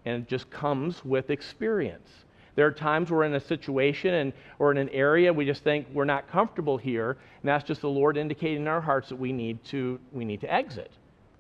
and 0.06 0.24
it 0.24 0.28
just 0.28 0.50
comes 0.50 1.06
with 1.06 1.30
experience. 1.30 2.10
There 2.56 2.66
are 2.66 2.72
times 2.72 3.12
we're 3.12 3.24
in 3.24 3.36
a 3.36 3.40
situation 3.40 4.16
and, 4.16 4.34
or 4.58 4.72
in 4.72 4.80
an 4.80 4.90
area 4.90 5.32
we 5.32 5.46
just 5.46 5.64
think 5.64 5.86
we're 5.94 6.06
not 6.06 6.28
comfortable 6.28 6.76
here, 6.76 7.12
and 7.12 7.48
that's 7.48 7.64
just 7.64 7.82
the 7.82 7.90
Lord 7.90 8.18
indicating 8.18 8.64
in 8.64 8.68
our 8.68 8.82
hearts 8.82 9.10
that 9.10 9.16
we 9.16 9.32
need 9.32 9.64
to, 9.66 10.00
we 10.12 10.26
need 10.26 10.42
to 10.42 10.52
exit. 10.52 10.92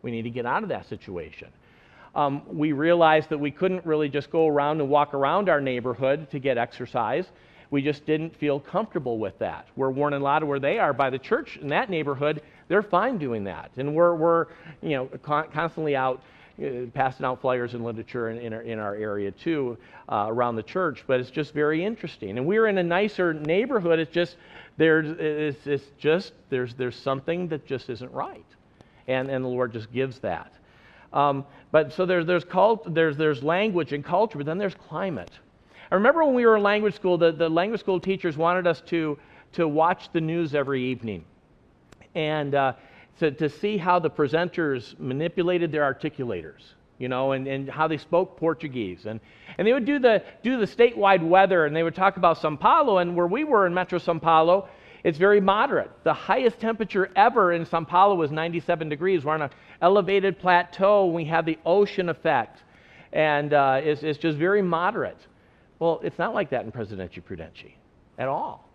We 0.03 0.11
need 0.11 0.21
to 0.21 0.29
get 0.29 0.45
out 0.45 0.61
of 0.61 0.69
that 0.69 0.87
situation. 0.87 1.47
Um, 2.13 2.43
we 2.47 2.71
realized 2.71 3.29
that 3.29 3.37
we 3.39 3.49
couldn't 3.49 3.83
really 3.83 4.09
just 4.09 4.29
go 4.29 4.47
around 4.47 4.79
and 4.79 4.89
walk 4.89 5.15
around 5.15 5.49
our 5.49 5.59
neighborhood 5.59 6.29
to 6.29 6.39
get 6.39 6.57
exercise. 6.57 7.25
We 7.71 7.81
just 7.81 8.05
didn't 8.05 8.35
feel 8.35 8.59
comfortable 8.59 9.17
with 9.17 9.37
that. 9.39 9.67
We're 9.75 9.89
Warren 9.89 10.13
and 10.13 10.23
Lotta 10.23 10.45
where 10.45 10.59
they 10.59 10.77
are 10.77 10.93
by 10.93 11.09
the 11.09 11.19
church 11.19 11.57
in 11.57 11.67
that 11.69 11.89
neighborhood, 11.89 12.41
they're 12.67 12.83
fine 12.83 13.17
doing 13.17 13.43
that. 13.45 13.71
And 13.77 13.95
we're, 13.95 14.15
we're 14.15 14.47
you 14.81 14.91
know, 14.91 15.05
con- 15.23 15.49
constantly 15.51 15.95
out 15.95 16.21
uh, 16.59 16.87
passing 16.93 17.23
out 17.23 17.39
flyers 17.39 17.75
and 17.75 17.85
literature 17.85 18.29
in, 18.29 18.39
in, 18.39 18.51
our, 18.51 18.61
in 18.61 18.79
our 18.79 18.95
area 18.95 19.29
too 19.29 19.77
uh, 20.11 20.25
around 20.27 20.55
the 20.55 20.63
church, 20.63 21.03
but 21.05 21.19
it's 21.19 21.29
just 21.29 21.53
very 21.53 21.85
interesting. 21.85 22.37
And 22.37 22.47
we're 22.47 22.65
in 22.65 22.79
a 22.79 22.83
nicer 22.83 23.31
neighborhood. 23.33 23.99
It's 23.99 24.11
just 24.11 24.37
there's 24.77 25.15
it's, 25.19 25.67
it's 25.67 25.85
just 25.99 26.33
there's 26.49 26.73
there's 26.73 26.95
something 26.95 27.47
that 27.49 27.67
just 27.67 27.91
isn't 27.91 28.11
right, 28.11 28.45
and 29.07 29.29
and 29.29 29.45
the 29.45 29.49
Lord 29.49 29.71
just 29.71 29.91
gives 29.93 30.17
that. 30.19 30.51
Um, 31.13 31.45
but 31.71 31.93
so 31.93 32.07
there's 32.07 32.25
there's 32.25 32.43
cult, 32.43 32.91
there's 32.91 33.17
there's 33.17 33.43
language 33.43 33.93
and 33.93 34.03
culture, 34.03 34.39
but 34.39 34.47
then 34.47 34.57
there's 34.57 34.75
climate. 34.75 35.31
I 35.91 35.95
remember 35.95 36.25
when 36.25 36.33
we 36.33 36.45
were 36.45 36.57
in 36.57 36.63
language 36.63 36.95
school, 36.95 37.17
the, 37.17 37.31
the 37.31 37.49
language 37.49 37.81
school 37.81 37.99
teachers 37.99 38.35
wanted 38.35 38.65
us 38.65 38.81
to 38.87 39.17
to 39.53 39.67
watch 39.67 40.11
the 40.11 40.21
news 40.21 40.55
every 40.55 40.83
evening, 40.83 41.23
and 42.17 42.55
uh, 42.55 42.73
to, 43.19 43.29
to 43.31 43.47
see 43.47 43.77
how 43.77 43.99
the 43.99 44.09
presenters 44.09 44.99
manipulated 44.99 45.71
their 45.71 45.83
articulators, 45.83 46.73
you 46.97 47.07
know, 47.07 47.33
and, 47.33 47.47
and 47.47 47.69
how 47.69 47.87
they 47.87 47.97
spoke 47.97 48.37
Portuguese. 48.37 49.05
And, 49.05 49.19
and 49.57 49.67
they 49.67 49.71
would 49.71 49.85
do 49.85 49.99
the, 49.99 50.23
do 50.41 50.57
the 50.57 50.65
statewide 50.65 51.21
weather, 51.21 51.67
and 51.67 51.75
they 51.75 51.83
would 51.83 51.93
talk 51.93 52.17
about 52.17 52.39
Sao 52.39 52.55
Paulo, 52.55 52.97
and 52.97 53.15
where 53.15 53.27
we 53.27 53.43
were 53.43 53.67
in 53.67 53.73
Metro 53.73 53.99
Sao 53.99 54.17
Paulo, 54.17 54.67
it's 55.03 55.19
very 55.19 55.39
moderate. 55.39 55.91
The 56.03 56.13
highest 56.13 56.59
temperature 56.59 57.11
ever 57.15 57.53
in 57.53 57.65
Sao 57.67 57.83
Paulo 57.83 58.15
was 58.15 58.31
97 58.31 58.89
degrees. 58.89 59.23
We're 59.23 59.35
on 59.35 59.43
an 59.43 59.51
elevated 59.79 60.39
plateau. 60.39 61.05
We 61.05 61.25
have 61.25 61.45
the 61.45 61.59
ocean 61.67 62.09
effect, 62.09 62.63
and 63.13 63.53
uh, 63.53 63.79
it's, 63.83 64.01
it's 64.01 64.17
just 64.17 64.39
very 64.39 64.63
moderate. 64.63 65.19
Well, 65.77 66.01
it's 66.03 66.17
not 66.17 66.33
like 66.33 66.49
that 66.49 66.65
in 66.65 66.71
Presidente 66.71 67.21
Prudente 67.21 67.73
at 68.17 68.27
all 68.27 68.66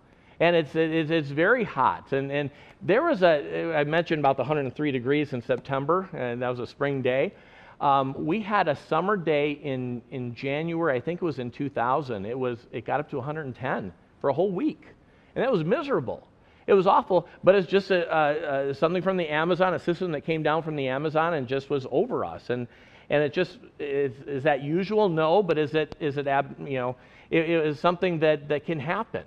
and 0.43 0.57
it's, 0.57 0.75
it's, 0.75 1.13
it's, 1.13 1.31
very 1.31 1.63
hot. 1.63 2.13
And, 2.13 2.33
and 2.33 2.51
there 2.83 3.05
was 3.05 3.23
a, 3.23 3.77
I 3.77 3.85
mentioned 3.85 4.19
about 4.19 4.37
the 4.37 4.43
103 4.43 4.91
degrees 4.91 5.33
in 5.33 5.41
September, 5.41 6.09
and 6.13 6.43
that 6.43 6.49
was 6.49 6.59
a 6.59 6.67
spring 6.67 7.01
day. 7.01 7.33
Um, 7.81 8.27
we 8.27 8.43
had 8.43 8.67
a 8.67 8.75
summer 8.75 9.17
day 9.17 9.53
in, 9.53 10.03
in 10.11 10.35
January, 10.35 10.97
I 10.97 11.01
think 11.01 11.23
it 11.23 11.25
was 11.25 11.39
in 11.39 11.53
2000. 11.53 12.27
It, 12.27 12.37
was, 12.37 12.59
it 12.73 12.85
got 12.85 12.99
up 12.99 13.09
to 13.11 13.19
110 13.19 13.93
for 14.21 14.31
a 14.31 14.33
whole 14.33 14.51
week. 14.51 14.85
And 15.37 15.45
that 15.45 15.53
was 15.53 15.63
miserable. 15.63 16.27
It 16.67 16.75
was 16.75 16.89
awful, 16.89 17.29
but 17.45 17.55
it's 17.55 17.69
just 17.69 17.93
a, 17.93 18.75
something 18.77 19.03
from 19.03 19.17
the 19.17 19.29
Amazon, 19.29 19.75
a 19.75 19.79
system 19.79 20.11
that 20.11 20.23
came 20.23 20.43
down 20.43 20.65
from 20.65 20.75
the 20.75 20.89
Amazon 20.89 21.35
and 21.35 21.47
just 21.47 21.71
was 21.71 21.87
over 21.93 22.25
us. 22.25 22.51
And, 22.51 22.67
and 23.11 23.23
it 23.23 23.33
just, 23.33 23.59
is, 23.79 24.13
is 24.27 24.43
that 24.43 24.65
usual? 24.65 25.09
No, 25.09 25.41
but 25.41 25.57
is 25.57 25.77
it, 25.77 25.95
is 26.01 26.17
it 26.17 26.27
you 26.67 26.79
know, 26.79 26.97
it, 27.31 27.49
it 27.49 27.67
is 27.67 27.79
something 27.79 28.19
that, 28.21 28.49
that 28.49 28.67
can 28.67 28.81
happen 28.81 29.23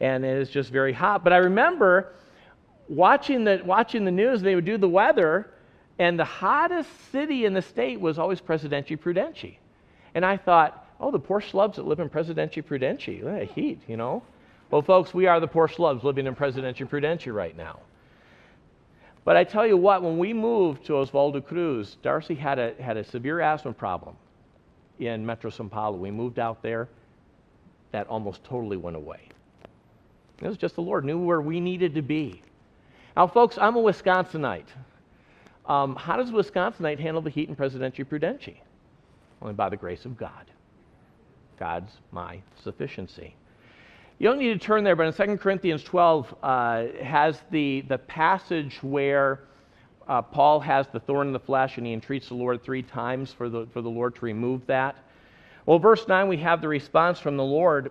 and 0.00 0.24
it 0.24 0.36
is 0.38 0.50
just 0.50 0.70
very 0.70 0.92
hot. 0.92 1.24
But 1.24 1.32
I 1.32 1.38
remember 1.38 2.12
watching 2.88 3.44
the, 3.44 3.62
watching 3.64 4.04
the 4.04 4.10
news, 4.10 4.42
they 4.42 4.54
would 4.54 4.64
do 4.64 4.78
the 4.78 4.88
weather, 4.88 5.50
and 5.98 6.18
the 6.18 6.24
hottest 6.24 6.90
city 7.12 7.44
in 7.44 7.54
the 7.54 7.62
state 7.62 8.00
was 8.00 8.18
always 8.18 8.40
Presidente 8.40 8.96
Prudente. 8.96 9.56
And 10.14 10.24
I 10.24 10.36
thought, 10.36 10.86
oh, 11.00 11.10
the 11.10 11.18
poor 11.18 11.40
schlubs 11.40 11.76
that 11.76 11.86
live 11.86 12.00
in 12.00 12.08
Presidente 12.08 12.62
Prudente, 12.62 13.22
that 13.24 13.50
heat, 13.50 13.80
you 13.86 13.96
know? 13.96 14.22
Well, 14.70 14.82
folks, 14.82 15.14
we 15.14 15.26
are 15.26 15.40
the 15.40 15.46
poor 15.46 15.68
schlubs 15.68 16.02
living 16.02 16.26
in 16.26 16.34
Presidente 16.34 16.84
Prudente 16.84 17.32
right 17.32 17.56
now. 17.56 17.80
But 19.24 19.36
I 19.36 19.44
tell 19.44 19.66
you 19.66 19.76
what, 19.76 20.02
when 20.02 20.18
we 20.18 20.32
moved 20.32 20.84
to 20.86 20.94
Oswaldo 20.94 21.44
Cruz, 21.44 21.96
Darcy 22.02 22.34
had 22.34 22.58
a, 22.58 22.74
had 22.80 22.96
a 22.96 23.04
severe 23.04 23.40
asthma 23.40 23.72
problem 23.72 24.16
in 24.98 25.24
Metro 25.24 25.50
Sao 25.50 25.64
Paulo. 25.68 25.96
We 25.96 26.10
moved 26.10 26.38
out 26.38 26.62
there, 26.62 26.88
that 27.92 28.06
almost 28.08 28.44
totally 28.44 28.76
went 28.76 28.96
away. 28.96 29.20
It 30.40 30.48
was 30.48 30.56
just 30.56 30.74
the 30.74 30.82
Lord 30.82 31.04
knew 31.04 31.18
where 31.18 31.40
we 31.40 31.60
needed 31.60 31.94
to 31.94 32.02
be. 32.02 32.42
Now, 33.16 33.26
folks, 33.26 33.56
I'm 33.58 33.76
a 33.76 33.80
Wisconsinite. 33.80 34.66
Um, 35.66 35.96
how 35.96 36.16
does 36.16 36.30
a 36.30 36.32
Wisconsinite 36.32 36.98
handle 36.98 37.22
the 37.22 37.30
heat 37.30 37.48
in 37.48 37.56
Presidente 37.56 38.04
Prudente? 38.04 38.56
Only 39.40 39.54
by 39.54 39.68
the 39.68 39.76
grace 39.76 40.04
of 40.04 40.16
God. 40.16 40.50
God's 41.58 41.92
my 42.10 42.40
sufficiency. 42.62 43.34
You 44.18 44.28
don't 44.28 44.38
need 44.38 44.52
to 44.52 44.58
turn 44.58 44.84
there, 44.84 44.96
but 44.96 45.06
in 45.06 45.28
2 45.28 45.36
Corinthians 45.38 45.82
12 45.82 46.34
uh, 46.42 46.84
has 47.02 47.40
the, 47.50 47.82
the 47.82 47.98
passage 47.98 48.78
where 48.82 49.40
uh, 50.06 50.22
Paul 50.22 50.60
has 50.60 50.86
the 50.92 51.00
thorn 51.00 51.28
in 51.28 51.32
the 51.32 51.40
flesh 51.40 51.78
and 51.78 51.86
he 51.86 51.92
entreats 51.92 52.28
the 52.28 52.34
Lord 52.34 52.62
three 52.62 52.82
times 52.82 53.32
for 53.32 53.48
the, 53.48 53.66
for 53.72 53.80
the 53.82 53.88
Lord 53.88 54.14
to 54.16 54.24
remove 54.24 54.66
that. 54.66 54.96
Well, 55.66 55.78
verse 55.78 56.06
9, 56.06 56.28
we 56.28 56.36
have 56.38 56.60
the 56.60 56.68
response 56.68 57.18
from 57.18 57.36
the 57.36 57.44
Lord 57.44 57.90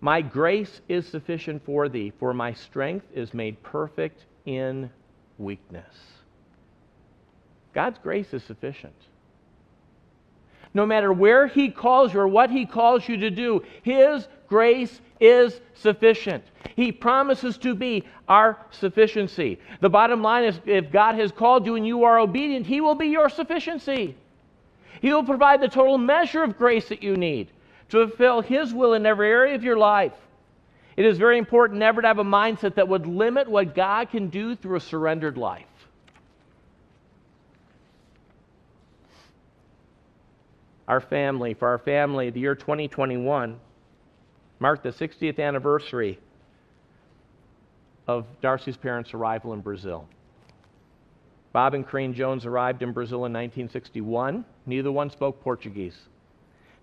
my 0.00 0.20
grace 0.20 0.80
is 0.88 1.06
sufficient 1.06 1.64
for 1.64 1.88
thee, 1.88 2.12
for 2.18 2.34
my 2.34 2.52
strength 2.52 3.06
is 3.14 3.32
made 3.32 3.62
perfect 3.62 4.24
in 4.44 4.90
weakness. 5.38 5.94
God's 7.74 7.98
grace 7.98 8.32
is 8.32 8.42
sufficient. 8.44 8.94
No 10.74 10.84
matter 10.84 11.12
where 11.12 11.46
He 11.46 11.70
calls 11.70 12.12
you 12.12 12.20
or 12.20 12.28
what 12.28 12.50
He 12.50 12.66
calls 12.66 13.08
you 13.08 13.16
to 13.18 13.30
do, 13.30 13.62
His 13.82 14.28
grace 14.48 15.00
is 15.20 15.60
sufficient. 15.74 16.44
He 16.74 16.92
promises 16.92 17.56
to 17.58 17.74
be 17.74 18.04
our 18.28 18.58
sufficiency. 18.70 19.58
The 19.80 19.88
bottom 19.88 20.22
line 20.22 20.44
is 20.44 20.60
if 20.66 20.90
God 20.90 21.14
has 21.14 21.32
called 21.32 21.64
you 21.64 21.76
and 21.76 21.86
you 21.86 22.04
are 22.04 22.18
obedient, 22.18 22.66
He 22.66 22.82
will 22.82 22.94
be 22.94 23.06
your 23.06 23.30
sufficiency. 23.30 24.14
He 25.00 25.12
will 25.12 25.24
provide 25.24 25.60
the 25.62 25.68
total 25.68 25.96
measure 25.98 26.42
of 26.42 26.58
grace 26.58 26.88
that 26.88 27.02
you 27.02 27.16
need 27.16 27.48
to 27.90 28.06
fulfill 28.06 28.40
His 28.40 28.72
will 28.72 28.94
in 28.94 29.06
every 29.06 29.28
area 29.28 29.54
of 29.54 29.62
your 29.62 29.76
life. 29.76 30.12
It 30.96 31.04
is 31.04 31.18
very 31.18 31.38
important 31.38 31.78
never 31.78 32.00
to 32.00 32.08
have 32.08 32.18
a 32.18 32.24
mindset 32.24 32.76
that 32.76 32.88
would 32.88 33.06
limit 33.06 33.48
what 33.48 33.74
God 33.74 34.10
can 34.10 34.28
do 34.28 34.56
through 34.56 34.76
a 34.76 34.80
surrendered 34.80 35.36
life. 35.36 35.66
Our 40.88 41.00
family, 41.00 41.54
for 41.54 41.68
our 41.68 41.78
family, 41.78 42.30
the 42.30 42.40
year 42.40 42.54
2021 42.54 43.58
marked 44.58 44.82
the 44.84 44.90
60th 44.90 45.38
anniversary 45.38 46.18
of 48.06 48.24
Darcy's 48.40 48.76
parents' 48.76 49.12
arrival 49.12 49.52
in 49.52 49.60
Brazil. 49.60 50.08
Bob 51.52 51.74
and 51.74 51.86
Crane 51.86 52.14
Jones 52.14 52.46
arrived 52.46 52.82
in 52.82 52.92
Brazil 52.92 53.24
in 53.24 53.32
1961. 53.32 54.44
Neither 54.66 54.92
one 54.92 55.10
spoke 55.10 55.42
Portuguese. 55.42 55.96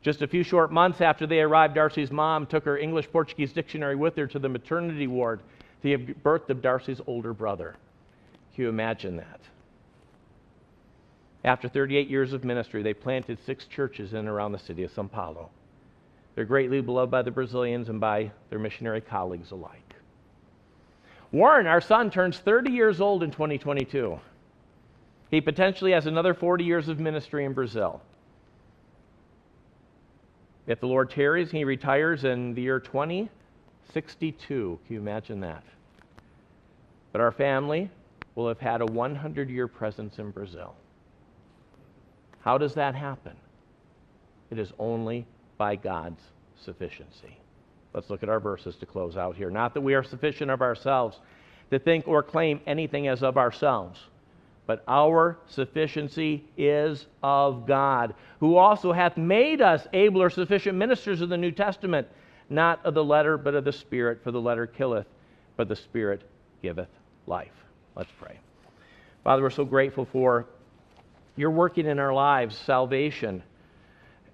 Just 0.03 0.21
a 0.21 0.27
few 0.27 0.43
short 0.43 0.71
months 0.71 0.99
after 0.99 1.25
they 1.25 1.39
arrived, 1.39 1.75
Darcy's 1.75 2.11
mom 2.11 2.45
took 2.45 2.65
her 2.65 2.77
English 2.77 3.09
Portuguese 3.09 3.53
dictionary 3.53 3.95
with 3.95 4.17
her 4.17 4.27
to 4.27 4.37
the 4.37 4.49
maternity 4.49 5.07
ward 5.07 5.39
to 5.81 5.97
give 5.97 6.21
birth 6.21 6.45
to 6.47 6.53
Darcy's 6.53 6.99
older 7.07 7.33
brother. 7.33 7.75
Can 8.53 8.65
you 8.65 8.69
imagine 8.69 9.15
that? 9.15 9.39
After 11.45 11.69
38 11.69 12.09
years 12.09 12.33
of 12.33 12.43
ministry, 12.43 12.83
they 12.83 12.93
planted 12.93 13.37
six 13.45 13.65
churches 13.65 14.11
in 14.11 14.19
and 14.19 14.27
around 14.27 14.51
the 14.51 14.59
city 14.59 14.83
of 14.83 14.91
Sao 14.91 15.03
Paulo. 15.03 15.49
They're 16.35 16.45
greatly 16.45 16.81
beloved 16.81 17.11
by 17.11 17.21
the 17.21 17.31
Brazilians 17.31 17.89
and 17.89 17.99
by 17.99 18.31
their 18.49 18.59
missionary 18.59 19.01
colleagues 19.01 19.51
alike. 19.51 19.95
Warren, 21.31 21.65
our 21.65 21.81
son, 21.81 22.11
turns 22.11 22.37
30 22.39 22.71
years 22.71 23.01
old 23.01 23.23
in 23.23 23.31
2022. 23.31 24.19
He 25.31 25.41
potentially 25.41 25.91
has 25.93 26.05
another 26.07 26.33
40 26.33 26.63
years 26.63 26.89
of 26.89 26.99
ministry 26.99 27.45
in 27.45 27.53
Brazil. 27.53 28.01
If 30.65 30.79
the 30.79 30.87
Lord 30.87 31.09
tarries, 31.09 31.51
he 31.51 31.65
retires 31.65 32.23
in 32.23 32.53
the 32.53 32.61
year 32.61 32.79
2062. 32.79 34.79
Can 34.85 34.93
you 34.93 34.99
imagine 34.99 35.41
that? 35.41 35.63
But 37.11 37.21
our 37.21 37.31
family 37.31 37.89
will 38.35 38.47
have 38.47 38.59
had 38.59 38.81
a 38.81 38.85
100 38.85 39.49
year 39.49 39.67
presence 39.67 40.19
in 40.19 40.31
Brazil. 40.31 40.75
How 42.39 42.57
does 42.57 42.73
that 42.75 42.95
happen? 42.95 43.35
It 44.49 44.59
is 44.59 44.71
only 44.79 45.25
by 45.57 45.75
God's 45.75 46.21
sufficiency. 46.55 47.37
Let's 47.93 48.09
look 48.09 48.23
at 48.23 48.29
our 48.29 48.39
verses 48.39 48.75
to 48.77 48.85
close 48.85 49.17
out 49.17 49.35
here. 49.35 49.49
Not 49.49 49.73
that 49.73 49.81
we 49.81 49.93
are 49.93 50.03
sufficient 50.03 50.49
of 50.49 50.61
ourselves 50.61 51.19
to 51.71 51.79
think 51.79 52.07
or 52.07 52.23
claim 52.23 52.61
anything 52.65 53.07
as 53.07 53.23
of 53.23 53.37
ourselves, 53.37 53.99
but 54.65 54.83
our 54.87 55.37
sufficiency 55.47 56.45
is 56.57 57.05
of 57.21 57.65
God, 57.65 58.13
who 58.39 58.55
also 58.55 58.91
hath 58.93 59.17
made 59.17 59.61
us 59.61 59.85
able 59.93 60.21
or 60.21 60.29
sufficient 60.29 60.77
ministers 60.77 61.21
of 61.21 61.29
the 61.29 61.37
New 61.37 61.51
Testament, 61.51 62.07
not 62.49 62.85
of 62.85 62.93
the 62.93 63.03
letter, 63.03 63.37
but 63.37 63.55
of 63.55 63.65
the 63.65 63.73
Spirit, 63.73 64.23
for 64.23 64.31
the 64.31 64.39
letter 64.39 64.65
killeth, 64.65 65.07
but 65.57 65.67
the 65.67 65.75
Spirit 65.75 66.21
giveth 66.61 66.89
life. 67.27 67.51
Let's 67.95 68.11
pray. 68.19 68.39
Father, 69.23 69.41
we're 69.41 69.49
so 69.49 69.65
grateful 69.65 70.05
for 70.05 70.45
your 71.35 71.51
working 71.51 71.85
in 71.85 71.99
our 71.99 72.13
lives. 72.13 72.57
Salvation 72.57 73.43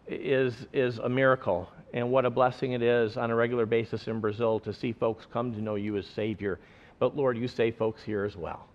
is, 0.07 0.67
is 0.73 0.99
a 0.99 1.09
miracle, 1.09 1.69
and 1.93 2.11
what 2.11 2.25
a 2.25 2.29
blessing 2.29 2.73
it 2.73 2.81
is 2.81 3.17
on 3.17 3.31
a 3.31 3.35
regular 3.35 3.65
basis 3.65 4.07
in 4.07 4.19
Brazil 4.19 4.59
to 4.61 4.73
see 4.73 4.91
folks 4.91 5.25
come 5.31 5.53
to 5.53 5.61
know 5.61 5.75
you 5.75 5.97
as 5.97 6.05
Savior. 6.07 6.59
But 6.99 7.15
Lord, 7.15 7.37
you 7.37 7.47
save 7.47 7.77
folks 7.77 8.03
here 8.03 8.25
as 8.25 8.35
well. 8.35 8.67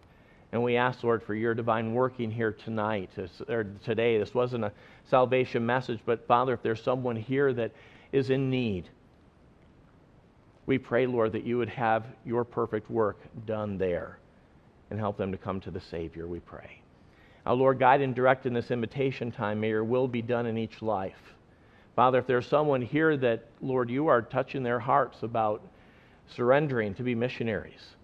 And 0.54 0.62
we 0.62 0.76
ask, 0.76 1.02
Lord, 1.02 1.20
for 1.20 1.34
your 1.34 1.52
divine 1.52 1.94
working 1.94 2.30
here 2.30 2.52
tonight, 2.52 3.10
or 3.48 3.64
today. 3.82 4.18
This 4.18 4.34
wasn't 4.34 4.62
a 4.62 4.70
salvation 5.10 5.66
message, 5.66 5.98
but 6.06 6.28
Father, 6.28 6.54
if 6.54 6.62
there's 6.62 6.80
someone 6.80 7.16
here 7.16 7.52
that 7.52 7.72
is 8.12 8.30
in 8.30 8.50
need, 8.50 8.88
we 10.66 10.78
pray, 10.78 11.08
Lord, 11.08 11.32
that 11.32 11.42
you 11.42 11.58
would 11.58 11.70
have 11.70 12.06
your 12.24 12.44
perfect 12.44 12.88
work 12.88 13.18
done 13.46 13.78
there 13.78 14.20
and 14.90 14.98
help 15.00 15.16
them 15.16 15.32
to 15.32 15.36
come 15.36 15.60
to 15.60 15.72
the 15.72 15.80
Savior, 15.80 16.28
we 16.28 16.38
pray. 16.38 16.78
Our 17.46 17.54
Lord, 17.54 17.80
guide 17.80 18.00
and 18.00 18.14
direct 18.14 18.46
in 18.46 18.54
this 18.54 18.70
invitation 18.70 19.32
time. 19.32 19.58
May 19.58 19.70
your 19.70 19.82
will 19.82 20.06
be 20.06 20.22
done 20.22 20.46
in 20.46 20.56
each 20.56 20.82
life. 20.82 21.34
Father, 21.96 22.20
if 22.20 22.28
there's 22.28 22.46
someone 22.46 22.80
here 22.80 23.16
that, 23.16 23.44
Lord, 23.60 23.90
you 23.90 24.06
are 24.06 24.22
touching 24.22 24.62
their 24.62 24.78
hearts 24.78 25.24
about 25.24 25.66
surrendering 26.28 26.94
to 26.94 27.02
be 27.02 27.16
missionaries, 27.16 27.96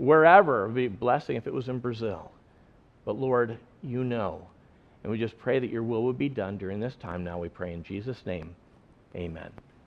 wherever, 0.00 0.64
it 0.64 0.66
would 0.68 0.74
be 0.74 0.88
blessing 0.88 1.36
if 1.36 1.46
it 1.46 1.52
was 1.52 1.68
in 1.68 1.78
Brazil. 1.78 2.32
But 3.04 3.16
Lord, 3.16 3.58
you 3.82 4.02
know. 4.02 4.46
And 5.02 5.12
we 5.12 5.18
just 5.18 5.38
pray 5.38 5.58
that 5.58 5.70
your 5.70 5.82
will 5.82 6.04
would 6.04 6.18
be 6.18 6.28
done 6.28 6.56
during 6.56 6.80
this 6.80 6.96
time 6.96 7.22
now. 7.22 7.38
We 7.38 7.48
pray 7.48 7.74
in 7.74 7.82
Jesus' 7.82 8.24
name. 8.24 8.54
Amen. 9.14 9.50